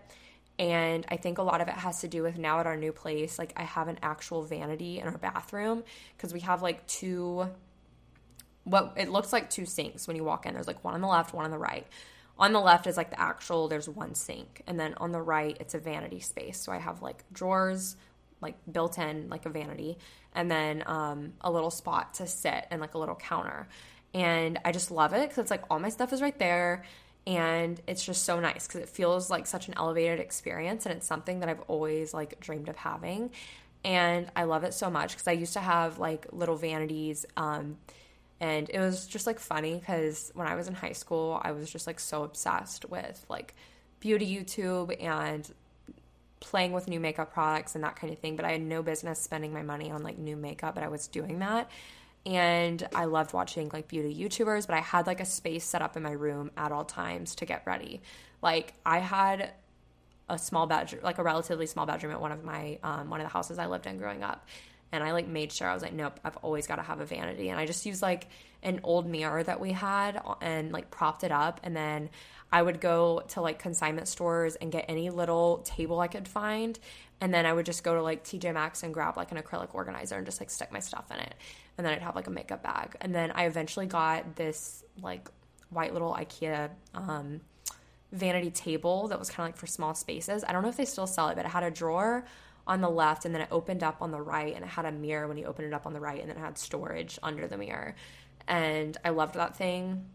And 0.60 1.06
I 1.10 1.17
think 1.17 1.38
a 1.38 1.44
lot 1.44 1.62
of 1.62 1.67
it 1.67 1.74
has 1.74 2.02
to 2.02 2.08
do 2.08 2.22
with 2.24 2.38
now 2.38 2.60
at 2.60 2.67
our 2.67 2.78
new 2.78 2.91
place, 2.91 3.39
like 3.39 3.54
I 3.56 3.63
have 3.63 3.88
an 3.88 3.98
actual 4.04 4.44
vanity 4.44 5.00
in 5.00 5.08
our 5.08 5.17
bathroom 5.17 5.84
because 6.15 6.34
we 6.34 6.41
have 6.41 6.62
like 6.62 6.86
two 6.88 7.48
what 8.63 8.93
it 8.97 9.10
looks 9.10 9.34
like 9.34 9.50
two 9.50 9.65
sinks 9.65 10.08
when 10.08 10.15
you 10.15 10.24
walk 10.24 10.45
in. 10.45 10.54
There's 10.54 10.67
like 10.67 10.84
one 10.84 10.93
on 10.93 11.02
the 11.02 11.08
left, 11.08 11.34
one 11.34 11.45
on 11.45 11.52
the 11.52 11.58
right. 11.58 11.88
On 12.38 12.54
the 12.54 12.60
left 12.60 12.88
is 12.88 12.97
like 12.97 13.12
the 13.12 13.19
actual, 13.19 13.67
there's 13.67 13.89
one 13.89 14.15
sink. 14.15 14.63
And 14.67 14.80
then 14.80 14.93
on 14.97 15.12
the 15.12 15.21
right, 15.21 15.58
it's 15.60 15.74
a 15.74 15.80
vanity 15.80 16.19
space. 16.19 16.60
So 16.60 16.71
I 16.71 16.78
have 16.78 17.02
like 17.02 17.24
drawers, 17.32 17.95
like 18.39 18.56
built 18.71 18.97
in, 18.97 19.30
like 19.30 19.45
a 19.45 19.50
vanity, 19.50 19.97
and 20.34 20.50
then 20.50 20.84
um, 20.88 21.34
a 21.41 21.52
little 21.52 21.69
spot 21.71 22.15
to 22.15 22.28
sit 22.28 22.65
and 22.71 22.82
like 22.82 22.93
a 22.93 22.97
little 22.97 23.15
counter. 23.15 23.67
And 24.13 24.60
I 24.65 24.71
just 24.71 24.91
love 24.91 25.13
it 25.13 25.21
because 25.21 25.38
it's 25.39 25.52
like 25.52 25.63
all 25.69 25.80
my 25.80 25.89
stuff 25.89 26.13
is 26.13 26.21
right 26.21 26.38
there. 26.38 26.84
And 27.28 27.80
it's 27.86 28.04
just 28.04 28.26
so 28.26 28.39
nice 28.39 28.65
because 28.65 28.82
it 28.82 28.89
feels 28.89 29.30
like 29.30 29.45
such 29.45 29.67
an 29.67 29.76
elevated 29.78 30.19
experience. 30.19 30.86
And 30.86 30.95
it's 30.95 31.06
something 31.06 31.41
that 31.41 31.50
I've 31.50 31.62
always 31.67 32.13
like 32.13 32.39
dreamed 32.39 32.69
of 32.69 32.76
having. 32.76 33.32
And 33.84 34.32
I 34.36 34.43
love 34.43 34.63
it 34.63 34.74
so 34.74 34.89
much 34.89 35.12
because 35.12 35.28
I 35.28 35.34
used 35.34 35.54
to 35.54 35.60
have 35.60 36.00
like 36.00 36.28
little 36.32 36.56
vanities. 36.56 37.26
Um, 37.38 37.78
and 38.41 38.71
it 38.71 38.80
was 38.80 39.06
just 39.06 39.27
like 39.27 39.39
funny 39.39 39.75
because 39.75 40.32
when 40.34 40.47
I 40.47 40.56
was 40.56 40.67
in 40.67 40.73
high 40.73 40.93
school, 40.93 41.39
I 41.43 41.51
was 41.51 41.71
just 41.71 41.86
like 41.86 41.99
so 41.99 42.23
obsessed 42.23 42.89
with 42.89 43.23
like 43.30 43.54
beauty 43.99 44.36
YouTube 44.36 44.99
and 44.99 45.47
playing 46.39 46.71
with 46.71 46.88
new 46.88 46.99
makeup 46.99 47.32
products 47.32 47.75
and 47.75 47.84
that 47.84 47.95
kind 47.95 48.12
of 48.12 48.17
thing. 48.17 48.36
But 48.36 48.45
I 48.45 48.54
had 48.54 48.62
no 48.62 48.82
business 48.82 49.19
spending 49.19 49.54
my 49.54 49.62
money 49.62 49.91
on 49.91 50.01
like 50.01 50.17
new 50.17 50.36
makeup, 50.36 50.73
but 50.73 50.84
I 50.84 50.88
was 50.88 51.08
doing 51.08 51.38
that. 51.39 51.69
And 52.25 52.88
I 52.95 53.06
loved 53.06 53.32
watching 53.32 53.69
like 53.71 53.88
beauty 53.88 54.15
YouTubers, 54.15 54.65
but 54.65 54.75
I 54.75 54.80
had 54.80 55.06
like 55.06 55.19
a 55.19 55.25
space 55.25 55.63
set 55.63 55.84
up 55.84 55.95
in 55.95 56.01
my 56.01 56.12
room 56.12 56.49
at 56.58 56.71
all 56.71 56.84
times 56.84 57.36
to 57.36 57.45
get 57.45 57.62
ready. 57.67 58.01
Like 58.41 58.73
I 58.84 58.97
had 58.97 59.51
a 60.30 60.39
small 60.39 60.65
bedroom, 60.65 61.04
like 61.04 61.19
a 61.19 61.23
relatively 61.23 61.67
small 61.67 61.86
bedroom 61.86 62.12
at 62.12 62.19
one 62.19 62.32
of 62.32 62.43
my 62.43 62.80
um, 62.82 63.12
one 63.12 63.21
of 63.21 63.27
the 63.27 63.34
houses 63.34 63.60
I 63.60 63.67
lived 63.67 63.86
in 63.86 63.99
growing 63.99 64.23
up, 64.23 64.47
and 64.91 65.04
I 65.04 65.12
like 65.13 65.27
made 65.27 65.51
sure 65.51 65.67
I 65.67 65.73
was 65.73 65.84
like, 65.84 65.93
nope, 65.93 66.19
I've 66.23 66.38
always 66.38 66.67
got 66.67 66.75
to 66.75 66.82
have 66.82 66.99
a 66.99 67.06
vanity. 67.06 67.49
And 67.49 67.60
I 67.60 67.65
just 67.65 67.86
used 67.86 68.01
like 68.01 68.27
an 68.63 68.82
old 68.84 69.08
mirror 69.08 69.41
that 69.43 69.60
we 69.60 69.71
had 69.71 70.21
and 70.41 70.71
like 70.71 70.91
propped 70.91 71.23
it 71.23 71.32
up. 71.32 71.60
And 71.63 71.75
then 71.75 72.10
I 72.51 72.62
would 72.62 72.82
go 72.82 73.23
to 73.30 73.41
like 73.41 73.60
consignment 73.60 74.08
stores 74.08 74.56
and 74.56 74.71
get 74.71 74.86
any 74.89 75.10
little 75.10 75.60
table 75.60 75.99
I 75.99 76.08
could 76.08 76.27
find. 76.27 76.77
And 77.21 77.34
then 77.34 77.45
I 77.45 77.54
would 77.54 77.65
just 77.65 77.84
go 77.84 77.95
to 77.95 78.01
like 78.01 78.23
TJ 78.23 78.54
Maxx 78.54 78.84
and 78.84 78.93
grab 78.93 79.15
like 79.15 79.32
an 79.32 79.38
acrylic 79.38 79.73
organizer 79.73 80.17
and 80.17 80.25
just 80.25 80.41
like 80.41 80.49
stick 80.49 80.71
my 80.71 80.80
stuff 80.80 81.10
in 81.12 81.17
it. 81.17 81.36
And 81.77 81.86
then 81.86 81.93
I'd 81.93 82.01
have 82.01 82.15
like 82.15 82.27
a 82.27 82.32
makeup 82.32 82.63
bag. 82.63 82.97
And 82.99 83.15
then 83.15 83.32
I 83.32 83.45
eventually 83.45 83.86
got 83.86 84.36
this 84.36 84.84
like 85.01 85.30
white 85.69 85.93
little 85.93 86.13
IKEA 86.13 86.69
um, 86.93 87.39
vanity 88.12 88.51
table 88.51 89.08
that 89.08 89.19
was 89.19 89.30
kind 89.30 89.47
of 89.47 89.54
like 89.54 89.58
for 89.58 89.67
small 89.67 89.93
spaces. 89.93 90.43
I 90.45 90.51
don't 90.51 90.63
know 90.63 90.69
if 90.69 90.77
they 90.77 90.86
still 90.86 91.08
sell 91.08 91.30
it, 91.30 91.36
but 91.36 91.45
it 91.45 91.49
had 91.49 91.63
a 91.63 91.71
drawer 91.71 92.25
on 92.67 92.82
the 92.82 92.89
left 92.89 93.26
and 93.26 93.34
then 93.34 93.41
it 93.41 93.47
opened 93.52 93.84
up 93.84 94.02
on 94.02 94.12
the 94.12 94.21
right 94.21 94.56
and 94.56 94.63
it 94.63 94.67
had 94.67 94.86
a 94.86 94.91
mirror 94.91 95.28
when 95.28 95.38
you 95.38 95.45
opened 95.45 95.67
it 95.67 95.74
up 95.74 95.86
on 95.86 95.93
the 95.93 96.00
right 96.00 96.21
and 96.21 96.30
then 96.30 96.38
it 96.38 96.39
had 96.39 96.58
storage 96.58 97.17
under 97.24 97.47
the 97.47 97.58
mirror. 97.58 97.95
And 98.47 98.97
I 99.04 99.10
loved 99.10 99.36
that 99.36 99.56
thing. 99.56 100.06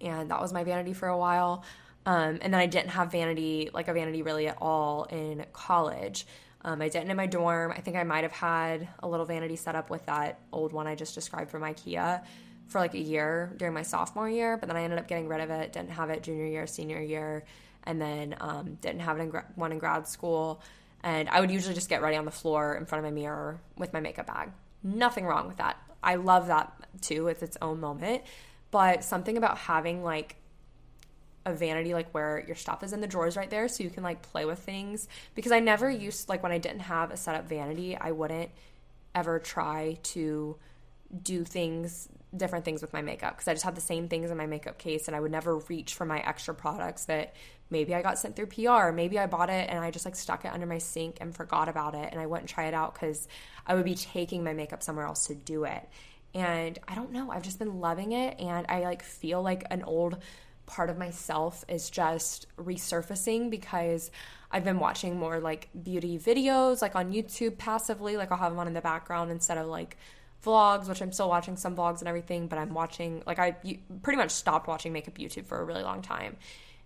And 0.00 0.30
that 0.30 0.40
was 0.40 0.52
my 0.52 0.64
vanity 0.64 0.92
for 0.92 1.08
a 1.08 1.18
while. 1.18 1.64
Um, 2.06 2.38
and 2.42 2.52
then 2.52 2.60
I 2.60 2.66
didn't 2.66 2.90
have 2.90 3.10
vanity, 3.10 3.70
like 3.72 3.88
a 3.88 3.92
vanity 3.92 4.22
really 4.22 4.48
at 4.48 4.58
all 4.60 5.04
in 5.04 5.46
college. 5.52 6.26
Um, 6.62 6.80
I 6.80 6.88
didn't 6.88 7.10
in 7.10 7.16
my 7.16 7.26
dorm. 7.26 7.72
I 7.72 7.80
think 7.80 7.96
I 7.96 8.04
might 8.04 8.24
have 8.24 8.32
had 8.32 8.88
a 9.00 9.08
little 9.08 9.26
vanity 9.26 9.56
set 9.56 9.74
up 9.74 9.90
with 9.90 10.06
that 10.06 10.40
old 10.52 10.72
one 10.72 10.86
I 10.86 10.94
just 10.94 11.14
described 11.14 11.50
from 11.50 11.62
IKEA 11.62 12.22
for 12.68 12.80
like 12.80 12.94
a 12.94 13.00
year 13.00 13.52
during 13.56 13.74
my 13.74 13.82
sophomore 13.82 14.28
year, 14.28 14.56
but 14.56 14.68
then 14.68 14.76
I 14.76 14.82
ended 14.82 14.98
up 14.98 15.06
getting 15.06 15.28
rid 15.28 15.40
of 15.40 15.50
it. 15.50 15.72
Didn't 15.72 15.90
have 15.90 16.10
it 16.10 16.22
junior 16.22 16.46
year, 16.46 16.66
senior 16.66 17.00
year, 17.00 17.44
and 17.84 18.00
then 18.00 18.34
um, 18.40 18.78
didn't 18.80 19.00
have 19.00 19.18
it 19.18 19.22
in 19.22 19.30
gra- 19.30 19.46
one 19.54 19.72
in 19.72 19.78
grad 19.78 20.08
school. 20.08 20.62
And 21.04 21.28
I 21.28 21.40
would 21.40 21.50
usually 21.50 21.74
just 21.74 21.90
get 21.90 22.02
ready 22.02 22.16
on 22.16 22.24
the 22.24 22.30
floor 22.30 22.74
in 22.74 22.86
front 22.86 23.04
of 23.04 23.12
my 23.12 23.14
mirror 23.14 23.60
with 23.76 23.92
my 23.92 24.00
makeup 24.00 24.26
bag. 24.26 24.50
Nothing 24.82 25.26
wrong 25.26 25.46
with 25.46 25.58
that. 25.58 25.76
I 26.02 26.16
love 26.16 26.46
that 26.48 26.72
too. 27.02 27.28
It's 27.28 27.42
its 27.42 27.58
own 27.60 27.78
moment. 27.78 28.22
But 28.70 29.04
something 29.04 29.36
about 29.36 29.58
having 29.58 30.02
like 30.02 30.36
a 31.46 31.52
vanity 31.52 31.92
like 31.92 32.10
where 32.12 32.42
your 32.46 32.56
stuff 32.56 32.82
is 32.82 32.94
in 32.94 33.02
the 33.02 33.06
drawers 33.06 33.36
right 33.36 33.50
there 33.50 33.68
so 33.68 33.84
you 33.84 33.90
can 33.90 34.02
like 34.02 34.22
play 34.22 34.46
with 34.46 34.58
things 34.58 35.08
because 35.34 35.52
I 35.52 35.60
never 35.60 35.90
used 35.90 36.28
like 36.28 36.42
when 36.42 36.52
I 36.52 36.58
didn't 36.58 36.80
have 36.80 37.10
a 37.10 37.18
setup 37.18 37.46
vanity, 37.48 37.96
I 37.96 38.12
wouldn't 38.12 38.50
ever 39.14 39.38
try 39.38 39.98
to 40.02 40.56
do 41.22 41.44
things 41.44 42.08
different 42.34 42.64
things 42.64 42.82
with 42.82 42.92
my 42.92 43.02
makeup 43.02 43.36
because 43.36 43.46
I 43.46 43.52
just 43.52 43.64
had 43.64 43.76
the 43.76 43.80
same 43.80 44.08
things 44.08 44.30
in 44.30 44.36
my 44.36 44.46
makeup 44.46 44.78
case 44.78 45.06
and 45.06 45.14
I 45.14 45.20
would 45.20 45.30
never 45.30 45.58
reach 45.58 45.94
for 45.94 46.04
my 46.04 46.18
extra 46.20 46.54
products 46.54 47.04
that 47.04 47.34
maybe 47.70 47.94
I 47.94 48.02
got 48.02 48.18
sent 48.18 48.36
through 48.36 48.46
PR, 48.46 48.90
maybe 48.92 49.18
I 49.18 49.26
bought 49.26 49.50
it 49.50 49.68
and 49.68 49.78
I 49.78 49.90
just 49.90 50.04
like 50.04 50.16
stuck 50.16 50.44
it 50.44 50.52
under 50.52 50.66
my 50.66 50.78
sink 50.78 51.18
and 51.20 51.34
forgot 51.34 51.68
about 51.68 51.94
it 51.94 52.08
and 52.12 52.20
I 52.20 52.26
wouldn't 52.26 52.48
try 52.48 52.66
it 52.66 52.74
out 52.74 52.94
cuz 52.94 53.28
I 53.66 53.74
would 53.74 53.84
be 53.84 53.94
taking 53.94 54.44
my 54.44 54.52
makeup 54.52 54.82
somewhere 54.82 55.06
else 55.06 55.26
to 55.26 55.34
do 55.34 55.64
it. 55.64 55.88
And 56.34 56.78
I 56.88 56.94
don't 56.94 57.12
know, 57.12 57.30
I've 57.30 57.42
just 57.42 57.58
been 57.58 57.80
loving 57.80 58.12
it 58.12 58.38
and 58.40 58.66
I 58.68 58.80
like 58.80 59.02
feel 59.02 59.42
like 59.42 59.64
an 59.70 59.82
old 59.82 60.18
part 60.66 60.88
of 60.88 60.96
myself 60.96 61.64
is 61.68 61.90
just 61.90 62.46
resurfacing 62.56 63.50
because 63.50 64.10
I've 64.50 64.64
been 64.64 64.78
watching 64.78 65.18
more 65.18 65.40
like 65.40 65.68
beauty 65.82 66.18
videos 66.18 66.80
like 66.80 66.96
on 66.96 67.12
YouTube 67.12 67.58
passively 67.58 68.16
like 68.16 68.32
I'll 68.32 68.38
have 68.38 68.52
them 68.52 68.58
on 68.58 68.66
in 68.66 68.72
the 68.72 68.80
background 68.80 69.30
instead 69.30 69.58
of 69.58 69.66
like 69.66 69.96
vlogs, 70.44 70.88
which 70.88 71.00
I'm 71.00 71.12
still 71.12 71.28
watching 71.28 71.56
some 71.56 71.76
vlogs 71.76 72.00
and 72.00 72.08
everything, 72.08 72.46
but 72.46 72.58
I'm 72.58 72.74
watching, 72.74 73.22
like, 73.26 73.38
I 73.38 73.56
pretty 74.02 74.16
much 74.16 74.30
stopped 74.30 74.68
watching 74.68 74.92
makeup 74.92 75.14
YouTube 75.14 75.46
for 75.46 75.60
a 75.60 75.64
really 75.64 75.82
long 75.82 76.02
time. 76.02 76.36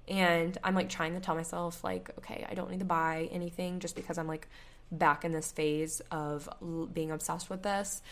And 0.09 0.57
I'm 0.65 0.75
like 0.75 0.89
trying 0.89 1.15
to 1.15 1.21
tell 1.21 1.35
myself, 1.35 1.85
like, 1.85 2.11
okay, 2.19 2.47
I 2.49 2.55
don't 2.55 2.71
need 2.71 2.81
to 2.81 2.87
buy 2.87 3.29
anything 3.31 3.81
just 3.81 3.95
because 3.95 4.19
I'm 4.19 4.27
like 4.27 4.49
back 4.91 5.25
in 5.25 5.33
this 5.33 5.53
phase 5.53 6.01
of 6.11 6.49
being 6.93 7.11
obsessed 7.11 7.51
with 7.51 7.63
this. 7.63 8.03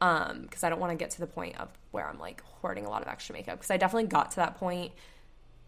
Um, 0.00 0.42
because 0.42 0.62
I 0.62 0.68
don't 0.68 0.78
want 0.78 0.92
to 0.92 0.96
get 0.96 1.12
to 1.12 1.20
the 1.20 1.26
point 1.26 1.58
of 1.58 1.70
where 1.90 2.06
I'm 2.06 2.18
like 2.18 2.42
hoarding 2.42 2.84
a 2.84 2.90
lot 2.90 3.00
of 3.00 3.08
extra 3.08 3.32
makeup. 3.32 3.56
Because 3.56 3.70
I 3.70 3.78
definitely 3.78 4.08
got 4.08 4.32
to 4.32 4.36
that 4.36 4.56
point 4.56 4.92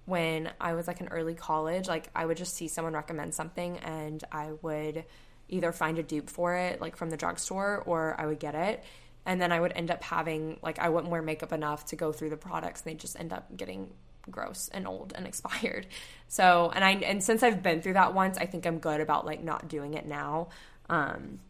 when 0.05 0.51
I 0.61 0.74
was 0.74 0.86
like 0.86 1.01
in 1.01 1.09
early 1.09 1.34
college. 1.34 1.89
Like, 1.89 2.11
I 2.14 2.26
would 2.26 2.36
just 2.36 2.55
see 2.55 2.68
someone 2.68 2.93
recommend 2.93 3.34
something 3.34 3.78
and 3.78 4.22
I 4.30 4.51
would 4.61 5.05
either 5.49 5.72
find 5.72 5.99
a 5.99 6.03
dupe 6.03 6.28
for 6.28 6.55
it, 6.55 6.80
like 6.80 6.97
from 6.97 7.09
the 7.09 7.16
drugstore, 7.16 7.82
or 7.86 8.14
I 8.18 8.26
would 8.26 8.39
get 8.39 8.55
it 8.55 8.84
and 9.28 9.43
then 9.43 9.53
I 9.53 9.61
would 9.61 9.72
end 9.76 9.91
up 9.91 10.03
having 10.03 10.59
like 10.62 10.78
I 10.78 10.89
wouldn't 10.89 11.12
wear 11.12 11.20
makeup 11.20 11.53
enough 11.53 11.84
to 11.86 11.97
go 11.97 12.12
through 12.12 12.30
the 12.30 12.39
products 12.39 12.80
and 12.80 12.91
they 12.91 12.97
just 12.97 13.20
end 13.20 13.34
up 13.34 13.55
getting 13.55 13.93
gross 14.31 14.68
and 14.72 14.87
old 14.87 15.12
and 15.14 15.26
expired. 15.33 15.87
So, 16.29 16.70
and 16.74 16.85
I 16.85 16.93
and 16.93 17.22
since 17.22 17.43
I've 17.43 17.62
been 17.62 17.83
through 17.83 17.95
that 17.95 18.14
once, 18.14 18.39
I 18.39 18.47
think 18.47 18.66
I'm 18.66 18.79
good 18.79 19.01
about 19.01 19.26
like 19.26 19.43
not 19.43 19.68
doing 19.68 19.95
it 19.95 20.07
now. 20.07 20.49
Um 20.89 21.41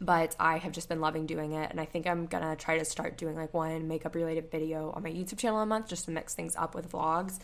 but 0.00 0.34
I 0.40 0.58
have 0.58 0.72
just 0.72 0.88
been 0.88 1.00
loving 1.00 1.26
doing 1.26 1.52
it 1.52 1.70
and 1.70 1.80
I 1.80 1.84
think 1.84 2.08
I'm 2.08 2.26
to 2.26 2.56
try 2.58 2.76
to 2.76 2.84
start 2.84 3.16
doing 3.16 3.36
like 3.36 3.54
one 3.54 3.86
makeup 3.86 4.16
related 4.16 4.50
video 4.50 4.90
on 4.90 5.04
my 5.04 5.10
YouTube 5.10 5.38
channel 5.38 5.60
a 5.60 5.66
month 5.66 5.86
just 5.86 6.06
to 6.06 6.10
mix 6.10 6.34
things 6.34 6.56
up 6.56 6.74
with 6.74 6.90
vlogs. 6.90 7.38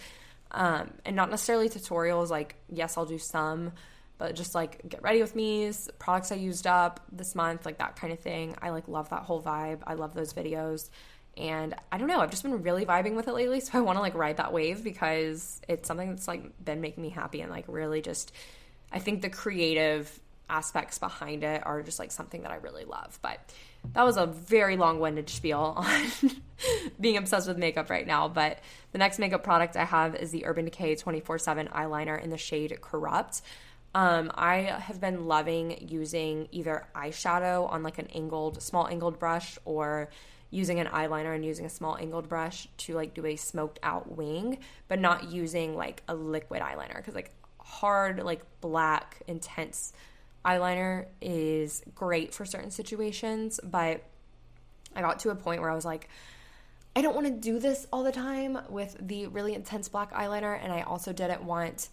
Um 0.50 0.90
and 1.04 1.14
not 1.14 1.30
necessarily 1.30 1.68
tutorials 1.68 2.30
like 2.30 2.56
yes, 2.68 2.98
I'll 2.98 3.06
do 3.06 3.18
some 3.18 3.72
but 4.18 4.34
just 4.34 4.54
like 4.54 4.86
get 4.88 5.02
ready 5.02 5.22
with 5.22 5.34
me's, 5.34 5.88
products 5.98 6.32
I 6.32 6.34
used 6.34 6.66
up 6.66 7.00
this 7.12 7.34
month, 7.34 7.64
like 7.64 7.78
that 7.78 7.96
kind 7.96 8.12
of 8.12 8.18
thing. 8.18 8.56
I 8.60 8.70
like 8.70 8.88
love 8.88 9.08
that 9.10 9.22
whole 9.22 9.40
vibe. 9.40 9.78
I 9.86 9.94
love 9.94 10.12
those 10.12 10.34
videos. 10.34 10.90
And 11.38 11.74
I 11.92 11.98
don't 11.98 12.08
know, 12.08 12.20
I've 12.20 12.30
just 12.30 12.42
been 12.42 12.62
really 12.62 12.84
vibing 12.84 13.14
with 13.14 13.28
it 13.28 13.32
lately, 13.32 13.60
so 13.60 13.78
I 13.78 13.80
want 13.80 13.96
to 13.96 14.00
like 14.00 14.14
ride 14.14 14.38
that 14.38 14.52
wave 14.52 14.82
because 14.82 15.60
it's 15.68 15.86
something 15.86 16.10
that's 16.10 16.26
like 16.26 16.64
been 16.64 16.80
making 16.80 17.02
me 17.02 17.10
happy 17.10 17.40
and 17.40 17.50
like 17.50 17.64
really 17.68 18.02
just 18.02 18.32
I 18.90 18.98
think 18.98 19.22
the 19.22 19.30
creative 19.30 20.18
aspects 20.50 20.98
behind 20.98 21.44
it 21.44 21.64
are 21.66 21.82
just 21.82 21.98
like 21.98 22.10
something 22.10 22.42
that 22.42 22.50
I 22.50 22.56
really 22.56 22.84
love. 22.84 23.18
But 23.22 23.38
that 23.92 24.02
was 24.02 24.16
a 24.16 24.26
very 24.26 24.76
long-winded 24.76 25.28
spiel 25.28 25.74
on 25.76 26.06
being 27.00 27.16
obsessed 27.16 27.48
with 27.48 27.58
makeup 27.58 27.90
right 27.90 28.06
now. 28.06 28.28
But 28.28 28.58
the 28.92 28.98
next 28.98 29.18
makeup 29.18 29.42
product 29.42 29.76
I 29.76 29.84
have 29.84 30.14
is 30.14 30.30
the 30.30 30.46
Urban 30.46 30.64
Decay 30.64 30.96
24/7 30.96 31.70
eyeliner 31.70 32.22
in 32.22 32.30
the 32.30 32.38
shade 32.38 32.76
Corrupt. 32.80 33.42
Um, 33.94 34.30
I 34.34 34.56
have 34.56 35.00
been 35.00 35.26
loving 35.26 35.88
using 35.88 36.48
either 36.52 36.86
eyeshadow 36.94 37.70
on 37.70 37.82
like 37.82 37.98
an 37.98 38.08
angled, 38.14 38.62
small 38.62 38.86
angled 38.86 39.18
brush 39.18 39.58
or 39.64 40.10
using 40.50 40.80
an 40.80 40.86
eyeliner 40.86 41.34
and 41.34 41.44
using 41.44 41.66
a 41.66 41.70
small 41.70 41.96
angled 41.96 42.28
brush 42.28 42.68
to 42.78 42.94
like 42.94 43.14
do 43.14 43.26
a 43.26 43.36
smoked 43.36 43.78
out 43.82 44.16
wing, 44.16 44.58
but 44.88 44.98
not 44.98 45.30
using 45.30 45.76
like 45.76 46.02
a 46.08 46.14
liquid 46.14 46.62
eyeliner. 46.62 46.96
Because 46.96 47.14
like 47.14 47.30
hard, 47.60 48.22
like 48.22 48.42
black, 48.60 49.22
intense 49.26 49.92
eyeliner 50.44 51.06
is 51.20 51.82
great 51.94 52.32
for 52.32 52.44
certain 52.44 52.70
situations, 52.70 53.60
but 53.62 54.02
I 54.96 55.02
got 55.02 55.18
to 55.20 55.30
a 55.30 55.34
point 55.34 55.60
where 55.60 55.70
I 55.70 55.74
was 55.74 55.84
like, 55.84 56.08
I 56.96 57.02
don't 57.02 57.14
want 57.14 57.26
to 57.26 57.32
do 57.32 57.58
this 57.58 57.86
all 57.92 58.02
the 58.02 58.12
time 58.12 58.58
with 58.68 58.96
the 59.00 59.26
really 59.28 59.54
intense 59.54 59.88
black 59.88 60.12
eyeliner, 60.12 60.58
and 60.60 60.72
I 60.72 60.82
also 60.82 61.12
didn't 61.12 61.44
want 61.44 61.90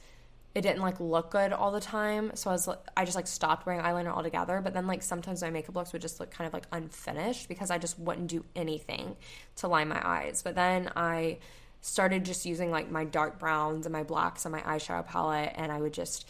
it 0.56 0.62
didn't 0.62 0.82
like 0.82 1.02
look 1.02 1.32
good 1.32 1.52
all 1.52 1.72
the 1.72 1.82
time. 1.82 2.32
So 2.34 2.50
I 2.50 2.54
was 2.54 2.70
I 2.96 3.04
just 3.04 3.18
like 3.18 3.28
stopped 3.28 3.66
wearing 3.66 3.82
eyeliner 3.82 4.16
altogether. 4.16 4.62
But 4.62 4.74
then 4.74 4.88
like 4.88 5.04
sometimes 5.04 5.42
my 5.42 5.50
makeup 5.50 5.76
looks 5.76 5.92
would 5.92 6.02
just 6.02 6.22
look 6.22 6.32
kind 6.32 6.48
of 6.48 6.54
like 6.54 6.66
unfinished 6.72 7.50
because 7.50 7.70
I 7.70 7.78
just 7.78 8.00
wouldn't 8.00 8.28
do 8.28 8.46
anything 8.56 9.18
to 9.58 9.68
line 9.68 9.90
my 9.90 10.02
eyes. 10.02 10.42
But 10.42 10.56
then 10.56 10.90
I 10.96 11.40
started 11.82 12.24
just 12.24 12.46
using 12.46 12.72
like 12.72 12.90
my 12.90 13.04
dark 13.04 13.38
browns 13.38 13.86
and 13.86 13.92
my 13.92 14.04
blacks 14.04 14.46
on 14.46 14.54
my 14.54 14.62
eyeshadow 14.62 15.06
palette 15.06 15.52
and 15.56 15.72
I 15.72 15.80
would 15.80 15.94
just 15.94 16.26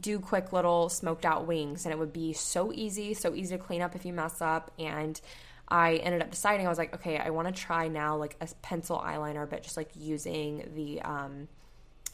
do 0.00 0.18
quick 0.18 0.52
little 0.52 0.88
smoked 0.88 1.24
out 1.26 1.46
wings 1.46 1.84
and 1.84 1.92
it 1.92 1.98
would 1.98 2.12
be 2.12 2.32
so 2.32 2.72
easy, 2.72 3.12
so 3.12 3.34
easy 3.34 3.56
to 3.56 3.62
clean 3.62 3.82
up 3.82 3.96
if 3.96 4.06
you 4.06 4.12
mess 4.12 4.40
up 4.40 4.70
and 4.78 5.20
I 5.66 5.96
ended 5.96 6.22
up 6.22 6.30
deciding 6.30 6.66
I 6.66 6.68
was 6.68 6.78
like, 6.78 6.94
okay, 6.94 7.18
I 7.18 7.30
want 7.30 7.48
to 7.48 7.60
try 7.60 7.88
now 7.88 8.16
like 8.16 8.36
a 8.40 8.46
pencil 8.62 8.98
eyeliner, 8.98 9.48
but 9.48 9.62
just 9.62 9.76
like 9.76 9.90
using 9.94 10.70
the 10.74 11.02
um, 11.02 11.48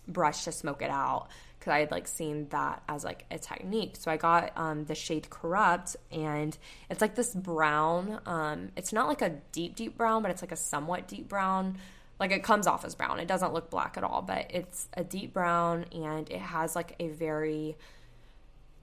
brush 0.09 0.45
to 0.45 0.53
smoke 0.53 0.83
it 0.83 0.91
out 0.91 1.29
because 1.61 1.73
I 1.73 1.81
had 1.81 1.91
like 1.91 2.09
seen 2.09 2.49
that 2.49 2.83
as 2.89 3.05
like 3.05 3.27
a 3.31 3.39
technique. 3.39 3.97
So 3.97 4.11
I 4.11 4.17
got 4.17 4.53
um, 4.57 4.87
the 4.87 4.95
shade 4.95 5.29
Corrupt, 5.29 5.95
and 6.11 6.57
it's 6.89 7.03
like 7.03 7.15
this 7.15 7.35
brown. 7.35 8.19
Um, 8.25 8.71
it's 8.77 8.95
not 8.95 9.09
like 9.09 9.21
a 9.21 9.37
deep, 9.53 9.77
deep 9.77 9.97
brown, 9.99 10.23
but 10.23 10.31
it's 10.31 10.43
like 10.43 10.53
a 10.53 10.57
somewhat 10.57 11.07
deep 11.07 11.29
brown. 11.29 11.77
Like 12.19 12.31
it 12.33 12.43
comes 12.43 12.67
off 12.67 12.85
as 12.87 12.95
brown. 12.95 13.21
It 13.21 13.29
doesn't 13.29 13.53
look 13.53 13.69
black 13.69 13.99
at 13.99 14.05
all, 14.05 14.23
but 14.23 14.47
it's 14.49 14.89
a 14.95 15.05
deep 15.05 15.35
brown, 15.35 15.85
and 15.93 16.29
it 16.31 16.41
has 16.41 16.75
like 16.75 16.97
a 16.99 17.09
very 17.09 17.77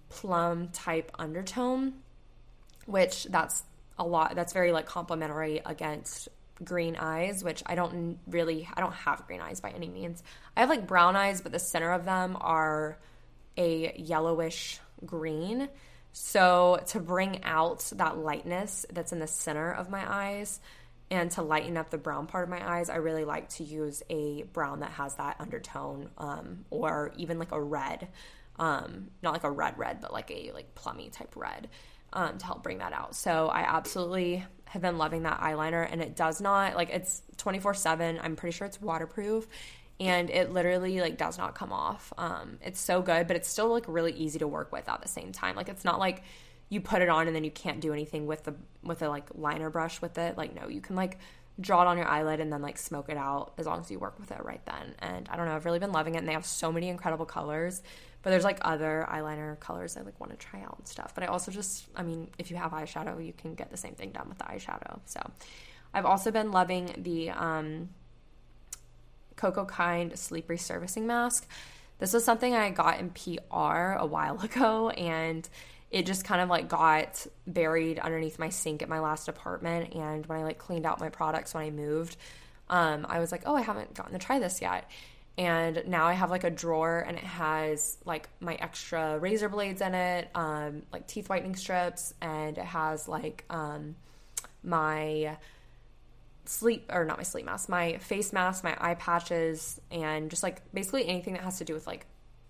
plum 0.09 0.67
type 0.67 1.11
undertone, 1.17 1.93
which 2.85 3.23
that's 3.25 3.63
a 3.97 4.05
lot. 4.05 4.35
That's 4.35 4.53
very 4.53 4.71
like 4.71 4.85
complimentary 4.85 5.61
against 5.65 6.29
green 6.63 6.95
eyes, 6.95 7.43
which 7.43 7.63
I 7.65 7.75
don't 7.75 8.19
really, 8.27 8.67
I 8.73 8.81
don't 8.81 8.93
have 8.93 9.25
green 9.27 9.41
eyes 9.41 9.59
by 9.59 9.69
any 9.69 9.89
means. 9.89 10.23
I 10.55 10.61
have 10.61 10.69
like 10.69 10.87
brown 10.87 11.15
eyes, 11.15 11.41
but 11.41 11.51
the 11.51 11.59
center 11.59 11.91
of 11.91 12.05
them 12.05 12.37
are 12.39 12.97
a 13.57 13.93
yellowish 13.97 14.79
green. 15.05 15.69
So 16.13 16.81
to 16.87 16.99
bring 16.99 17.43
out 17.43 17.91
that 17.95 18.17
lightness 18.17 18.85
that's 18.91 19.11
in 19.11 19.19
the 19.19 19.27
center 19.27 19.71
of 19.71 19.89
my 19.89 20.03
eyes 20.07 20.59
and 21.09 21.29
to 21.31 21.41
lighten 21.41 21.77
up 21.77 21.89
the 21.89 21.97
brown 21.97 22.27
part 22.27 22.43
of 22.43 22.49
my 22.49 22.77
eyes, 22.77 22.89
I 22.89 22.95
really 22.95 23.23
like 23.23 23.49
to 23.49 23.63
use 23.63 24.03
a 24.09 24.43
brown 24.43 24.79
that 24.79 24.91
has 24.91 25.15
that 25.15 25.37
undertone 25.39 26.09
um, 26.17 26.65
or 26.69 27.13
even 27.17 27.39
like 27.39 27.51
a 27.51 27.61
red. 27.61 28.07
Um, 28.59 29.09
not 29.21 29.33
like 29.33 29.43
a 29.43 29.51
red 29.51 29.77
red, 29.77 30.01
but 30.01 30.11
like 30.11 30.31
a 30.31 30.51
like 30.51 30.73
plummy 30.73 31.09
type 31.09 31.35
red 31.35 31.69
um, 32.11 32.39
to 32.39 32.45
help 32.45 32.63
bring 32.63 32.79
that 32.79 32.93
out. 32.93 33.15
So 33.15 33.47
I 33.47 33.59
absolutely 33.59 34.43
have 34.69 34.81
been 34.81 34.97
loving 34.97 35.23
that 35.23 35.39
eyeliner 35.39 35.87
and 35.89 36.01
it 36.01 36.15
does 36.15 36.41
not 36.41 36.75
like 36.75 36.89
it's 36.89 37.21
24/7. 37.37 38.19
I'm 38.21 38.35
pretty 38.35 38.55
sure 38.55 38.67
it's 38.67 38.81
waterproof 38.81 39.47
and 39.99 40.29
it 40.29 40.51
literally 40.51 40.99
like 41.01 41.17
does 41.17 41.37
not 41.37 41.55
come 41.55 41.73
off. 41.73 42.13
Um, 42.17 42.59
it's 42.63 42.79
so 42.79 43.01
good, 43.01 43.27
but 43.27 43.35
it's 43.35 43.47
still 43.47 43.69
like 43.69 43.85
really 43.87 44.13
easy 44.13 44.39
to 44.39 44.47
work 44.47 44.71
with 44.71 44.87
at 44.87 45.01
the 45.01 45.07
same 45.07 45.31
time. 45.31 45.55
Like 45.55 45.69
it's 45.69 45.85
not 45.85 45.99
like 45.99 46.23
you 46.69 46.81
put 46.81 47.01
it 47.01 47.09
on 47.09 47.27
and 47.27 47.35
then 47.35 47.43
you 47.43 47.51
can't 47.51 47.79
do 47.79 47.93
anything 47.93 48.27
with 48.27 48.43
the 48.43 48.53
with 48.83 49.01
a 49.01 49.09
like 49.09 49.25
liner 49.35 49.69
brush 49.69 50.01
with 50.01 50.17
it. 50.17 50.37
Like 50.37 50.55
no, 50.55 50.67
you 50.67 50.81
can 50.81 50.95
like 50.95 51.17
draw 51.59 51.81
it 51.81 51.87
on 51.87 51.97
your 51.97 52.07
eyelid 52.07 52.39
and 52.39 52.53
then 52.53 52.61
like 52.61 52.77
smoke 52.77 53.09
it 53.09 53.17
out 53.17 53.53
as 53.57 53.65
long 53.65 53.79
as 53.79 53.89
you 53.89 53.97
work 53.97 54.19
with 54.19 54.31
it 54.31 54.43
right 54.43 54.63
then. 54.65 54.93
And 54.99 55.27
I 55.29 55.35
don't 55.35 55.45
know, 55.45 55.55
I've 55.55 55.65
really 55.65 55.79
been 55.79 55.91
loving 55.91 56.15
it 56.15 56.19
and 56.19 56.27
they 56.27 56.33
have 56.33 56.45
so 56.45 56.71
many 56.71 56.89
incredible 56.89 57.25
colors. 57.25 57.81
But 58.23 58.31
there's 58.31 58.43
like 58.43 58.59
other 58.61 59.07
eyeliner 59.09 59.59
colors 59.59 59.95
I 59.95 60.01
like 60.01 60.19
want 60.19 60.37
to 60.37 60.37
try 60.37 60.61
out 60.61 60.75
and 60.77 60.87
stuff. 60.87 61.13
But 61.15 61.23
I 61.23 61.27
also 61.27 61.51
just, 61.51 61.85
I 61.95 62.03
mean, 62.03 62.29
if 62.37 62.51
you 62.51 62.57
have 62.57 62.71
eyeshadow, 62.71 63.25
you 63.25 63.33
can 63.33 63.55
get 63.55 63.71
the 63.71 63.77
same 63.77 63.93
thing 63.93 64.11
done 64.11 64.27
with 64.27 64.37
the 64.37 64.45
eyeshadow. 64.45 64.99
So 65.05 65.21
I've 65.93 66.05
also 66.05 66.31
been 66.31 66.51
loving 66.51 66.93
the 66.97 67.29
um, 67.29 67.89
Cocokind 69.37 70.17
Sleep 70.17 70.47
Resurfacing 70.47 71.03
Mask. 71.03 71.47
This 71.99 72.13
was 72.13 72.23
something 72.23 72.53
I 72.53 72.69
got 72.69 72.99
in 72.99 73.09
PR 73.11 73.93
a 73.97 74.05
while 74.05 74.39
ago 74.43 74.89
and 74.89 75.47
it 75.89 76.05
just 76.05 76.25
kind 76.25 76.41
of 76.41 76.49
like 76.49 76.67
got 76.67 77.25
buried 77.45 77.97
underneath 77.99 78.39
my 78.39 78.49
sink 78.49 78.81
at 78.81 78.89
my 78.89 78.99
last 78.99 79.27
apartment 79.29 79.93
and 79.95 80.25
when 80.25 80.39
I 80.39 80.43
like 80.43 80.57
cleaned 80.57 80.85
out 80.85 80.99
my 80.99 81.09
products 81.09 81.53
when 81.53 81.63
I 81.63 81.69
moved 81.69 82.17
um, 82.69 83.05
I 83.09 83.19
was 83.19 83.31
like 83.31 83.43
oh 83.45 83.55
I 83.55 83.61
haven't 83.61 83.93
gotten 83.93 84.11
to 84.11 84.19
try 84.19 84.39
this 84.39 84.61
yet 84.61 84.89
and 85.37 85.83
now 85.87 86.07
I 86.07 86.13
have 86.13 86.31
like 86.31 86.43
a 86.43 86.49
drawer 86.49 86.99
and 86.99 87.15
it 87.15 87.23
has 87.23 87.97
like 88.05 88.27
my 88.39 88.55
extra 88.55 89.19
razor 89.19 89.49
blades 89.49 89.81
in 89.81 89.93
it, 89.93 90.29
um, 90.33 90.81
like 90.91 91.05
teeth 91.05 91.29
whitening 91.29 91.55
strips, 91.55 92.13
and 92.21 92.57
it 92.57 92.65
has 92.65 93.07
like 93.07 93.45
um, 93.49 93.95
my 94.63 95.37
sleep 96.45 96.89
or 96.91 97.05
not 97.05 97.17
my 97.17 97.23
sleep 97.23 97.45
mask, 97.45 97.69
my 97.69 97.97
face 97.97 98.33
mask, 98.33 98.63
my 98.63 98.75
eye 98.79 98.95
patches, 98.95 99.79
and 99.91 100.31
just 100.31 100.41
like 100.41 100.61
basically 100.73 101.07
anything 101.07 101.33
that 101.33 101.43
has 101.43 101.59
to 101.59 101.65
do 101.65 101.75
with 101.75 101.85
like 101.85 102.07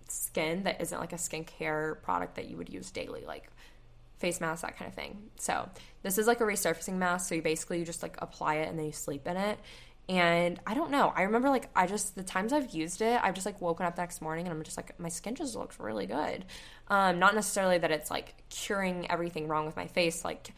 skin 0.08 0.62
that 0.62 0.80
isn't 0.80 0.98
like 0.98 1.12
a 1.12 1.16
skincare 1.16 2.00
product 2.00 2.36
that 2.36 2.48
you 2.48 2.56
would 2.56 2.70
use 2.70 2.90
daily, 2.90 3.24
like 3.26 3.50
face 4.16 4.40
mask, 4.40 4.62
that 4.62 4.78
kind 4.78 4.88
of 4.88 4.94
thing. 4.94 5.28
So 5.36 5.68
this 6.02 6.16
is 6.16 6.26
like 6.26 6.40
a 6.40 6.44
resurfacing 6.44 6.94
mask. 6.94 7.28
So 7.28 7.34
you 7.34 7.42
basically 7.42 7.80
you 7.80 7.84
just 7.84 8.02
like 8.02 8.16
apply 8.20 8.56
it 8.56 8.68
and 8.68 8.78
then 8.78 8.86
you 8.86 8.92
sleep 8.92 9.26
in 9.26 9.36
it 9.36 9.58
And 10.08 10.58
I 10.66 10.72
don't 10.72 10.90
know. 10.90 11.12
I 11.14 11.22
remember 11.22 11.50
like 11.50 11.68
I 11.76 11.86
just 11.86 12.14
the 12.14 12.22
times 12.22 12.52
I've 12.52 12.70
used 12.70 13.02
it, 13.02 13.20
I've 13.22 13.34
just 13.34 13.44
like 13.44 13.60
woken 13.60 13.84
up 13.84 13.98
next 13.98 14.22
morning 14.22 14.46
and 14.46 14.56
I'm 14.56 14.62
just 14.62 14.78
like 14.78 14.98
my 14.98 15.10
skin 15.10 15.34
just 15.34 15.54
looks 15.54 15.78
really 15.78 16.06
good. 16.06 16.46
Um, 16.88 17.18
not 17.18 17.34
necessarily 17.34 17.76
that 17.78 17.90
it's 17.90 18.10
like 18.10 18.34
curing 18.48 19.10
everything 19.10 19.48
wrong 19.48 19.66
with 19.66 19.76
my 19.76 19.86
face, 19.86 20.24
like 20.24 20.54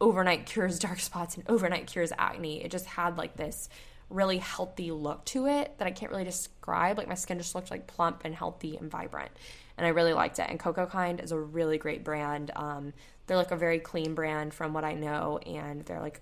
overnight 0.00 0.46
cures 0.46 0.78
dark 0.78 0.98
spots 0.98 1.36
and 1.36 1.48
overnight 1.48 1.86
cures 1.86 2.12
acne. 2.18 2.64
It 2.64 2.72
just 2.72 2.86
had 2.86 3.16
like 3.16 3.36
this 3.36 3.68
really 4.08 4.38
healthy 4.38 4.90
look 4.90 5.24
to 5.24 5.46
it 5.46 5.78
that 5.78 5.86
I 5.86 5.92
can't 5.92 6.10
really 6.10 6.24
describe. 6.24 6.98
Like 6.98 7.08
my 7.08 7.14
skin 7.14 7.38
just 7.38 7.54
looked 7.54 7.70
like 7.70 7.86
plump 7.86 8.22
and 8.24 8.34
healthy 8.34 8.76
and 8.76 8.90
vibrant. 8.90 9.30
And 9.78 9.86
I 9.86 9.90
really 9.90 10.12
liked 10.12 10.38
it. 10.40 10.46
And 10.48 10.58
Cocokind 10.58 11.22
is 11.22 11.32
a 11.32 11.38
really 11.38 11.78
great 11.78 12.04
brand. 12.04 12.50
Um, 12.56 12.92
they're 13.26 13.36
like 13.36 13.52
a 13.52 13.56
very 13.56 13.78
clean 13.78 14.14
brand 14.14 14.52
from 14.52 14.74
what 14.74 14.82
I 14.84 14.94
know, 14.94 15.38
and 15.38 15.82
they're 15.84 16.00
like 16.00 16.20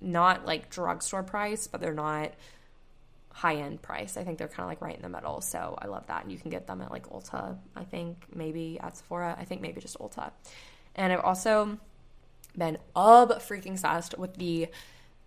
not 0.00 0.46
like 0.46 0.70
drugstore 0.70 1.22
price, 1.22 1.66
but 1.66 1.80
they're 1.80 1.94
not 1.94 2.32
high 3.34 3.56
end 3.56 3.82
price. 3.82 4.16
I 4.16 4.22
think 4.22 4.38
they're 4.38 4.48
kind 4.48 4.60
of 4.60 4.68
like 4.68 4.80
right 4.80 4.94
in 4.94 5.02
the 5.02 5.08
middle. 5.08 5.40
So 5.40 5.76
I 5.80 5.86
love 5.86 6.06
that. 6.06 6.22
And 6.22 6.30
you 6.32 6.38
can 6.38 6.50
get 6.50 6.66
them 6.66 6.80
at 6.80 6.90
like 6.90 7.08
Ulta, 7.10 7.56
I 7.74 7.84
think, 7.84 8.24
maybe 8.34 8.78
at 8.80 8.96
Sephora. 8.96 9.36
I 9.38 9.44
think 9.44 9.60
maybe 9.60 9.80
just 9.80 9.98
Ulta. 9.98 10.30
And 10.94 11.12
I've 11.12 11.20
also 11.20 11.78
been 12.56 12.78
ob 12.94 13.30
freaking 13.40 13.72
obsessed 13.72 14.16
with 14.16 14.36
the 14.36 14.68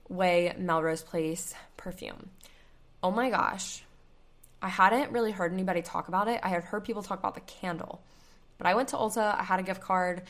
Ouai 0.10 0.58
Melrose 0.58 1.04
Place 1.04 1.54
perfume. 1.76 2.30
Oh 3.04 3.12
my 3.12 3.30
gosh. 3.30 3.84
I 4.62 4.70
hadn't 4.70 5.12
really 5.12 5.32
heard 5.32 5.52
anybody 5.52 5.82
talk 5.82 6.08
about 6.08 6.30
it. 6.30 6.40
I 6.42 6.48
had 6.48 6.64
heard 6.64 6.86
people 6.86 7.04
talk 7.04 7.20
about 7.20 7.36
the 7.36 7.42
candle. 7.42 8.02
But 8.58 8.68
I 8.68 8.74
went 8.74 8.90
to 8.90 8.96
Ulta, 8.96 9.38
I 9.38 9.44
had 9.44 9.60
a 9.60 9.64
gift 9.64 9.82
card 9.82 10.24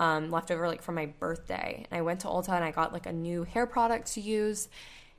um, 0.00 0.30
left 0.30 0.50
over 0.50 0.66
like 0.66 0.80
for 0.80 0.92
my 0.92 1.06
birthday. 1.06 1.86
And 1.90 1.98
I 1.98 2.00
went 2.00 2.20
to 2.20 2.28
Ulta 2.28 2.48
and 2.48 2.64
I 2.64 2.70
got 2.70 2.94
like 2.94 3.04
a 3.04 3.12
new 3.12 3.44
hair 3.44 3.66
product 3.66 4.14
to 4.14 4.22
use. 4.22 4.66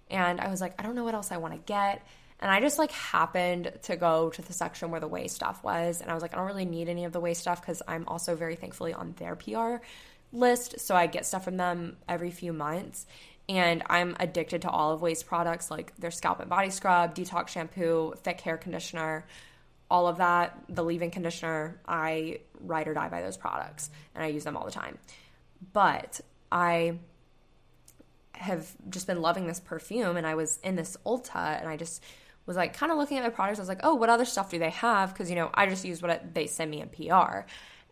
And 0.09 0.41
I 0.41 0.49
was 0.49 0.59
like, 0.59 0.73
I 0.79 0.83
don't 0.83 0.95
know 0.95 1.03
what 1.03 1.13
else 1.13 1.31
I 1.31 1.37
want 1.37 1.53
to 1.53 1.59
get. 1.59 2.05
And 2.39 2.49
I 2.49 2.59
just 2.59 2.79
like 2.79 2.91
happened 2.91 3.71
to 3.83 3.95
go 3.95 4.31
to 4.31 4.41
the 4.41 4.53
section 4.53 4.89
where 4.89 4.99
the 4.99 5.07
Ouai 5.07 5.29
stuff 5.29 5.63
was. 5.63 6.01
And 6.01 6.09
I 6.09 6.15
was 6.15 6.23
like, 6.23 6.33
I 6.33 6.37
don't 6.37 6.47
really 6.47 6.65
need 6.65 6.89
any 6.89 7.05
of 7.05 7.13
the 7.13 7.21
Ouai 7.21 7.35
stuff 7.35 7.61
because 7.61 7.83
I'm 7.87 8.07
also 8.07 8.35
very 8.35 8.55
thankfully 8.55 8.91
on 8.91 9.13
their 9.19 9.35
PR 9.35 9.75
list. 10.33 10.79
So 10.79 10.95
I 10.95 11.05
get 11.05 11.27
stuff 11.27 11.43
from 11.43 11.57
them 11.57 11.97
every 12.09 12.31
few 12.31 12.51
months. 12.51 13.05
And 13.47 13.83
I'm 13.85 14.15
addicted 14.19 14.63
to 14.63 14.69
all 14.71 14.93
of 14.93 15.01
Ouai's 15.01 15.21
products 15.21 15.69
like 15.69 15.95
their 15.97 16.09
scalp 16.09 16.39
and 16.39 16.49
body 16.49 16.71
scrub, 16.71 17.13
detox 17.13 17.49
shampoo, 17.49 18.13
thick 18.23 18.41
hair 18.41 18.57
conditioner, 18.57 19.27
all 19.91 20.07
of 20.07 20.17
that, 20.17 20.57
the 20.69 20.83
leave 20.83 21.01
in 21.01 21.11
conditioner. 21.11 21.79
I 21.85 22.39
ride 22.61 22.87
or 22.87 22.93
die 22.93 23.09
by 23.09 23.21
those 23.21 23.35
products 23.35 23.91
and 24.15 24.23
I 24.23 24.27
use 24.27 24.45
them 24.45 24.55
all 24.55 24.63
the 24.63 24.71
time. 24.71 24.97
But 25.73 26.21
I 26.49 26.97
have 28.31 28.73
just 28.89 29.05
been 29.05 29.21
loving 29.21 29.47
this 29.47 29.59
perfume 29.59 30.15
and 30.15 30.25
I 30.25 30.35
was 30.35 30.59
in 30.63 30.77
this 30.77 30.95
Ulta 31.05 31.59
and 31.59 31.67
I 31.67 31.75
just 31.75 32.01
was 32.45 32.55
like 32.55 32.73
kind 32.73 32.89
of 32.89 32.97
looking 32.97 33.17
at 33.17 33.23
my 33.23 33.29
products. 33.29 33.59
I 33.59 33.63
was 33.63 33.69
like, 33.69 33.81
oh, 33.83 33.95
what 33.95 34.09
other 34.09 34.23
stuff 34.23 34.49
do 34.49 34.59
they 34.59 34.69
have? 34.69 35.13
Because, 35.13 35.29
you 35.29 35.35
know, 35.35 35.49
I 35.53 35.67
just 35.67 35.83
use 35.83 36.01
what 36.01 36.33
they 36.33 36.47
send 36.47 36.71
me 36.71 36.81
in 36.81 36.87
PR. 36.87 37.41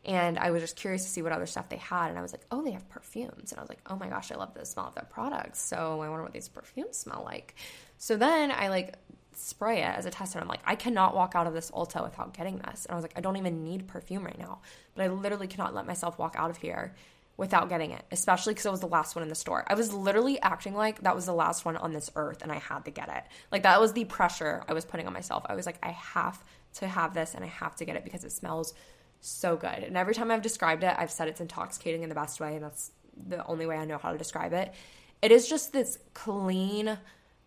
And 0.06 0.40
I 0.40 0.52
was 0.52 0.62
just 0.62 0.78
curious 0.78 1.04
to 1.04 1.10
see 1.10 1.22
what 1.22 1.34
other 1.34 1.46
stuff 1.46 1.68
they 1.68 1.78
had. 1.78 2.10
And 2.10 2.18
I 2.18 2.22
was 2.22 2.32
like, 2.32 2.46
oh, 2.50 2.64
they 2.64 2.72
have 2.72 2.88
perfumes. 2.88 3.52
And 3.52 3.60
I 3.60 3.62
was 3.62 3.70
like, 3.70 3.82
oh 3.88 3.98
my 3.98 4.08
gosh, 4.08 4.32
I 4.32 4.36
love 4.36 4.54
the 4.54 4.66
smell 4.66 4.88
of 4.88 4.96
their 4.96 5.08
products. 5.10 5.60
So 5.60 6.00
I 6.02 6.08
wonder 6.08 6.24
what 6.24 6.32
these 6.32 6.48
perfumes 6.48 6.96
smell 6.96 7.24
like. 7.26 7.56
So 7.98 8.16
then 8.16 8.52
I 8.52 8.70
like 8.70 8.96
spray 9.40 9.82
it 9.82 9.96
as 9.98 10.06
a 10.06 10.12
test. 10.12 10.36
And 10.36 10.42
I'm 10.42 10.48
like, 10.48 10.62
I 10.66 10.76
cannot 10.76 11.16
walk 11.16 11.34
out 11.36 11.48
of 11.48 11.54
this 11.54 11.72
Ulta 11.72 12.04
without 12.04 12.34
getting 12.34 12.58
this. 12.58 12.86
And 12.86 12.94
I 12.94 12.96
was 12.96 13.04
like, 13.04 13.14
I 13.16 13.22
don't 13.22 13.38
even 13.38 13.64
need 13.64 13.88
perfume 13.88 14.24
right 14.24 14.38
now. 14.38 14.60
But 14.96 15.04
I 15.04 15.08
literally 15.08 15.48
cannot 15.48 15.74
let 15.74 15.86
myself 15.86 16.18
walk 16.18 16.36
out 16.38 16.50
of 16.50 16.58
here 16.58 16.96
without 17.38 17.70
getting 17.70 17.92
it, 17.92 18.04
especially 18.12 18.54
because 18.54 18.66
it 18.66 18.72
was 18.72 18.82
the 18.82 18.88
last 18.88 19.16
one 19.16 19.24
in 19.24 19.30
the 19.30 19.36
store. 19.36 19.64
I 19.68 19.74
was 19.74 19.94
literally 19.94 20.42
acting 20.42 20.76
like 20.76 21.02
that 21.04 21.16
was 21.16 21.26
the 21.26 21.34
last 21.34 21.64
one 21.64 21.78
on 21.78 21.94
this 21.94 22.12
earth 22.18 22.42
and 22.42 22.52
I 22.52 22.58
had 22.58 22.84
to 22.84 22.92
get 22.92 23.08
it. 23.08 23.24
Like 23.50 23.64
that 23.64 23.80
was 23.80 23.94
the 23.94 24.04
pressure 24.04 24.64
I 24.68 24.74
was 24.74 24.84
putting 24.84 25.08
on 25.08 25.14
myself. 25.14 25.46
I 25.48 25.56
was 25.56 25.66
like, 25.66 25.80
I 25.82 25.92
have 25.92 26.44
to 26.76 26.88
have 26.88 27.14
this 27.14 27.36
and 27.36 27.44
I 27.44 27.48
have 27.48 27.78
to 27.78 27.86
get 27.86 27.96
it 27.96 28.04
because 28.04 28.26
it 28.26 28.34
smells 28.34 28.74
so 29.22 29.56
good. 29.56 29.70
And 29.70 29.98
every 29.98 30.14
time 30.14 30.32
I've 30.32 30.42
described 30.42 30.84
it, 30.84 30.96
I've 30.98 31.12
said 31.12 31.28
it's 31.28 31.42
intoxicating 31.42 32.04
in 32.04 32.10
the 32.10 32.16
best 32.16 32.40
way, 32.40 32.56
and 32.56 32.64
that's 32.64 32.92
the 33.28 33.46
only 33.46 33.66
way 33.66 33.78
I 33.78 33.86
know 33.86 33.98
how 33.98 34.12
to 34.12 34.18
describe 34.18 34.54
it. 34.54 34.74
It 35.22 35.32
is 35.32 35.48
just 35.48 35.74
this 35.74 36.00
clean, 36.14 36.98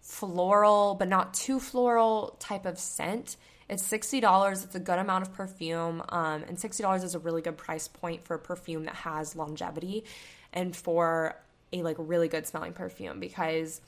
floral, 0.03 0.97
but 0.97 1.09
not 1.09 1.33
too 1.33 1.59
floral 1.59 2.37
type 2.41 2.67
of 2.67 2.79
scent. 2.79 3.37
It's 3.69 3.89
$60. 3.89 4.65
It's 4.65 4.75
a 4.75 4.81
good 4.81 4.99
amount 4.99 5.27
of 5.27 5.33
perfume. 5.33 6.03
Um, 6.09 6.43
and 6.43 6.59
$60 6.59 7.05
is 7.05 7.15
a 7.15 7.19
really 7.19 7.41
good 7.41 7.57
price 7.57 7.89
point 7.89 8.27
for 8.27 8.35
a 8.35 8.39
perfume 8.39 8.85
that 8.85 8.97
has 8.97 9.35
longevity 9.35 10.05
and 10.53 10.77
for 10.77 11.37
a 11.73 11.83
like 11.83 11.97
really 11.99 12.29
good 12.29 12.47
smelling 12.47 12.75
perfume 12.75 13.19
because 13.19 13.81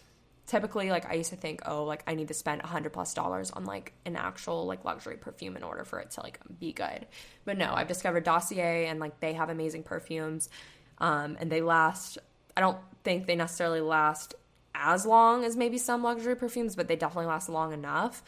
typically 0.47 0.91
like 0.91 1.11
I 1.11 1.15
used 1.15 1.31
to 1.31 1.37
think, 1.37 1.63
oh, 1.67 1.85
like 1.85 2.03
I 2.07 2.15
need 2.15 2.29
to 2.29 2.35
spend 2.35 2.63
a 2.63 2.67
hundred 2.67 2.93
plus 2.93 3.13
dollars 3.13 3.51
on 3.51 3.65
like 3.65 3.93
an 4.07 4.17
actual 4.17 4.67
like 4.67 4.85
luxury 4.85 5.17
perfume 5.17 5.57
in 5.57 5.63
order 5.63 5.85
for 5.85 5.99
it 5.99 6.13
to 6.13 6.23
like 6.23 6.39
be 6.61 6.73
good. 6.73 7.07
But 7.45 7.59
no, 7.59 7.75
I've 7.75 7.89
discovered 7.89 8.25
Dossier 8.25 8.87
and 8.87 9.01
like 9.01 9.21
they 9.21 9.35
have 9.35 9.51
amazing 9.51 9.83
perfumes. 9.83 10.49
Um, 10.99 11.37
and 11.41 11.51
they 11.51 11.61
last 11.61 12.19
I 12.57 12.61
don't 12.61 12.79
think 13.03 13.27
they 13.27 13.35
necessarily 13.35 13.81
last 13.81 14.35
as 14.75 15.07
long 15.07 15.45
as 15.45 15.57
maybe 15.57 15.79
some 15.79 16.03
luxury 16.03 16.37
perfumes, 16.37 16.77
but 16.77 16.89
they 16.89 16.97
definitely 16.97 17.27
last 17.27 17.49
long 17.49 17.73
enough. 17.73 18.23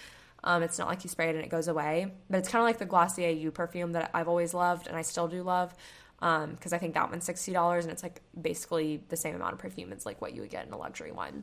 Um, 0.44 0.62
it's 0.62 0.78
not 0.78 0.88
like 0.88 1.02
you 1.02 1.10
spray 1.10 1.28
it 1.28 1.34
and 1.34 1.44
it 1.44 1.50
goes 1.50 1.68
away, 1.68 2.12
but 2.30 2.38
it's 2.38 2.48
kind 2.48 2.60
of 2.60 2.66
like 2.66 2.78
the 2.78 2.86
Glossier 2.86 3.30
You 3.30 3.50
perfume 3.50 3.92
that 3.92 4.10
I've 4.14 4.28
always 4.28 4.54
loved 4.54 4.86
and 4.86 4.96
I 4.96 5.02
still 5.02 5.26
do 5.28 5.42
love 5.42 5.74
because 6.18 6.44
um, 6.44 6.56
I 6.72 6.78
think 6.78 6.94
that 6.94 7.10
one's 7.10 7.24
sixty 7.24 7.52
dollars 7.52 7.84
and 7.84 7.92
it's 7.92 8.02
like 8.02 8.20
basically 8.40 9.02
the 9.08 9.16
same 9.16 9.34
amount 9.34 9.54
of 9.54 9.58
perfume 9.58 9.92
as 9.92 10.06
like 10.06 10.20
what 10.22 10.34
you 10.34 10.42
would 10.42 10.50
get 10.50 10.66
in 10.66 10.72
a 10.72 10.78
luxury 10.78 11.12
one 11.12 11.42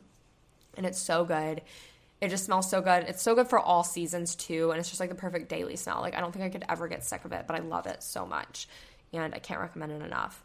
and 0.76 0.86
it's 0.86 0.98
so 0.98 1.24
good. 1.24 1.62
It 2.20 2.30
just 2.30 2.44
smells 2.44 2.70
so 2.70 2.80
good. 2.80 3.04
It's 3.08 3.22
so 3.22 3.34
good 3.34 3.48
for 3.48 3.58
all 3.58 3.84
seasons 3.84 4.34
too, 4.34 4.70
and 4.70 4.80
it's 4.80 4.88
just 4.88 5.00
like 5.00 5.10
the 5.10 5.14
perfect 5.14 5.48
daily 5.48 5.76
smell. 5.76 6.00
Like 6.00 6.14
I 6.14 6.20
don't 6.20 6.32
think 6.32 6.44
I 6.44 6.48
could 6.48 6.64
ever 6.68 6.88
get 6.88 7.04
sick 7.04 7.24
of 7.24 7.32
it, 7.32 7.44
but 7.46 7.56
I 7.56 7.60
love 7.60 7.86
it 7.86 8.02
so 8.02 8.26
much, 8.26 8.68
and 9.12 9.34
I 9.34 9.38
can't 9.38 9.60
recommend 9.60 9.92
it 9.92 10.02
enough. 10.02 10.42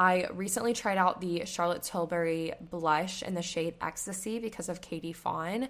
I 0.00 0.28
recently 0.32 0.72
tried 0.72 0.96
out 0.96 1.20
the 1.20 1.44
Charlotte 1.44 1.82
Tilbury 1.82 2.54
blush 2.58 3.22
in 3.22 3.34
the 3.34 3.42
shade 3.42 3.74
Ecstasy 3.82 4.38
because 4.38 4.70
of 4.70 4.80
Katie 4.80 5.12
Fawn. 5.12 5.68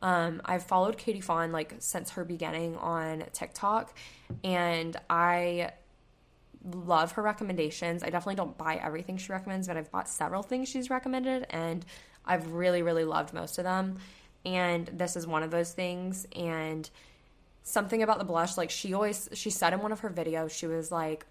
Um, 0.00 0.40
I've 0.44 0.62
followed 0.62 0.96
Katie 0.96 1.20
Fawn 1.20 1.50
like 1.50 1.74
since 1.80 2.10
her 2.10 2.24
beginning 2.24 2.76
on 2.76 3.24
TikTok, 3.32 3.92
and 4.44 4.96
I 5.10 5.72
love 6.64 7.10
her 7.12 7.22
recommendations. 7.22 8.04
I 8.04 8.10
definitely 8.10 8.36
don't 8.36 8.56
buy 8.56 8.76
everything 8.76 9.16
she 9.16 9.32
recommends, 9.32 9.66
but 9.66 9.76
I've 9.76 9.90
bought 9.90 10.08
several 10.08 10.44
things 10.44 10.68
she's 10.68 10.88
recommended, 10.88 11.48
and 11.50 11.84
I've 12.24 12.52
really, 12.52 12.82
really 12.82 13.04
loved 13.04 13.34
most 13.34 13.58
of 13.58 13.64
them. 13.64 13.98
And 14.46 14.86
this 14.92 15.16
is 15.16 15.26
one 15.26 15.42
of 15.42 15.50
those 15.50 15.72
things. 15.72 16.24
And 16.36 16.88
something 17.64 18.00
about 18.00 18.20
the 18.20 18.24
blush, 18.24 18.56
like 18.56 18.70
she 18.70 18.94
always, 18.94 19.28
she 19.32 19.50
said 19.50 19.72
in 19.72 19.80
one 19.80 19.90
of 19.90 20.00
her 20.00 20.10
videos, 20.10 20.52
she 20.52 20.68
was 20.68 20.92
like, 20.92 21.26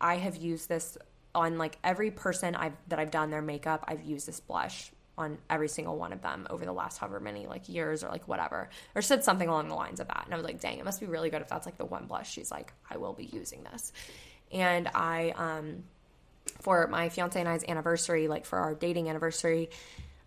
I 0.00 0.16
have 0.16 0.34
used 0.34 0.68
this 0.68 0.98
on 1.34 1.58
like 1.58 1.78
every 1.82 2.10
person 2.10 2.54
I've 2.54 2.74
that 2.88 2.98
I've 2.98 3.10
done 3.10 3.30
their 3.30 3.42
makeup, 3.42 3.84
I've 3.88 4.02
used 4.02 4.26
this 4.26 4.40
blush 4.40 4.90
on 5.16 5.38
every 5.48 5.68
single 5.68 5.96
one 5.96 6.12
of 6.12 6.22
them 6.22 6.46
over 6.50 6.64
the 6.64 6.72
last 6.72 6.98
however 6.98 7.20
many 7.20 7.46
like 7.46 7.68
years 7.68 8.02
or 8.02 8.08
like 8.08 8.26
whatever 8.26 8.68
or 8.96 9.02
said 9.02 9.22
something 9.22 9.48
along 9.48 9.68
the 9.68 9.74
lines 9.74 10.00
of 10.00 10.08
that. 10.08 10.22
And 10.24 10.34
i 10.34 10.36
was 10.36 10.44
like 10.44 10.60
dang 10.60 10.78
it 10.78 10.84
must 10.84 10.98
be 10.98 11.06
really 11.06 11.30
good 11.30 11.40
if 11.40 11.48
that's 11.48 11.66
like 11.66 11.78
the 11.78 11.84
one 11.84 12.06
blush 12.06 12.32
she's 12.32 12.50
like 12.50 12.72
i 12.90 12.96
will 12.96 13.12
be 13.12 13.26
using 13.26 13.62
this. 13.70 13.92
And 14.50 14.88
i 14.92 15.32
um 15.36 15.84
for 16.60 16.88
my 16.88 17.10
fiance 17.10 17.38
and 17.38 17.48
i's 17.48 17.64
anniversary 17.64 18.26
like 18.26 18.44
for 18.44 18.58
our 18.58 18.74
dating 18.74 19.08
anniversary 19.08 19.70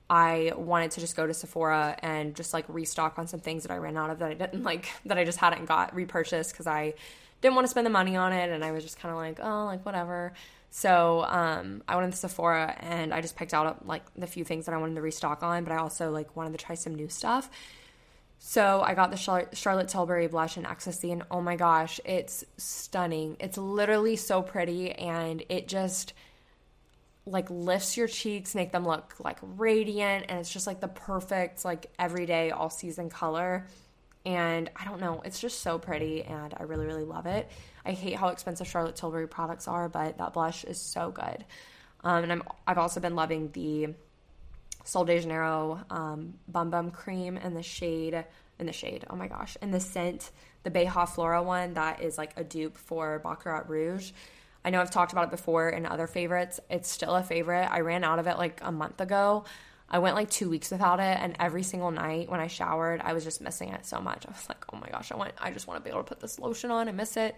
I 0.10 0.54
wanted 0.56 0.92
to 0.92 1.02
just 1.02 1.16
go 1.16 1.28
to 1.28 1.34
Sephora 1.34 1.98
and 2.02 2.36
just 2.36 2.54
like 2.54 2.66
restock 2.70 3.20
on 3.20 3.28
some 3.28 3.42
things 3.42 3.64
that 3.64 3.72
I 3.72 3.78
ran 3.78 3.98
out 3.98 4.10
of 4.10 4.20
that 4.20 4.32
I 4.32 4.34
didn't 4.36 4.64
like 4.64 4.88
that 5.06 5.18
I 5.18 5.26
just 5.26 5.38
hadn't 5.38 5.66
got 5.66 5.94
repurchased 5.94 6.52
because 6.52 6.68
I 6.68 6.94
didn't 7.42 7.56
want 7.56 7.66
to 7.66 7.72
spend 7.72 7.86
the 7.86 7.92
money 7.92 8.16
on 8.16 8.34
it. 8.34 8.50
And 8.50 8.64
I 8.64 8.72
was 8.72 8.84
just 8.84 9.00
kind 9.00 9.12
of 9.12 9.18
like 9.18 9.40
oh 9.42 9.66
like 9.66 9.86
whatever. 9.86 10.34
So 10.70 11.24
um, 11.24 11.82
I 11.88 11.96
went 11.96 12.12
to 12.12 12.18
Sephora 12.18 12.76
and 12.80 13.14
I 13.14 13.22
just 13.22 13.36
picked 13.36 13.54
out 13.54 13.88
like 13.88 14.04
the 14.16 14.28
few 14.28 14.44
things 14.44 14.66
that 14.66 14.76
I 14.76 14.78
wanted 14.78 14.96
to 14.96 15.02
restock 15.02 15.44
on, 15.44 15.64
but 15.64 15.74
I 15.74 15.78
also 15.78 16.12
like 16.12 16.36
wanted 16.36 16.58
to 16.58 16.64
try 16.64 16.76
some 16.76 16.96
new 16.96 17.10
stuff. 17.10 17.50
So 18.40 18.82
I 18.82 18.94
got 18.94 19.12
the 19.12 19.18
Char- 19.18 19.50
Charlotte 19.54 19.88
Tilbury 19.88 20.28
blush 20.28 20.58
in 20.58 20.66
ecstasy, 20.66 21.12
and 21.12 21.24
oh 21.32 21.42
my 21.42 21.56
gosh, 21.56 22.00
it's 22.06 22.44
stunning. 22.58 23.36
It's 23.40 23.58
literally 23.58 24.16
so 24.16 24.42
pretty, 24.42 24.92
and 24.92 25.44
it 25.50 25.68
just 25.68 26.14
like 27.26 27.50
lifts 27.50 27.98
your 27.98 28.08
cheeks, 28.08 28.56
make 28.56 28.72
them 28.72 28.86
look 28.86 29.16
like 29.20 29.40
radiant, 29.42 30.26
and 30.30 30.40
it's 30.40 30.52
just 30.52 30.68
like 30.68 30.80
the 30.80 30.88
perfect, 30.88 31.66
like 31.66 31.92
everyday, 31.98 32.52
all 32.52 32.70
season 32.70 33.10
color. 33.10 33.66
And 34.26 34.70
I 34.76 34.86
don't 34.86 35.00
know, 35.00 35.22
it's 35.26 35.40
just 35.40 35.62
so 35.62 35.80
pretty, 35.80 36.24
and 36.24 36.54
I 36.56 36.64
really, 36.64 36.86
really 36.86 37.06
love 37.06 37.26
it. 37.26 37.50
I 37.88 37.92
hate 37.92 38.16
how 38.16 38.28
expensive 38.28 38.68
Charlotte 38.68 38.98
Tilbury 38.98 39.28
products 39.28 39.68
are, 39.68 39.88
but 39.88 40.18
that 40.18 40.34
blush 40.34 40.66
is 40.66 40.80
so 40.80 41.10
good. 41.10 41.46
Um, 42.04 42.24
and 42.24 42.32
I'm, 42.34 42.44
I've 42.68 42.78
also 42.78 43.00
been 43.00 43.16
loving 43.16 43.50
the 43.54 43.96
Sol 44.84 45.06
de 45.06 45.20
Janeiro 45.20 45.80
um, 45.90 46.34
Bum 46.50 46.70
Bum 46.70 46.92
Cream 46.92 47.38
in 47.38 47.54
the 47.54 47.64
shade, 47.64 48.26
in 48.60 48.66
the 48.66 48.74
shade, 48.74 49.06
oh 49.10 49.16
my 49.16 49.28
gosh, 49.28 49.58
in 49.62 49.72
the 49.72 49.80
scent, 49.80 50.32
the 50.64 50.72
Beija 50.72 51.08
Flora 51.08 51.42
one 51.42 51.76
that 51.76 52.02
is 52.02 52.18
like 52.18 52.34
a 52.36 52.44
dupe 52.44 52.78
for 52.78 53.20
Baccarat 53.20 53.70
Rouge. 53.70 54.12
I 54.66 54.70
know 54.70 54.82
I've 54.82 54.92
talked 54.92 55.14
about 55.14 55.26
it 55.26 55.32
before 55.32 55.70
in 55.70 55.86
other 55.86 56.08
favorites. 56.08 56.60
It's 56.70 56.90
still 56.90 57.16
a 57.16 57.24
favorite. 57.24 57.70
I 57.72 57.80
ran 57.80 58.04
out 58.04 58.20
of 58.20 58.28
it 58.28 58.38
like 58.38 58.60
a 58.62 58.72
month 58.72 59.00
ago. 59.00 59.46
I 59.90 60.00
went 60.00 60.16
like 60.16 60.30
two 60.30 60.50
weeks 60.50 60.72
without 60.72 61.00
it, 61.00 61.18
and 61.22 61.38
every 61.40 61.64
single 61.64 61.92
night 61.92 62.30
when 62.30 62.42
I 62.42 62.48
showered, 62.48 63.00
I 63.02 63.14
was 63.14 63.24
just 63.24 63.40
missing 63.40 63.70
it 63.70 63.86
so 63.86 64.02
much. 64.02 64.26
I 64.26 64.32
was 64.32 64.50
like, 64.50 64.66
oh 64.74 64.78
my 64.78 64.90
gosh, 64.90 65.14
I 65.14 65.16
want, 65.16 65.32
I 65.38 65.52
just 65.52 65.68
want 65.68 65.80
to 65.80 65.84
be 65.84 65.90
able 65.90 66.04
to 66.04 66.10
put 66.10 66.20
this 66.20 66.38
lotion 66.38 66.70
on. 66.70 66.90
I 66.90 66.92
miss 66.92 67.16
it. 67.16 67.36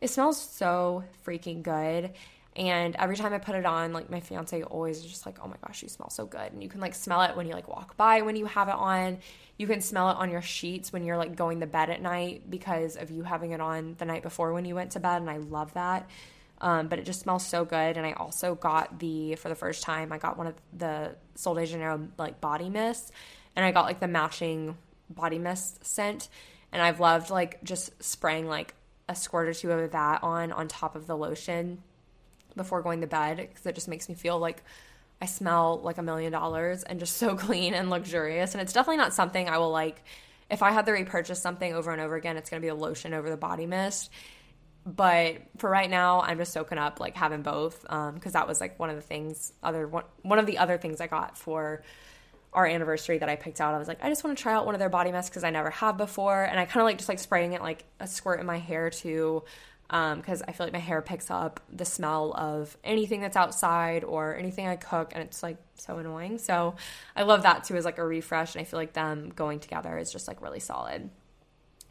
It 0.00 0.08
smells 0.08 0.40
so 0.40 1.04
freaking 1.26 1.62
good. 1.62 2.12
And 2.56 2.94
every 2.96 3.16
time 3.16 3.32
I 3.32 3.38
put 3.38 3.56
it 3.56 3.66
on, 3.66 3.92
like 3.92 4.10
my 4.10 4.20
fiance 4.20 4.62
always 4.62 4.98
is 4.98 5.06
just 5.06 5.26
like, 5.26 5.38
oh 5.42 5.48
my 5.48 5.56
gosh, 5.66 5.82
you 5.82 5.88
smell 5.88 6.10
so 6.10 6.24
good. 6.24 6.52
And 6.52 6.62
you 6.62 6.68
can 6.68 6.80
like 6.80 6.94
smell 6.94 7.22
it 7.22 7.36
when 7.36 7.46
you 7.46 7.52
like 7.52 7.66
walk 7.68 7.96
by 7.96 8.22
when 8.22 8.36
you 8.36 8.46
have 8.46 8.68
it 8.68 8.74
on. 8.74 9.18
You 9.56 9.66
can 9.66 9.80
smell 9.80 10.10
it 10.10 10.16
on 10.16 10.30
your 10.30 10.42
sheets 10.42 10.92
when 10.92 11.04
you're 11.04 11.16
like 11.16 11.34
going 11.34 11.60
to 11.60 11.66
bed 11.66 11.90
at 11.90 12.00
night 12.00 12.48
because 12.48 12.96
of 12.96 13.10
you 13.10 13.24
having 13.24 13.50
it 13.50 13.60
on 13.60 13.96
the 13.98 14.04
night 14.04 14.22
before 14.22 14.52
when 14.52 14.64
you 14.64 14.74
went 14.76 14.92
to 14.92 15.00
bed. 15.00 15.20
And 15.20 15.30
I 15.30 15.38
love 15.38 15.74
that. 15.74 16.08
Um, 16.60 16.86
but 16.86 17.00
it 17.00 17.04
just 17.04 17.20
smells 17.20 17.44
so 17.44 17.64
good. 17.64 17.96
And 17.96 18.06
I 18.06 18.12
also 18.12 18.54
got 18.54 19.00
the, 19.00 19.34
for 19.34 19.48
the 19.48 19.56
first 19.56 19.82
time, 19.82 20.12
I 20.12 20.18
got 20.18 20.38
one 20.38 20.46
of 20.46 20.54
the 20.76 21.16
Sol 21.34 21.54
de 21.54 21.66
Janeiro 21.66 22.08
like 22.18 22.40
body 22.40 22.68
mist. 22.68 23.10
And 23.56 23.64
I 23.64 23.72
got 23.72 23.84
like 23.84 23.98
the 23.98 24.08
matching 24.08 24.76
body 25.10 25.38
mist 25.38 25.84
scent. 25.84 26.28
And 26.70 26.80
I've 26.80 27.00
loved 27.00 27.30
like 27.30 27.62
just 27.64 28.00
spraying 28.02 28.46
like 28.46 28.74
a 29.08 29.14
squirt 29.14 29.48
or 29.48 29.54
two 29.54 29.70
of 29.70 29.90
that 29.92 30.22
on 30.22 30.52
on 30.52 30.68
top 30.68 30.96
of 30.96 31.06
the 31.06 31.16
lotion 31.16 31.82
before 32.56 32.82
going 32.82 33.00
to 33.00 33.06
bed 33.06 33.36
because 33.36 33.66
it 33.66 33.74
just 33.74 33.88
makes 33.88 34.08
me 34.08 34.14
feel 34.14 34.38
like 34.38 34.62
I 35.20 35.26
smell 35.26 35.80
like 35.82 35.98
a 35.98 36.02
million 36.02 36.32
dollars 36.32 36.82
and 36.82 37.00
just 37.00 37.16
so 37.18 37.36
clean 37.36 37.74
and 37.74 37.90
luxurious. 37.90 38.52
And 38.54 38.62
it's 38.62 38.72
definitely 38.72 38.98
not 38.98 39.14
something 39.14 39.48
I 39.48 39.58
will 39.58 39.70
like. 39.70 40.02
If 40.50 40.62
I 40.62 40.72
had 40.72 40.86
to 40.86 40.92
repurchase 40.92 41.40
something 41.40 41.72
over 41.72 41.90
and 41.90 42.00
over 42.00 42.16
again, 42.16 42.36
it's 42.36 42.50
going 42.50 42.60
to 42.60 42.64
be 42.64 42.68
a 42.68 42.74
lotion 42.74 43.14
over 43.14 43.30
the 43.30 43.36
body 43.36 43.66
mist. 43.66 44.10
But 44.86 45.38
for 45.56 45.70
right 45.70 45.88
now, 45.88 46.20
I'm 46.20 46.36
just 46.36 46.52
soaking 46.52 46.76
up 46.76 47.00
like 47.00 47.16
having 47.16 47.42
both 47.42 47.80
because 47.80 48.10
um, 48.10 48.32
that 48.32 48.46
was 48.46 48.60
like 48.60 48.78
one 48.78 48.90
of 48.90 48.96
the 48.96 49.02
things 49.02 49.54
other 49.62 49.88
one, 49.88 50.04
one 50.20 50.38
of 50.38 50.44
the 50.44 50.58
other 50.58 50.76
things 50.76 51.00
I 51.00 51.06
got 51.06 51.38
for 51.38 51.82
our 52.54 52.66
anniversary 52.66 53.18
that 53.18 53.28
I 53.28 53.36
picked 53.36 53.60
out. 53.60 53.74
I 53.74 53.78
was 53.78 53.88
like, 53.88 53.98
I 54.02 54.08
just 54.08 54.22
want 54.24 54.36
to 54.36 54.42
try 54.42 54.54
out 54.54 54.66
one 54.66 54.74
of 54.74 54.78
their 54.78 54.88
body 54.88 55.10
masks 55.10 55.30
because 55.30 55.44
I 55.44 55.50
never 55.50 55.70
have 55.70 55.96
before, 55.96 56.42
and 56.42 56.58
I 56.58 56.64
kind 56.64 56.80
of 56.80 56.84
like 56.84 56.98
just 56.98 57.08
like 57.08 57.18
spraying 57.18 57.52
it 57.52 57.62
like 57.62 57.84
a 58.00 58.06
squirt 58.06 58.40
in 58.40 58.46
my 58.46 58.58
hair 58.58 58.90
too 58.90 59.42
because 59.88 60.40
um, 60.40 60.48
I 60.48 60.52
feel 60.52 60.66
like 60.66 60.72
my 60.72 60.78
hair 60.78 61.02
picks 61.02 61.30
up 61.30 61.60
the 61.70 61.84
smell 61.84 62.32
of 62.36 62.76
anything 62.82 63.20
that's 63.20 63.36
outside 63.36 64.02
or 64.02 64.34
anything 64.34 64.66
I 64.66 64.76
cook, 64.76 65.12
and 65.14 65.22
it's 65.22 65.42
like 65.42 65.58
so 65.76 65.98
annoying. 65.98 66.38
So 66.38 66.74
I 67.14 67.22
love 67.22 67.42
that 67.42 67.64
too 67.64 67.76
as 67.76 67.84
like 67.84 67.98
a 67.98 68.04
refresh, 68.04 68.54
and 68.54 68.62
I 68.62 68.64
feel 68.64 68.78
like 68.78 68.94
them 68.94 69.32
going 69.34 69.60
together 69.60 69.98
is 69.98 70.10
just 70.10 70.26
like 70.26 70.40
really 70.40 70.60
solid. 70.60 71.10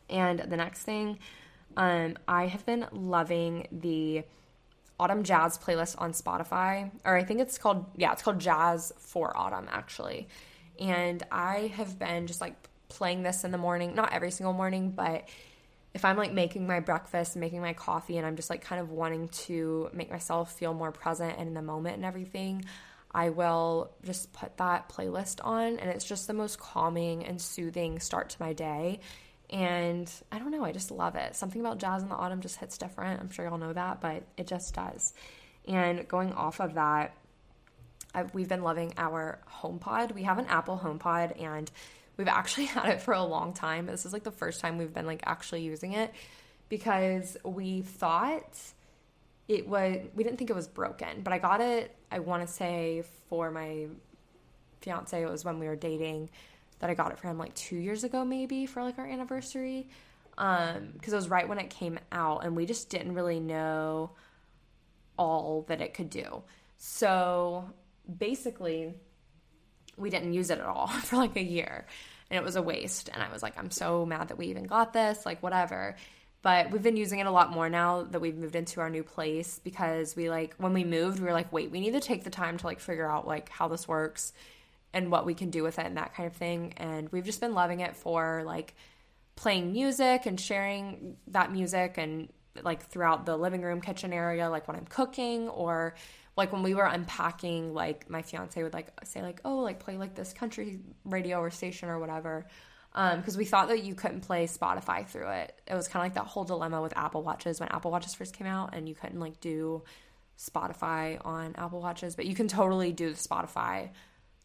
And 0.10 0.40
the 0.40 0.58
next 0.58 0.84
thing, 0.84 1.20
um, 1.78 2.18
I 2.28 2.48
have 2.48 2.66
been 2.66 2.88
loving 2.92 3.68
the 3.72 4.24
Autumn 5.00 5.24
Jazz 5.24 5.58
playlist 5.58 5.96
on 6.00 6.14
Spotify, 6.14 6.92
or 7.06 7.16
I 7.16 7.24
think 7.24 7.42
it's 7.42 7.58
called 7.58 7.86
yeah, 7.96 8.12
it's 8.12 8.24
called 8.24 8.40
Jazz 8.40 8.92
for 8.98 9.38
Autumn 9.38 9.68
actually, 9.72 10.28
and 10.80 11.22
I 11.32 11.72
have 11.76 11.98
been 12.00 12.28
just 12.28 12.42
like 12.42 12.56
playing 12.90 13.24
this 13.24 13.44
in 13.44 13.52
the 13.52 13.58
morning, 13.58 13.96
not 13.96 14.14
every 14.14 14.32
single 14.32 14.54
morning, 14.54 14.92
but 14.92 15.28
if 15.94 16.06
I'm 16.06 16.18
like 16.18 16.34
making 16.34 16.66
my 16.66 16.80
breakfast, 16.80 17.36
making 17.36 17.62
my 17.62 17.74
coffee, 17.74 18.18
and 18.18 18.26
I'm 18.26 18.36
just 18.36 18.50
like 18.50 18.62
kind 18.64 18.82
of 18.82 18.90
wanting 18.90 19.30
to 19.30 19.90
make 19.94 20.10
myself 20.10 20.54
feel 20.58 20.74
more 20.74 20.92
present 20.92 21.38
and 21.38 21.48
in 21.48 21.54
the 21.54 21.62
moment 21.62 21.96
and 21.96 22.06
everything, 22.06 22.66
I 23.14 23.30
will 23.30 23.92
just 24.04 24.34
put 24.34 24.58
that 24.58 24.90
playlist 24.90 25.40
on, 25.44 25.78
and 25.78 25.90
it's 25.90 26.06
just 26.06 26.26
the 26.26 26.34
most 26.34 26.60
calming 26.60 27.26
and 27.26 27.40
soothing 27.40 28.00
start 28.00 28.32
to 28.32 28.42
my 28.42 28.54
day. 28.54 29.02
And 29.52 30.12
I 30.32 30.40
don't 30.40 30.50
know, 30.50 30.66
I 30.66 30.72
just 30.72 30.90
love 30.90 31.16
it. 31.16 31.36
Something 31.36 31.62
about 31.62 31.78
jazz 31.78 32.02
in 32.02 32.10
the 32.10 32.16
autumn 32.16 32.42
just 32.42 32.58
hits 32.58 32.78
different. 32.80 33.22
I'm 33.22 33.30
sure 33.30 33.46
y'all 33.46 33.60
know 33.60 33.74
that, 33.74 34.02
but 34.02 34.24
it 34.36 34.48
just 34.48 34.74
does. 34.74 35.14
And 35.68 36.08
going 36.08 36.34
off 36.34 36.60
of 36.60 36.74
that, 36.74 37.16
I've, 38.14 38.34
we've 38.34 38.50
been 38.50 38.64
loving 38.64 38.94
our 38.98 39.40
HomePod. 39.62 40.14
We 40.14 40.24
have 40.24 40.38
an 40.38 40.46
Apple 40.48 40.80
HomePod, 40.84 41.42
and 41.42 41.70
We've 42.18 42.28
actually 42.28 42.66
had 42.68 42.90
it 42.90 43.02
for 43.02 43.14
a 43.14 43.24
long 43.24 43.54
time. 43.54 43.86
This 43.86 44.06
is 44.06 44.14
like 44.14 44.24
the 44.24 44.32
first 44.32 44.62
time 44.62 44.78
we've 44.78 44.94
been 44.94 45.06
like 45.06 45.24
actually 45.26 45.62
using 45.62 45.94
it 45.94 46.14
because 46.70 47.38
we 47.44 47.82
thought 47.82 48.58
it 49.48 49.68
was 49.68 49.98
we 50.16 50.24
didn't 50.24 50.38
think 50.38 50.50
it 50.50 50.56
was 50.56 50.68
broken, 50.68 51.22
but 51.22 51.34
I 51.34 51.38
got 51.38 51.62
it 51.62 51.96
I 52.12 52.20
want 52.20 52.46
to 52.48 52.52
say 52.52 53.04
for 53.30 53.52
my 53.52 53.88
fiance 54.82 55.22
it 55.22 55.30
was 55.30 55.46
when 55.46 55.60
we 55.60 55.68
were 55.68 55.76
dating 55.76 56.30
that 56.80 56.90
I 56.90 56.94
got 56.94 57.12
it 57.12 57.20
for 57.20 57.30
him 57.30 57.38
like 57.38 57.54
2 57.56 57.78
years 57.78 58.04
ago 58.04 58.26
maybe 58.26 58.66
for 58.66 58.84
like 58.84 58.98
our 59.00 59.08
anniversary. 59.08 59.88
Um 60.38 60.92
because 60.94 61.14
it 61.14 61.18
was 61.18 61.30
right 61.30 61.48
when 61.48 61.60
it 61.60 61.70
came 61.70 62.00
out 62.12 62.46
and 62.46 62.56
we 62.56 62.66
just 62.66 62.90
didn't 62.90 63.14
really 63.14 63.40
know 63.40 64.12
all 65.18 65.66
that 65.68 65.82
it 65.82 65.94
could 65.94 66.10
do. 66.10 66.42
So 66.78 67.66
basically 68.18 68.94
we 69.98 70.10
didn't 70.10 70.34
use 70.34 70.50
it 70.50 70.60
at 70.60 70.66
all 70.66 70.88
for 71.04 71.18
like 71.18 71.36
a 71.36 71.44
year 71.44 71.86
and 72.34 72.38
it 72.38 72.44
was 72.44 72.56
a 72.56 72.62
waste. 72.62 73.10
And 73.14 73.22
I 73.22 73.32
was 73.32 73.44
like, 73.44 73.58
I'm 73.60 73.70
so 73.70 74.08
mad 74.08 74.30
that 74.30 74.40
we 74.40 74.48
even 74.48 74.64
got 74.64 74.92
this, 74.92 75.24
like, 75.24 75.44
whatever. 75.44 75.96
But 76.42 76.72
we've 76.72 76.82
been 76.82 76.98
using 76.98 77.20
it 77.20 77.28
a 77.28 77.32
lot 77.32 77.52
more 77.52 77.70
now 77.70 78.04
that 78.04 78.20
we've 78.20 78.36
moved 78.36 78.56
into 78.56 78.82
our 78.82 78.90
new 78.90 79.04
place 79.04 79.60
because 79.64 80.16
we 80.16 80.32
like, 80.32 80.56
when 80.58 80.74
we 80.74 80.84
moved, 80.84 81.20
we 81.20 81.26
were 81.26 81.32
like, 81.32 81.54
wait, 81.54 81.70
we 81.70 81.80
need 81.80 81.94
to 81.94 82.00
take 82.00 82.24
the 82.24 82.32
time 82.32 82.58
to 82.58 82.66
like 82.66 82.80
figure 82.80 83.10
out 83.10 83.28
like 83.28 83.50
how 83.50 83.68
this 83.68 83.88
works 83.88 84.34
and 84.94 85.12
what 85.12 85.28
we 85.28 85.36
can 85.36 85.52
do 85.52 85.64
with 85.64 85.78
it 85.80 85.86
and 85.86 85.98
that 85.98 86.16
kind 86.16 86.28
of 86.28 86.36
thing. 86.36 86.74
And 86.78 87.08
we've 87.12 87.24
just 87.24 87.40
been 87.40 87.54
loving 87.54 87.82
it 87.82 87.96
for 87.96 88.42
like 88.46 88.74
playing 89.36 89.72
music 89.72 90.26
and 90.26 90.40
sharing 90.40 91.18
that 91.28 91.52
music 91.52 91.98
and 91.98 92.30
like 92.62 92.88
throughout 92.88 93.26
the 93.26 93.38
living 93.38 93.62
room, 93.62 93.80
kitchen 93.80 94.12
area, 94.12 94.50
like 94.50 94.68
when 94.68 94.76
I'm 94.76 94.86
cooking 94.86 95.48
or 95.50 95.96
like 96.36 96.52
when 96.52 96.64
we 96.64 96.74
were 96.74 96.86
unpacking 96.86 97.74
like 97.74 98.10
my 98.10 98.22
fiance 98.22 98.62
would 98.62 98.74
like 98.74 98.88
say 99.04 99.22
like 99.22 99.42
oh 99.46 99.60
like 99.60 99.80
play 99.80 99.98
like 99.98 100.16
this 100.16 100.34
country 100.34 100.80
radio 101.06 101.40
or 101.40 101.52
station 101.52 101.90
or 101.90 102.00
whatever. 102.00 102.46
Because 102.92 103.34
um, 103.34 103.40
we 103.40 103.46
thought 103.46 103.70
that 103.70 103.84
you 103.84 103.96
couldn't 103.96 104.22
play 104.22 104.46
spotify 104.46 105.08
through 105.08 105.30
it. 105.30 105.60
It 105.68 105.74
was 105.74 105.88
kind 105.88 106.06
of 106.06 106.12
like 106.12 106.16
that 106.16 106.30
whole 106.30 106.44
dilemma 106.44 106.82
with 106.82 106.96
apple 106.96 107.24
watches. 107.24 107.60
When 107.60 107.70
apple 107.70 107.92
watches 107.92 108.14
first 108.14 108.36
came 108.36 108.48
out 108.48 108.76
and 108.76 108.88
you 108.88 108.96
couldn't 108.96 109.20
like 109.20 109.40
do 109.40 109.84
spotify 110.40 111.24
on 111.24 111.54
apple 111.58 111.80
watches 111.80 112.16
but 112.16 112.26
you 112.26 112.34
can 112.34 112.48
totally 112.48 112.92
do 112.92 113.10
the 113.12 113.20
spotify. 113.20 113.90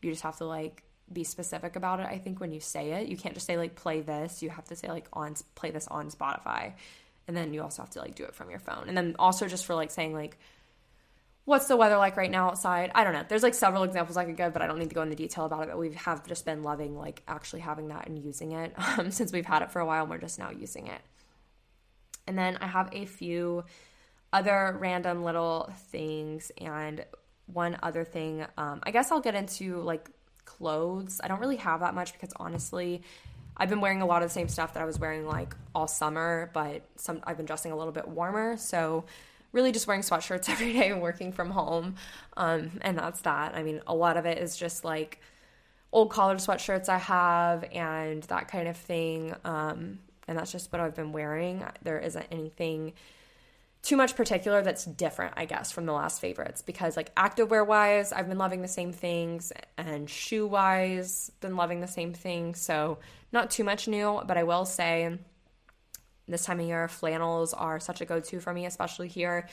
You 0.02 0.10
just 0.10 0.22
have 0.22 0.36
to 0.38 0.44
like 0.44 0.82
be 1.10 1.24
specific 1.24 1.74
about 1.74 2.00
it 2.00 2.06
i 2.06 2.18
think 2.18 2.38
when 2.38 2.52
you 2.52 2.60
say 2.60 2.92
it. 2.92 3.08
You 3.08 3.16
can't 3.16 3.34
just 3.34 3.46
say 3.46 3.56
like 3.56 3.74
play 3.74 4.02
this. 4.02 4.42
You 4.42 4.50
have 4.50 4.66
to 4.66 4.76
say 4.76 4.88
like 4.88 5.08
on 5.12 5.36
play 5.54 5.70
this 5.70 5.88
on 5.88 6.10
spotify. 6.10 6.74
And 7.26 7.36
then 7.36 7.52
you 7.52 7.62
also 7.62 7.82
have 7.82 7.90
to 7.90 8.00
like 8.00 8.14
do 8.14 8.24
it 8.24 8.34
from 8.34 8.50
your 8.50 8.58
phone. 8.58 8.84
And 8.88 8.96
then 8.96 9.16
also 9.18 9.46
just 9.46 9.66
for 9.66 9.74
like 9.74 9.90
saying 9.90 10.14
like 10.14 10.38
what's 11.48 11.66
the 11.66 11.78
weather 11.78 11.96
like 11.96 12.18
right 12.18 12.30
now 12.30 12.48
outside? 12.48 12.90
I 12.94 13.04
don't 13.04 13.14
know. 13.14 13.24
There's 13.26 13.42
like 13.42 13.54
several 13.54 13.82
examples 13.82 14.18
I 14.18 14.26
could 14.26 14.36
give, 14.36 14.52
but 14.52 14.60
I 14.60 14.66
don't 14.66 14.78
need 14.78 14.90
to 14.90 14.94
go 14.94 15.00
into 15.00 15.16
detail 15.16 15.46
about 15.46 15.62
it. 15.62 15.70
But 15.70 15.78
we 15.78 15.94
have 15.94 16.26
just 16.26 16.44
been 16.44 16.62
loving 16.62 16.94
like 16.94 17.22
actually 17.26 17.60
having 17.60 17.88
that 17.88 18.06
and 18.06 18.18
using 18.18 18.52
it 18.52 18.74
um, 18.98 19.10
since 19.10 19.32
we've 19.32 19.46
had 19.46 19.62
it 19.62 19.70
for 19.70 19.80
a 19.80 19.86
while 19.86 20.02
and 20.02 20.10
we're 20.10 20.18
just 20.18 20.38
now 20.38 20.50
using 20.50 20.88
it. 20.88 21.00
And 22.26 22.36
then 22.36 22.58
I 22.60 22.66
have 22.66 22.90
a 22.92 23.06
few 23.06 23.64
other 24.30 24.76
random 24.78 25.24
little 25.24 25.72
things 25.90 26.52
and 26.58 27.02
one 27.46 27.78
other 27.82 28.04
thing. 28.04 28.44
Um, 28.58 28.80
I 28.82 28.90
guess 28.90 29.10
I'll 29.10 29.20
get 29.20 29.34
into 29.34 29.80
like 29.80 30.10
clothes. 30.44 31.18
I 31.24 31.28
don't 31.28 31.40
really 31.40 31.56
have 31.56 31.80
that 31.80 31.94
much 31.94 32.12
because 32.12 32.34
honestly, 32.36 33.00
I've 33.56 33.70
been 33.70 33.80
wearing 33.80 34.02
a 34.02 34.06
lot 34.06 34.22
of 34.22 34.28
the 34.28 34.34
same 34.34 34.48
stuff 34.48 34.74
that 34.74 34.82
I 34.82 34.84
was 34.84 34.98
wearing 34.98 35.26
like 35.26 35.56
all 35.74 35.88
summer, 35.88 36.50
but 36.52 36.82
some 36.96 37.22
I've 37.24 37.38
been 37.38 37.46
dressing 37.46 37.72
a 37.72 37.76
little 37.76 37.92
bit 37.92 38.06
warmer. 38.06 38.58
So 38.58 39.06
really 39.52 39.72
just 39.72 39.86
wearing 39.86 40.02
sweatshirts 40.02 40.48
every 40.48 40.72
day 40.72 40.90
and 40.90 41.00
working 41.00 41.32
from 41.32 41.50
home. 41.50 41.96
Um, 42.36 42.72
and 42.82 42.98
that's 42.98 43.22
that. 43.22 43.54
I 43.54 43.62
mean, 43.62 43.80
a 43.86 43.94
lot 43.94 44.16
of 44.16 44.26
it 44.26 44.38
is 44.38 44.56
just 44.56 44.84
like 44.84 45.20
old 45.92 46.10
collared 46.10 46.38
sweatshirts 46.38 46.88
I 46.88 46.98
have 46.98 47.64
and 47.72 48.22
that 48.24 48.48
kind 48.48 48.68
of 48.68 48.76
thing. 48.76 49.34
Um, 49.44 50.00
and 50.26 50.38
that's 50.38 50.52
just 50.52 50.70
what 50.72 50.80
I've 50.80 50.94
been 50.94 51.12
wearing. 51.12 51.64
There 51.82 51.98
isn't 51.98 52.26
anything 52.30 52.92
too 53.82 53.96
much 53.96 54.16
particular 54.16 54.62
that's 54.62 54.84
different, 54.84 55.34
I 55.36 55.44
guess, 55.44 55.72
from 55.72 55.86
the 55.86 55.92
last 55.92 56.20
favorites 56.20 56.62
because 56.62 56.96
like 56.96 57.14
activewear 57.14 57.66
wise, 57.66 58.12
I've 58.12 58.28
been 58.28 58.38
loving 58.38 58.60
the 58.60 58.68
same 58.68 58.92
things 58.92 59.52
and 59.78 60.10
shoe 60.10 60.46
wise, 60.46 61.30
been 61.40 61.56
loving 61.56 61.80
the 61.80 61.86
same 61.88 62.12
thing. 62.12 62.54
So 62.54 62.98
not 63.32 63.50
too 63.50 63.64
much 63.64 63.88
new, 63.88 64.20
but 64.26 64.36
I 64.36 64.42
will 64.42 64.64
say 64.64 65.16
this 66.32 66.44
time 66.44 66.60
of 66.60 66.66
year, 66.66 66.88
flannels 66.88 67.54
are 67.54 67.80
such 67.80 68.00
a 68.00 68.04
go 68.04 68.20
to 68.20 68.40
for 68.40 68.52
me, 68.52 68.66
especially 68.66 69.08
here 69.08 69.48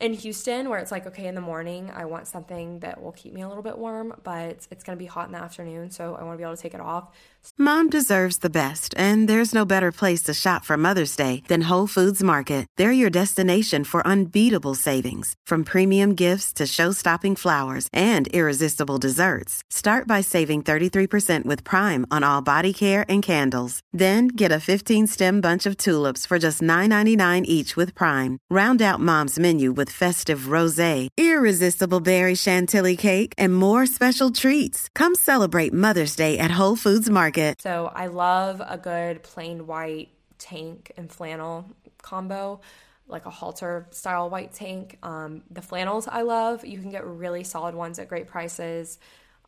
in 0.00 0.14
Houston, 0.14 0.68
where 0.68 0.78
it's 0.78 0.90
like, 0.90 1.06
okay, 1.06 1.26
in 1.26 1.34
the 1.34 1.40
morning, 1.40 1.90
I 1.94 2.06
want 2.06 2.26
something 2.26 2.80
that 2.80 3.02
will 3.02 3.12
keep 3.12 3.34
me 3.34 3.42
a 3.42 3.48
little 3.48 3.62
bit 3.62 3.76
warm, 3.76 4.14
but 4.22 4.66
it's 4.70 4.84
going 4.84 4.96
to 4.96 5.02
be 5.02 5.06
hot 5.06 5.26
in 5.26 5.32
the 5.32 5.38
afternoon, 5.38 5.90
so 5.90 6.14
I 6.14 6.24
want 6.24 6.34
to 6.34 6.38
be 6.38 6.44
able 6.44 6.56
to 6.56 6.62
take 6.62 6.74
it 6.74 6.80
off. 6.80 7.10
Mom 7.56 7.88
deserves 7.88 8.38
the 8.38 8.50
best, 8.50 8.94
and 8.96 9.28
there's 9.28 9.54
no 9.54 9.64
better 9.64 9.92
place 9.92 10.22
to 10.22 10.34
shop 10.34 10.64
for 10.64 10.76
Mother's 10.76 11.14
Day 11.16 11.42
than 11.48 11.62
Whole 11.62 11.86
Foods 11.86 12.22
Market. 12.22 12.66
They're 12.76 12.92
your 12.92 13.10
destination 13.10 13.84
for 13.84 14.06
unbeatable 14.06 14.74
savings, 14.74 15.34
from 15.46 15.64
premium 15.64 16.14
gifts 16.14 16.52
to 16.54 16.66
show 16.66 16.92
stopping 16.92 17.36
flowers 17.36 17.88
and 17.92 18.28
irresistible 18.28 18.98
desserts. 18.98 19.62
Start 19.70 20.06
by 20.06 20.20
saving 20.22 20.62
33% 20.62 21.44
with 21.44 21.62
Prime 21.62 22.06
on 22.10 22.24
all 22.24 22.40
body 22.42 22.72
care 22.72 23.04
and 23.08 23.22
candles. 23.22 23.80
Then 23.92 24.28
get 24.28 24.52
a 24.52 24.60
15 24.60 25.06
stem 25.06 25.40
bunch 25.40 25.66
of 25.66 25.76
tulips 25.76 26.24
for 26.26 26.38
just 26.38 26.62
$9.99 26.62 27.44
each 27.44 27.76
with 27.76 27.94
Prime. 27.94 28.38
Round 28.48 28.80
out 28.80 29.00
Mom's 29.00 29.38
menu 29.38 29.72
with 29.72 29.89
with 29.90 29.98
festive 29.98 30.48
rosé, 30.48 31.08
irresistible 31.16 32.00
berry 32.00 32.34
chantilly 32.34 32.96
cake, 32.96 33.34
and 33.38 33.54
more 33.54 33.86
special 33.86 34.30
treats. 34.30 34.88
Come 34.94 35.14
celebrate 35.14 35.72
Mother's 35.72 36.16
Day 36.16 36.38
at 36.38 36.58
Whole 36.58 36.76
Foods 36.76 37.10
Market. 37.10 37.60
So 37.62 37.90
I 37.94 38.06
love 38.06 38.62
a 38.66 38.76
good 38.76 39.22
plain 39.22 39.66
white 39.66 40.08
tank 40.38 40.92
and 40.96 41.10
flannel 41.10 41.64
combo 42.02 42.60
like 43.06 43.26
a 43.26 43.30
halter 43.30 43.86
style 43.90 44.30
white 44.30 44.52
tank. 44.52 44.96
Um, 45.02 45.42
the 45.50 45.62
flannels 45.62 46.06
I 46.06 46.22
love. 46.22 46.64
You 46.64 46.78
can 46.78 46.90
get 46.90 47.04
really 47.04 47.44
solid 47.44 47.74
ones 47.74 47.98
at 47.98 48.08
great 48.08 48.28
prices. 48.28 48.98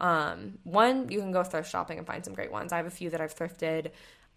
Um, 0.01 0.59
one, 0.65 1.09
you 1.11 1.21
can 1.21 1.31
go 1.31 1.45
thrift 1.45 1.71
shopping 1.71 1.99
and 1.99 2.07
find 2.07 2.25
some 2.25 2.35
great 2.35 2.51
ones. 2.51 2.73
I 2.73 2.79
have 2.79 2.87
a 2.87 2.91
few 2.91 3.11
that 3.11 3.21
I've 3.21 3.37
thrifted. 3.37 3.93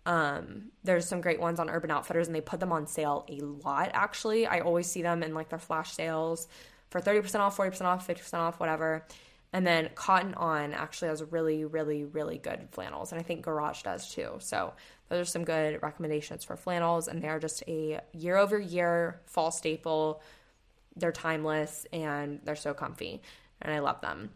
Um, 0.06 0.72
there's 0.84 1.08
some 1.08 1.22
great 1.22 1.40
ones 1.40 1.60
on 1.60 1.70
Urban 1.70 1.92
Outfitters, 1.92 2.28
and 2.28 2.36
they 2.36 2.42
put 2.42 2.60
them 2.60 2.72
on 2.72 2.88
sale 2.88 3.26
a 3.30 3.40
lot. 3.42 3.92
Actually, 3.94 4.46
I 4.46 4.60
always 4.60 4.88
see 4.88 5.02
them 5.02 5.24
in 5.24 5.34
like 5.34 5.50
their 5.50 5.60
flash 5.60 5.94
sales 5.94 6.48
for 6.90 7.02
30% 7.02 7.40
off, 7.40 7.58
40% 7.58 7.82
off, 7.82 8.08
50% 8.08 8.34
off, 8.36 8.60
whatever. 8.60 9.06
And 9.52 9.66
then 9.66 9.90
Cotton 9.96 10.34
On 10.36 10.74
actually 10.74 11.08
has 11.08 11.24
really, 11.24 11.66
really, 11.66 12.04
really 12.04 12.38
good 12.38 12.68
flannels, 12.72 13.12
and 13.12 13.20
I 13.20 13.24
think 13.24 13.44
Garage 13.44 13.84
does 13.84 14.14
too. 14.14 14.32
So 14.40 14.74
those 15.10 15.22
are 15.22 15.32
some 15.32 15.46
good 15.46 15.82
recommendations 15.82 16.44
for 16.44 16.58
flannels, 16.58 17.08
and 17.08 17.22
they're 17.22 17.40
just 17.40 17.64
a 17.68 18.02
year 18.12 18.38
over 18.38 18.60
year 18.60 19.22
fall 19.26 19.52
staple. 19.52 20.22
They're 20.98 21.12
timeless 21.12 21.86
and 21.92 22.40
they're 22.44 22.56
so 22.56 22.74
comfy, 22.74 23.22
and 23.62 23.74
I 23.74 23.80
love 23.80 24.02
them. 24.02 24.32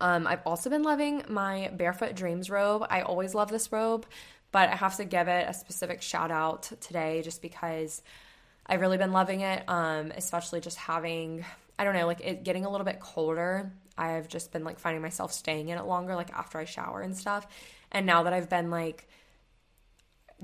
Um, 0.00 0.26
I've 0.26 0.42
also 0.46 0.70
been 0.70 0.82
loving 0.82 1.24
my 1.28 1.70
Barefoot 1.76 2.14
Dreams 2.14 2.48
robe. 2.50 2.86
I 2.88 3.02
always 3.02 3.34
love 3.34 3.50
this 3.50 3.70
robe, 3.70 4.06
but 4.52 4.68
I 4.68 4.76
have 4.76 4.96
to 4.96 5.04
give 5.04 5.28
it 5.28 5.48
a 5.48 5.54
specific 5.54 6.02
shout 6.02 6.30
out 6.30 6.70
today 6.80 7.22
just 7.22 7.42
because 7.42 8.02
I've 8.66 8.80
really 8.80 8.98
been 8.98 9.12
loving 9.12 9.40
it, 9.40 9.64
um, 9.68 10.12
especially 10.16 10.60
just 10.60 10.76
having, 10.76 11.44
I 11.78 11.84
don't 11.84 11.94
know, 11.94 12.06
like 12.06 12.20
it 12.20 12.44
getting 12.44 12.64
a 12.64 12.70
little 12.70 12.84
bit 12.84 13.00
colder. 13.00 13.72
I've 13.96 14.28
just 14.28 14.52
been 14.52 14.64
like 14.64 14.78
finding 14.78 15.02
myself 15.02 15.32
staying 15.32 15.68
in 15.68 15.78
it 15.78 15.84
longer, 15.84 16.14
like 16.14 16.32
after 16.32 16.58
I 16.58 16.64
shower 16.64 17.00
and 17.00 17.16
stuff. 17.16 17.46
And 17.92 18.06
now 18.06 18.22
that 18.24 18.32
I've 18.32 18.48
been 18.48 18.70
like 18.70 19.08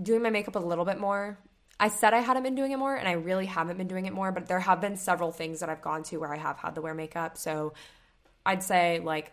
doing 0.00 0.22
my 0.22 0.30
makeup 0.30 0.56
a 0.56 0.60
little 0.60 0.84
bit 0.84 0.98
more, 0.98 1.38
I 1.78 1.88
said 1.88 2.14
I 2.14 2.20
hadn't 2.20 2.42
been 2.42 2.54
doing 2.54 2.72
it 2.72 2.78
more, 2.78 2.94
and 2.94 3.06
I 3.06 3.12
really 3.12 3.46
haven't 3.46 3.76
been 3.76 3.86
doing 3.86 4.06
it 4.06 4.12
more, 4.12 4.32
but 4.32 4.46
there 4.46 4.60
have 4.60 4.80
been 4.80 4.96
several 4.96 5.30
things 5.30 5.60
that 5.60 5.68
I've 5.68 5.82
gone 5.82 6.02
to 6.04 6.16
where 6.16 6.32
I 6.32 6.38
have 6.38 6.56
had 6.56 6.74
to 6.76 6.80
wear 6.80 6.94
makeup. 6.94 7.36
So 7.36 7.74
I'd 8.44 8.62
say 8.62 9.00
like 9.00 9.32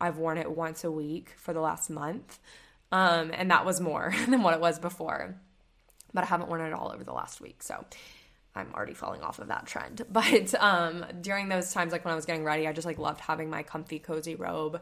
I've 0.00 0.18
worn 0.18 0.38
it 0.38 0.50
once 0.50 0.84
a 0.84 0.90
week 0.90 1.34
for 1.36 1.52
the 1.52 1.60
last 1.60 1.88
month. 1.88 2.38
Um, 2.90 3.30
and 3.34 3.50
that 3.50 3.64
was 3.64 3.80
more 3.80 4.14
than 4.28 4.42
what 4.42 4.54
it 4.54 4.60
was 4.60 4.78
before. 4.78 5.36
But 6.14 6.24
I 6.24 6.26
haven't 6.26 6.48
worn 6.48 6.62
it 6.62 6.72
all 6.72 6.90
over 6.92 7.04
the 7.04 7.12
last 7.12 7.40
week. 7.40 7.62
So 7.62 7.84
I'm 8.54 8.72
already 8.74 8.94
falling 8.94 9.22
off 9.22 9.38
of 9.38 9.48
that 9.48 9.66
trend. 9.66 10.02
But 10.10 10.54
um, 10.60 11.04
during 11.20 11.48
those 11.48 11.72
times, 11.72 11.92
like 11.92 12.04
when 12.04 12.12
I 12.12 12.16
was 12.16 12.26
getting 12.26 12.44
ready, 12.44 12.66
I 12.66 12.72
just 12.72 12.86
like 12.86 12.98
loved 12.98 13.20
having 13.20 13.50
my 13.50 13.62
comfy, 13.62 13.98
cozy 13.98 14.34
robe. 14.34 14.80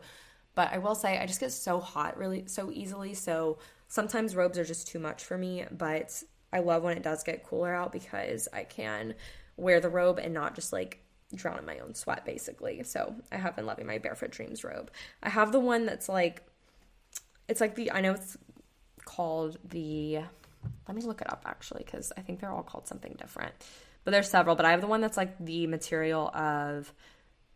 But 0.54 0.72
I 0.72 0.78
will 0.78 0.94
say, 0.94 1.18
I 1.18 1.26
just 1.26 1.40
get 1.40 1.52
so 1.52 1.80
hot 1.80 2.16
really 2.16 2.44
so 2.46 2.70
easily. 2.72 3.12
So 3.14 3.58
sometimes 3.88 4.34
robes 4.34 4.58
are 4.58 4.64
just 4.64 4.88
too 4.88 4.98
much 4.98 5.24
for 5.24 5.36
me. 5.36 5.64
But 5.70 6.22
I 6.52 6.60
love 6.60 6.82
when 6.82 6.96
it 6.96 7.02
does 7.02 7.22
get 7.22 7.44
cooler 7.44 7.74
out 7.74 7.92
because 7.92 8.48
I 8.52 8.64
can 8.64 9.14
wear 9.56 9.80
the 9.80 9.88
robe 9.88 10.18
and 10.18 10.32
not 10.32 10.54
just 10.54 10.72
like 10.72 11.02
drown 11.34 11.58
in 11.58 11.66
my 11.66 11.78
own 11.80 11.94
sweat 11.94 12.24
basically. 12.24 12.82
So 12.84 13.14
I 13.32 13.36
have 13.36 13.56
been 13.56 13.66
loving 13.66 13.86
my 13.86 13.98
Barefoot 13.98 14.30
Dreams 14.30 14.64
robe. 14.64 14.90
I 15.22 15.28
have 15.28 15.52
the 15.52 15.60
one 15.60 15.86
that's 15.86 16.08
like 16.08 16.42
it's 17.48 17.60
like 17.60 17.74
the 17.74 17.92
I 17.92 18.00
know 18.00 18.12
it's 18.12 18.36
called 19.04 19.58
the 19.64 20.20
let 20.88 20.96
me 20.96 21.02
look 21.02 21.20
it 21.20 21.30
up 21.32 21.42
actually 21.46 21.84
cuz 21.84 22.12
I 22.16 22.20
think 22.22 22.40
they're 22.40 22.52
all 22.52 22.62
called 22.62 22.86
something 22.86 23.14
different. 23.18 23.54
But 24.04 24.12
there's 24.12 24.30
several, 24.30 24.54
but 24.54 24.64
I 24.64 24.70
have 24.70 24.80
the 24.80 24.86
one 24.86 25.00
that's 25.00 25.16
like 25.16 25.36
the 25.38 25.66
material 25.66 26.28
of 26.28 26.92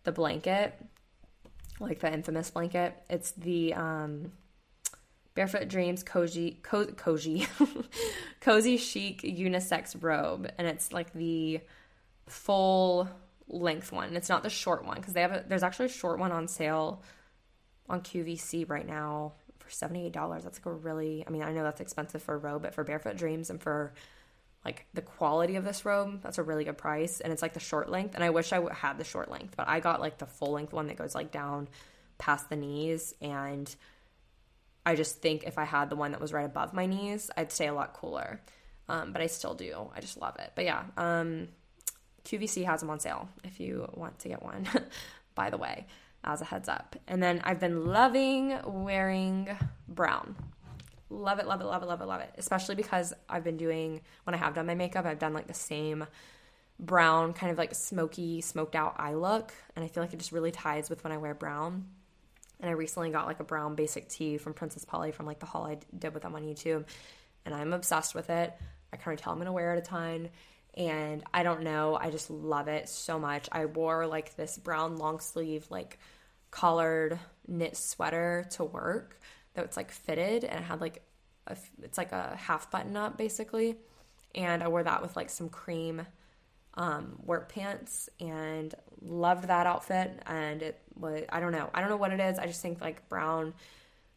the 0.02 0.12
blanket, 0.12 0.74
like 1.78 2.00
the 2.00 2.12
infamous 2.12 2.50
blanket. 2.50 2.94
It's 3.08 3.30
the 3.32 3.74
um 3.74 4.32
Barefoot 5.34 5.68
Dreams 5.68 6.02
cozy 6.02 6.58
co- 6.62 6.86
cozy 6.86 7.46
cozy 8.40 8.76
chic 8.76 9.22
unisex 9.22 9.96
robe 10.00 10.50
and 10.58 10.66
it's 10.66 10.92
like 10.92 11.12
the 11.12 11.60
full 12.26 13.08
length 13.48 13.92
one. 13.92 14.16
It's 14.16 14.28
not 14.28 14.42
the 14.42 14.50
short 14.50 14.84
one 14.84 14.96
because 14.96 15.14
they 15.14 15.22
have 15.22 15.32
a, 15.32 15.44
there's 15.46 15.62
actually 15.62 15.86
a 15.86 15.90
short 15.90 16.18
one 16.18 16.32
on 16.32 16.48
sale 16.48 17.02
on 17.88 18.00
QVC 18.00 18.68
right 18.68 18.86
now 18.86 19.32
for 19.70 19.88
$78. 19.88 20.42
That's 20.42 20.58
like 20.58 20.66
a 20.66 20.72
really 20.72 21.24
I 21.26 21.30
mean, 21.30 21.42
I 21.42 21.52
know 21.52 21.62
that's 21.62 21.80
expensive 21.80 22.22
for 22.22 22.34
a 22.34 22.38
robe, 22.38 22.62
but 22.62 22.74
for 22.74 22.84
Barefoot 22.84 23.16
Dreams 23.16 23.50
and 23.50 23.60
for 23.60 23.92
like 24.64 24.86
the 24.92 25.02
quality 25.02 25.56
of 25.56 25.64
this 25.64 25.84
robe, 25.84 26.22
that's 26.22 26.38
a 26.38 26.42
really 26.42 26.64
good 26.64 26.78
price 26.78 27.20
and 27.20 27.32
it's 27.32 27.42
like 27.42 27.54
the 27.54 27.60
short 27.60 27.88
length 27.88 28.14
and 28.14 28.22
I 28.22 28.30
wish 28.30 28.52
I 28.52 28.62
had 28.74 28.98
the 28.98 29.04
short 29.04 29.30
length, 29.30 29.56
but 29.56 29.68
I 29.68 29.80
got 29.80 30.00
like 30.00 30.18
the 30.18 30.26
full 30.26 30.52
length 30.52 30.72
one 30.72 30.88
that 30.88 30.96
goes 30.96 31.14
like 31.14 31.30
down 31.30 31.68
past 32.18 32.50
the 32.50 32.56
knees 32.56 33.14
and 33.20 33.74
I 34.84 34.94
just 34.96 35.20
think 35.20 35.44
if 35.44 35.58
I 35.58 35.64
had 35.64 35.90
the 35.90 35.96
one 35.96 36.12
that 36.12 36.20
was 36.20 36.32
right 36.32 36.44
above 36.46 36.72
my 36.72 36.86
knees, 36.86 37.30
I'd 37.36 37.52
stay 37.52 37.68
a 37.68 37.74
lot 37.74 37.92
cooler. 37.94 38.40
Um, 38.88 39.12
but 39.12 39.22
I 39.22 39.26
still 39.28 39.54
do. 39.54 39.88
I 39.94 40.00
just 40.00 40.20
love 40.20 40.36
it. 40.40 40.50
But 40.56 40.64
yeah, 40.64 40.82
um, 40.96 41.48
QVC 42.24 42.64
has 42.64 42.80
them 42.80 42.90
on 42.90 42.98
sale 42.98 43.28
if 43.44 43.60
you 43.60 43.88
want 43.94 44.18
to 44.20 44.28
get 44.28 44.42
one, 44.42 44.68
by 45.34 45.50
the 45.50 45.56
way, 45.56 45.86
as 46.24 46.40
a 46.40 46.44
heads 46.44 46.68
up. 46.68 46.96
And 47.08 47.22
then 47.22 47.40
I've 47.44 47.60
been 47.60 47.86
loving 47.86 48.58
wearing 48.64 49.48
brown. 49.88 50.36
Love 51.08 51.40
it, 51.40 51.46
love 51.46 51.60
it, 51.60 51.64
love 51.64 51.82
it, 51.82 51.86
love 51.86 52.00
it, 52.00 52.06
love 52.06 52.20
it. 52.20 52.30
Especially 52.38 52.74
because 52.74 53.12
I've 53.28 53.42
been 53.44 53.56
doing, 53.56 54.00
when 54.24 54.34
I 54.34 54.38
have 54.38 54.54
done 54.54 54.66
my 54.66 54.74
makeup, 54.74 55.06
I've 55.06 55.18
done 55.18 55.32
like 55.32 55.46
the 55.46 55.54
same 55.54 56.06
brown, 56.78 57.32
kind 57.32 57.50
of 57.50 57.58
like 57.58 57.74
smoky, 57.74 58.40
smoked 58.40 58.74
out 58.74 58.94
eye 58.98 59.14
look. 59.14 59.52
And 59.74 59.84
I 59.84 59.88
feel 59.88 60.02
like 60.02 60.12
it 60.12 60.18
just 60.18 60.32
really 60.32 60.52
ties 60.52 60.88
with 60.88 61.02
when 61.02 61.12
I 61.12 61.16
wear 61.16 61.34
brown. 61.34 61.86
And 62.60 62.68
I 62.68 62.74
recently 62.74 63.10
got 63.10 63.26
like 63.26 63.40
a 63.40 63.44
brown 63.44 63.74
basic 63.74 64.08
tee 64.08 64.36
from 64.36 64.52
Princess 64.52 64.84
Polly 64.84 65.12
from 65.12 65.26
like 65.26 65.40
the 65.40 65.46
haul 65.46 65.66
I 65.66 65.78
did 65.98 66.14
with 66.14 66.22
them 66.22 66.34
on 66.34 66.42
YouTube. 66.42 66.84
And 67.44 67.54
I'm 67.54 67.72
obsessed 67.72 68.14
with 68.14 68.30
it. 68.30 68.54
I 68.92 68.96
kind 68.96 69.18
of 69.18 69.22
tell 69.22 69.32
I'm 69.32 69.40
to 69.42 69.52
wear 69.52 69.74
it 69.74 69.78
a 69.78 69.82
ton 69.82 70.28
and 70.74 71.22
I 71.32 71.42
don't 71.42 71.62
know, 71.62 71.96
I 72.00 72.10
just 72.10 72.30
love 72.30 72.68
it 72.68 72.88
so 72.88 73.18
much. 73.18 73.48
I 73.52 73.66
wore 73.66 74.06
like 74.06 74.36
this 74.36 74.58
brown 74.58 74.96
long 74.96 75.20
sleeve 75.20 75.66
like 75.70 75.98
collared 76.50 77.18
knit 77.46 77.76
sweater 77.76 78.46
to 78.50 78.64
work 78.64 79.18
that 79.54 79.66
was 79.66 79.76
like 79.76 79.90
fitted 79.90 80.44
and 80.44 80.60
it 80.60 80.62
had 80.62 80.80
like 80.80 81.02
a, 81.46 81.56
it's 81.82 81.98
like 81.98 82.12
a 82.12 82.36
half 82.36 82.70
button 82.70 82.96
up 82.96 83.16
basically, 83.16 83.76
and 84.34 84.62
I 84.62 84.68
wore 84.68 84.82
that 84.82 85.02
with 85.02 85.16
like 85.16 85.30
some 85.30 85.48
cream 85.48 86.06
um, 86.74 87.18
work 87.24 87.52
pants 87.52 88.08
and 88.20 88.74
loved 89.02 89.48
that 89.48 89.66
outfit. 89.66 90.22
And 90.26 90.62
it 90.62 90.80
was 90.94 91.24
I 91.30 91.40
don't 91.40 91.52
know. 91.52 91.70
I 91.74 91.80
don't 91.80 91.90
know 91.90 91.96
what 91.96 92.12
it 92.12 92.20
is. 92.20 92.38
I 92.38 92.46
just 92.46 92.62
think 92.62 92.80
like 92.80 93.08
brown 93.08 93.54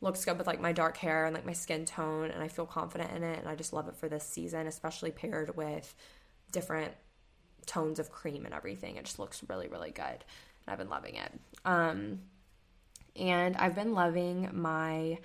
looks 0.04 0.26
good 0.26 0.38
with 0.38 0.46
like 0.46 0.60
my 0.60 0.74
dark 0.74 0.98
hair 0.98 1.26
and 1.26 1.34
like 1.34 1.46
my 1.46 1.54
skin 1.54 1.86
tone 1.86 2.30
and 2.30 2.44
I 2.44 2.50
feel 2.50 2.66
confident 2.66 3.12
in 3.16 3.24
it 3.24 3.40
and 3.40 3.48
I 3.48 3.56
just 3.56 3.72
love 3.72 3.88
it 3.88 3.96
for 3.96 4.10
this 4.10 4.26
season 4.26 4.68
especially 4.68 5.12
paired 5.12 5.56
with 5.56 5.96
different 6.54 6.94
tones 7.66 8.00
of 8.00 8.12
cream 8.12 8.46
and 8.46 8.54
everything. 8.54 8.96
It 8.96 9.04
just 9.04 9.20
looks 9.20 9.42
really, 9.50 9.68
really 9.68 9.92
good. 9.92 10.06
And 10.06 10.68
I've 10.68 10.78
been 10.78 10.90
loving 10.90 11.16
it. 11.16 11.32
Um, 11.66 12.20
and 13.16 13.58
I've 13.58 13.76
been 13.76 13.94
loving 13.94 14.50
my 14.54 15.20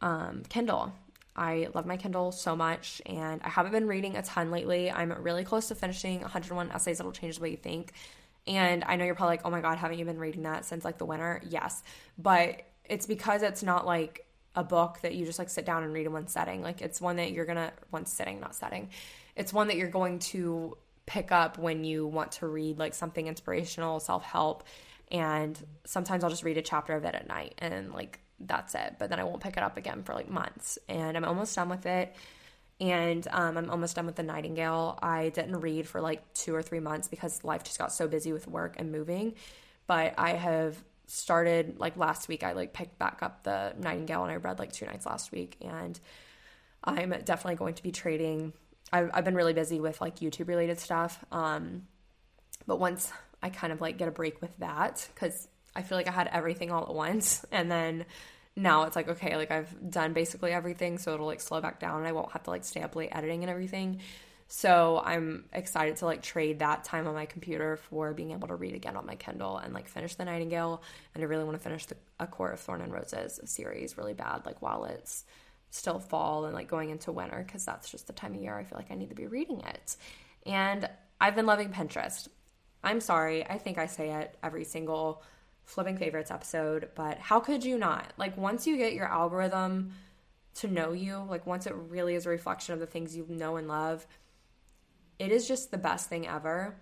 um, 0.00 0.42
Kindle. 0.48 0.92
I 1.36 1.68
love 1.74 1.84
my 1.84 1.96
Kindle 1.96 2.30
so 2.30 2.54
much, 2.54 3.02
and 3.06 3.42
I 3.42 3.48
haven't 3.48 3.72
been 3.72 3.88
reading 3.88 4.16
a 4.16 4.22
ton 4.22 4.50
lately. 4.50 4.90
I'm 4.90 5.12
really 5.12 5.42
close 5.42 5.68
to 5.68 5.74
finishing 5.74 6.20
101 6.20 6.70
essays 6.70 6.98
that'll 6.98 7.12
change 7.12 7.36
the 7.36 7.42
way 7.42 7.50
you 7.50 7.56
think. 7.56 7.92
And 8.46 8.84
I 8.84 8.96
know 8.96 9.04
you're 9.04 9.14
probably 9.14 9.34
like, 9.34 9.46
oh 9.46 9.50
my 9.50 9.60
God, 9.60 9.78
haven't 9.78 9.98
you 9.98 10.04
been 10.04 10.18
reading 10.18 10.42
that 10.42 10.64
since 10.64 10.84
like 10.84 10.98
the 10.98 11.06
winter? 11.06 11.40
Yes. 11.48 11.82
But 12.18 12.62
it's 12.84 13.06
because 13.06 13.42
it's 13.42 13.62
not 13.62 13.86
like 13.86 14.26
a 14.54 14.62
book 14.62 14.98
that 15.02 15.14
you 15.14 15.24
just 15.24 15.38
like 15.38 15.48
sit 15.48 15.64
down 15.64 15.82
and 15.82 15.92
read 15.92 16.06
in 16.06 16.12
one 16.12 16.28
setting. 16.28 16.62
Like 16.62 16.82
it's 16.82 17.00
one 17.00 17.16
that 17.16 17.32
you're 17.32 17.46
gonna, 17.46 17.72
one 17.90 18.06
sitting, 18.06 18.40
not 18.40 18.54
setting 18.54 18.90
it's 19.36 19.52
one 19.52 19.68
that 19.68 19.76
you're 19.76 19.88
going 19.88 20.18
to 20.20 20.76
pick 21.06 21.32
up 21.32 21.58
when 21.58 21.84
you 21.84 22.06
want 22.06 22.32
to 22.32 22.46
read 22.46 22.78
like 22.78 22.94
something 22.94 23.26
inspirational, 23.26 24.00
self 24.00 24.24
help. 24.24 24.64
And 25.10 25.58
sometimes 25.84 26.24
I'll 26.24 26.30
just 26.30 26.44
read 26.44 26.56
a 26.56 26.62
chapter 26.62 26.94
of 26.94 27.04
it 27.04 27.14
at 27.14 27.28
night 27.28 27.54
and 27.58 27.92
like 27.92 28.20
that's 28.40 28.74
it. 28.74 28.96
But 28.98 29.10
then 29.10 29.20
I 29.20 29.24
won't 29.24 29.42
pick 29.42 29.56
it 29.56 29.62
up 29.62 29.76
again 29.76 30.02
for 30.02 30.14
like 30.14 30.28
months. 30.28 30.78
And 30.88 31.16
I'm 31.16 31.24
almost 31.24 31.54
done 31.54 31.68
with 31.68 31.86
it. 31.86 32.14
And 32.80 33.26
um, 33.30 33.56
I'm 33.56 33.70
almost 33.70 33.96
done 33.96 34.06
with 34.06 34.16
The 34.16 34.24
Nightingale. 34.24 34.98
I 35.00 35.28
didn't 35.28 35.60
read 35.60 35.86
for 35.86 36.00
like 36.00 36.34
two 36.34 36.54
or 36.54 36.62
three 36.62 36.80
months 36.80 37.06
because 37.06 37.44
life 37.44 37.62
just 37.62 37.78
got 37.78 37.92
so 37.92 38.08
busy 38.08 38.32
with 38.32 38.48
work 38.48 38.76
and 38.78 38.90
moving. 38.90 39.34
But 39.86 40.14
I 40.18 40.30
have 40.30 40.82
started 41.06 41.78
like 41.78 41.96
last 41.96 42.28
week, 42.28 42.42
I 42.42 42.52
like 42.52 42.72
picked 42.72 42.98
back 42.98 43.18
up 43.22 43.44
The 43.44 43.74
Nightingale 43.78 44.24
and 44.24 44.32
I 44.32 44.36
read 44.36 44.58
like 44.58 44.72
two 44.72 44.86
nights 44.86 45.06
last 45.06 45.30
week. 45.30 45.56
And 45.60 45.98
I'm 46.82 47.10
definitely 47.10 47.56
going 47.56 47.74
to 47.74 47.82
be 47.82 47.92
trading 47.92 48.52
I've, 48.92 49.10
I've 49.12 49.24
been 49.24 49.34
really 49.34 49.52
busy 49.52 49.80
with 49.80 50.00
like 50.00 50.16
YouTube 50.16 50.48
related 50.48 50.78
stuff. 50.78 51.24
Um, 51.32 51.86
but 52.66 52.78
once 52.78 53.12
I 53.42 53.50
kind 53.50 53.72
of 53.72 53.80
like 53.80 53.98
get 53.98 54.08
a 54.08 54.12
break 54.12 54.40
with 54.40 54.56
that, 54.58 55.06
because 55.14 55.48
I 55.74 55.82
feel 55.82 55.98
like 55.98 56.08
I 56.08 56.12
had 56.12 56.28
everything 56.32 56.70
all 56.70 56.84
at 56.84 56.94
once, 56.94 57.44
and 57.52 57.70
then 57.70 58.04
now 58.56 58.84
it's 58.84 58.96
like 58.96 59.08
okay, 59.08 59.36
like 59.36 59.50
I've 59.50 59.90
done 59.90 60.12
basically 60.12 60.52
everything, 60.52 60.98
so 60.98 61.14
it'll 61.14 61.26
like 61.26 61.40
slow 61.40 61.60
back 61.60 61.80
down, 61.80 61.98
and 61.98 62.06
I 62.06 62.12
won't 62.12 62.32
have 62.32 62.44
to 62.44 62.50
like 62.50 62.64
stay 62.64 62.82
up 62.82 62.94
late 62.96 63.10
editing 63.12 63.42
and 63.42 63.50
everything. 63.50 64.00
So 64.46 65.02
I'm 65.04 65.46
excited 65.52 65.96
to 65.96 66.06
like 66.06 66.22
trade 66.22 66.58
that 66.58 66.84
time 66.84 67.06
on 67.06 67.14
my 67.14 67.26
computer 67.26 67.76
for 67.76 68.12
being 68.12 68.32
able 68.32 68.48
to 68.48 68.54
read 68.54 68.74
again 68.74 68.96
on 68.96 69.06
my 69.06 69.16
Kindle 69.16 69.56
and 69.56 69.72
like 69.72 69.88
finish 69.88 70.14
The 70.14 70.24
Nightingale. 70.24 70.82
And 71.14 71.24
I 71.24 71.26
really 71.26 71.44
want 71.44 71.56
to 71.56 71.62
finish 71.62 71.86
the 71.86 71.96
A 72.20 72.26
Court 72.26 72.52
of 72.52 72.60
Thorn 72.60 72.82
and 72.82 72.92
Roses 72.92 73.40
series 73.46 73.96
really 73.96 74.12
bad, 74.12 74.44
like 74.44 74.60
while 74.60 74.84
it's 74.84 75.24
still 75.74 75.98
fall 75.98 76.44
and 76.44 76.54
like 76.54 76.68
going 76.68 76.90
into 76.90 77.10
winter, 77.10 77.42
because 77.44 77.64
that's 77.64 77.90
just 77.90 78.06
the 78.06 78.12
time 78.12 78.34
of 78.34 78.40
year 78.40 78.56
I 78.56 78.64
feel 78.64 78.78
like 78.78 78.90
I 78.90 78.94
need 78.94 79.08
to 79.08 79.14
be 79.14 79.26
reading 79.26 79.60
it. 79.60 79.96
And 80.46 80.88
I've 81.20 81.34
been 81.34 81.46
loving 81.46 81.70
Pinterest. 81.70 82.28
I'm 82.82 83.00
sorry, 83.00 83.44
I 83.44 83.58
think 83.58 83.78
I 83.78 83.86
say 83.86 84.10
it 84.10 84.36
every 84.42 84.64
single 84.64 85.22
flipping 85.64 85.96
favorites 85.96 86.30
episode, 86.30 86.90
but 86.94 87.18
how 87.18 87.40
could 87.40 87.64
you 87.64 87.76
not? 87.76 88.12
Like 88.16 88.36
once 88.36 88.66
you 88.66 88.76
get 88.76 88.92
your 88.92 89.06
algorithm 89.06 89.92
to 90.56 90.68
know 90.68 90.92
you, 90.92 91.26
like 91.28 91.46
once 91.46 91.66
it 91.66 91.74
really 91.74 92.14
is 92.14 92.26
a 92.26 92.30
reflection 92.30 92.74
of 92.74 92.80
the 92.80 92.86
things 92.86 93.16
you 93.16 93.26
know 93.28 93.56
and 93.56 93.66
love, 93.66 94.06
it 95.18 95.32
is 95.32 95.48
just 95.48 95.70
the 95.70 95.78
best 95.78 96.08
thing 96.08 96.28
ever. 96.28 96.76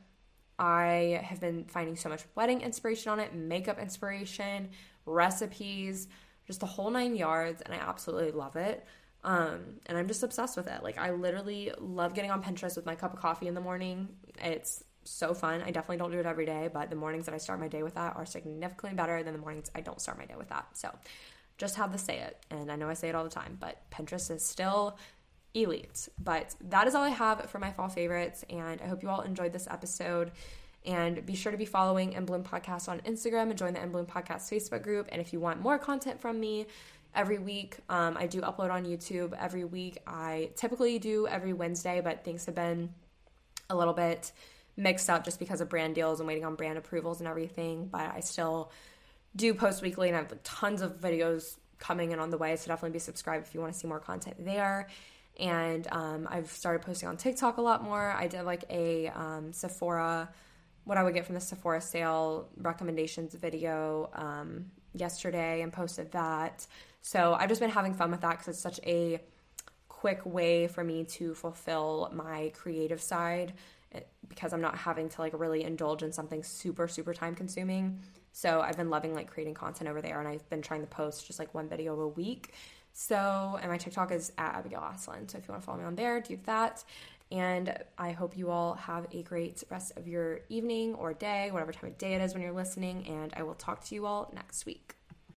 I 0.58 1.24
have 1.24 1.40
been 1.40 1.64
finding 1.64 1.96
so 1.96 2.10
much 2.10 2.24
wedding 2.34 2.60
inspiration 2.60 3.10
on 3.10 3.20
it, 3.20 3.34
makeup 3.34 3.78
inspiration, 3.78 4.70
recipes, 5.06 6.08
just 6.52 6.60
the 6.60 6.66
whole 6.66 6.90
nine 6.90 7.16
yards, 7.16 7.62
and 7.62 7.74
I 7.74 7.78
absolutely 7.78 8.32
love 8.32 8.56
it. 8.56 8.84
Um, 9.24 9.80
and 9.86 9.96
I'm 9.96 10.06
just 10.06 10.22
obsessed 10.22 10.56
with 10.56 10.66
it. 10.66 10.82
Like 10.82 10.98
I 10.98 11.12
literally 11.12 11.72
love 11.78 12.12
getting 12.12 12.30
on 12.30 12.42
Pinterest 12.42 12.76
with 12.76 12.84
my 12.84 12.94
cup 12.94 13.14
of 13.14 13.20
coffee 13.20 13.48
in 13.48 13.54
the 13.54 13.60
morning. 13.60 14.08
It's 14.42 14.84
so 15.04 15.32
fun. 15.32 15.62
I 15.62 15.70
definitely 15.70 15.96
don't 15.96 16.10
do 16.10 16.18
it 16.18 16.26
every 16.26 16.44
day, 16.44 16.68
but 16.72 16.90
the 16.90 16.96
mornings 16.96 17.24
that 17.26 17.34
I 17.34 17.38
start 17.38 17.58
my 17.58 17.68
day 17.68 17.82
with 17.82 17.94
that 17.94 18.16
are 18.16 18.26
significantly 18.26 18.94
better 18.96 19.22
than 19.22 19.32
the 19.32 19.38
mornings 19.38 19.70
I 19.74 19.80
don't 19.80 20.00
start 20.00 20.18
my 20.18 20.26
day 20.26 20.34
with 20.36 20.50
that. 20.50 20.66
So 20.74 20.92
just 21.56 21.76
have 21.76 21.92
to 21.92 21.98
say 21.98 22.18
it. 22.18 22.44
And 22.50 22.70
I 22.70 22.76
know 22.76 22.88
I 22.88 22.94
say 22.94 23.08
it 23.08 23.14
all 23.14 23.24
the 23.24 23.30
time, 23.30 23.56
but 23.58 23.78
Pinterest 23.90 24.30
is 24.30 24.44
still 24.44 24.98
elite. 25.54 26.08
But 26.18 26.54
that 26.68 26.86
is 26.86 26.94
all 26.94 27.04
I 27.04 27.10
have 27.10 27.48
for 27.50 27.58
my 27.58 27.70
fall 27.72 27.88
favorites. 27.88 28.44
And 28.50 28.80
I 28.80 28.86
hope 28.86 29.02
you 29.02 29.08
all 29.08 29.22
enjoyed 29.22 29.52
this 29.52 29.68
episode. 29.70 30.32
And 30.84 31.24
be 31.24 31.36
sure 31.36 31.52
to 31.52 31.58
be 31.58 31.64
following 31.64 32.14
In 32.14 32.24
Bloom 32.24 32.42
Podcast 32.42 32.88
on 32.88 33.00
Instagram 33.00 33.50
and 33.50 33.56
join 33.56 33.74
the 33.74 33.80
Bloom 33.80 34.06
Podcast 34.06 34.50
Facebook 34.50 34.82
group. 34.82 35.08
And 35.12 35.20
if 35.20 35.32
you 35.32 35.40
want 35.40 35.60
more 35.60 35.78
content 35.78 36.20
from 36.20 36.40
me, 36.40 36.66
every 37.14 37.38
week. 37.38 37.76
Um, 37.88 38.16
I 38.16 38.26
do 38.26 38.40
upload 38.40 38.70
on 38.70 38.84
YouTube 38.84 39.34
every 39.38 39.64
week. 39.64 39.98
I 40.06 40.50
typically 40.56 40.98
do 40.98 41.26
every 41.26 41.52
Wednesday, 41.52 42.00
but 42.02 42.24
things 42.24 42.46
have 42.46 42.54
been 42.54 42.94
a 43.68 43.76
little 43.76 43.94
bit 43.94 44.32
mixed 44.76 45.10
up 45.10 45.24
just 45.24 45.38
because 45.38 45.60
of 45.60 45.68
brand 45.68 45.94
deals 45.94 46.20
and 46.20 46.26
waiting 46.26 46.44
on 46.44 46.54
brand 46.54 46.78
approvals 46.78 47.20
and 47.20 47.28
everything. 47.28 47.86
But 47.86 48.12
I 48.14 48.20
still 48.20 48.70
do 49.36 49.54
post 49.54 49.82
weekly 49.82 50.08
and 50.08 50.16
I 50.16 50.20
have 50.20 50.42
tons 50.42 50.82
of 50.82 51.00
videos 51.00 51.56
coming 51.78 52.12
in 52.12 52.18
on 52.18 52.30
the 52.30 52.38
way. 52.38 52.56
So 52.56 52.68
definitely 52.68 52.94
be 52.94 52.98
subscribed 52.98 53.46
if 53.46 53.54
you 53.54 53.60
want 53.60 53.72
to 53.72 53.78
see 53.78 53.88
more 53.88 54.00
content 54.00 54.36
there. 54.44 54.88
And 55.40 55.86
um, 55.90 56.28
I've 56.30 56.50
started 56.50 56.82
posting 56.82 57.08
on 57.08 57.16
TikTok 57.16 57.56
a 57.56 57.62
lot 57.62 57.82
more. 57.82 58.12
I 58.12 58.26
did 58.26 58.42
like 58.42 58.64
a 58.70 59.08
um, 59.08 59.52
Sephora, 59.52 60.28
what 60.84 60.98
I 60.98 61.02
would 61.02 61.14
get 61.14 61.26
from 61.26 61.34
the 61.34 61.40
Sephora 61.40 61.80
sale 61.80 62.48
recommendations 62.56 63.34
video 63.34 64.10
um, 64.14 64.66
yesterday 64.94 65.62
and 65.62 65.72
posted 65.72 66.12
that. 66.12 66.66
So 67.00 67.34
I've 67.38 67.48
just 67.48 67.60
been 67.60 67.70
having 67.70 67.94
fun 67.94 68.10
with 68.10 68.20
that 68.20 68.32
because 68.32 68.48
it's 68.48 68.60
such 68.60 68.80
a 68.84 69.20
quick 69.88 70.24
way 70.26 70.66
for 70.66 70.82
me 70.82 71.04
to 71.04 71.34
fulfill 71.34 72.10
my 72.12 72.50
creative 72.54 73.00
side 73.00 73.52
eh, 73.92 74.00
because 74.28 74.52
I'm 74.52 74.60
not 74.60 74.76
having 74.76 75.08
to 75.08 75.20
like 75.20 75.38
really 75.38 75.62
indulge 75.62 76.02
in 76.02 76.12
something 76.12 76.42
super, 76.42 76.88
super 76.88 77.14
time 77.14 77.34
consuming. 77.34 78.00
So 78.32 78.60
I've 78.60 78.76
been 78.76 78.90
loving 78.90 79.14
like 79.14 79.30
creating 79.30 79.54
content 79.54 79.88
over 79.88 80.00
there 80.00 80.18
and 80.18 80.28
I've 80.28 80.48
been 80.50 80.62
trying 80.62 80.80
to 80.80 80.86
post 80.86 81.26
just 81.26 81.38
like 81.38 81.54
one 81.54 81.68
video 81.68 81.98
a 82.00 82.08
week. 82.08 82.54
So, 82.94 83.58
and 83.60 83.70
my 83.70 83.78
TikTok 83.78 84.12
is 84.12 84.32
at 84.38 84.56
Abigail 84.56 84.84
Aslan. 84.94 85.28
So 85.28 85.38
if 85.38 85.46
you 85.46 85.52
want 85.52 85.62
to 85.62 85.66
follow 85.66 85.78
me 85.78 85.84
on 85.84 85.94
there, 85.94 86.20
do 86.20 86.38
that. 86.44 86.84
And 87.32 87.76
I 87.96 88.12
hope 88.12 88.36
you 88.36 88.50
all 88.50 88.74
have 88.74 89.06
a 89.10 89.22
great 89.22 89.64
rest 89.70 89.92
of 89.96 90.06
your 90.06 90.40
evening 90.50 90.94
or 90.94 91.14
day, 91.14 91.50
whatever 91.50 91.72
time 91.72 91.90
of 91.90 91.98
day 91.98 92.12
it 92.14 92.20
is 92.20 92.34
when 92.34 92.42
you're 92.42 92.52
listening. 92.52 93.08
And 93.08 93.32
I 93.34 93.42
will 93.42 93.54
talk 93.54 93.82
to 93.84 93.94
you 93.94 94.04
all 94.04 94.30
next 94.34 94.66
week. 94.66 94.96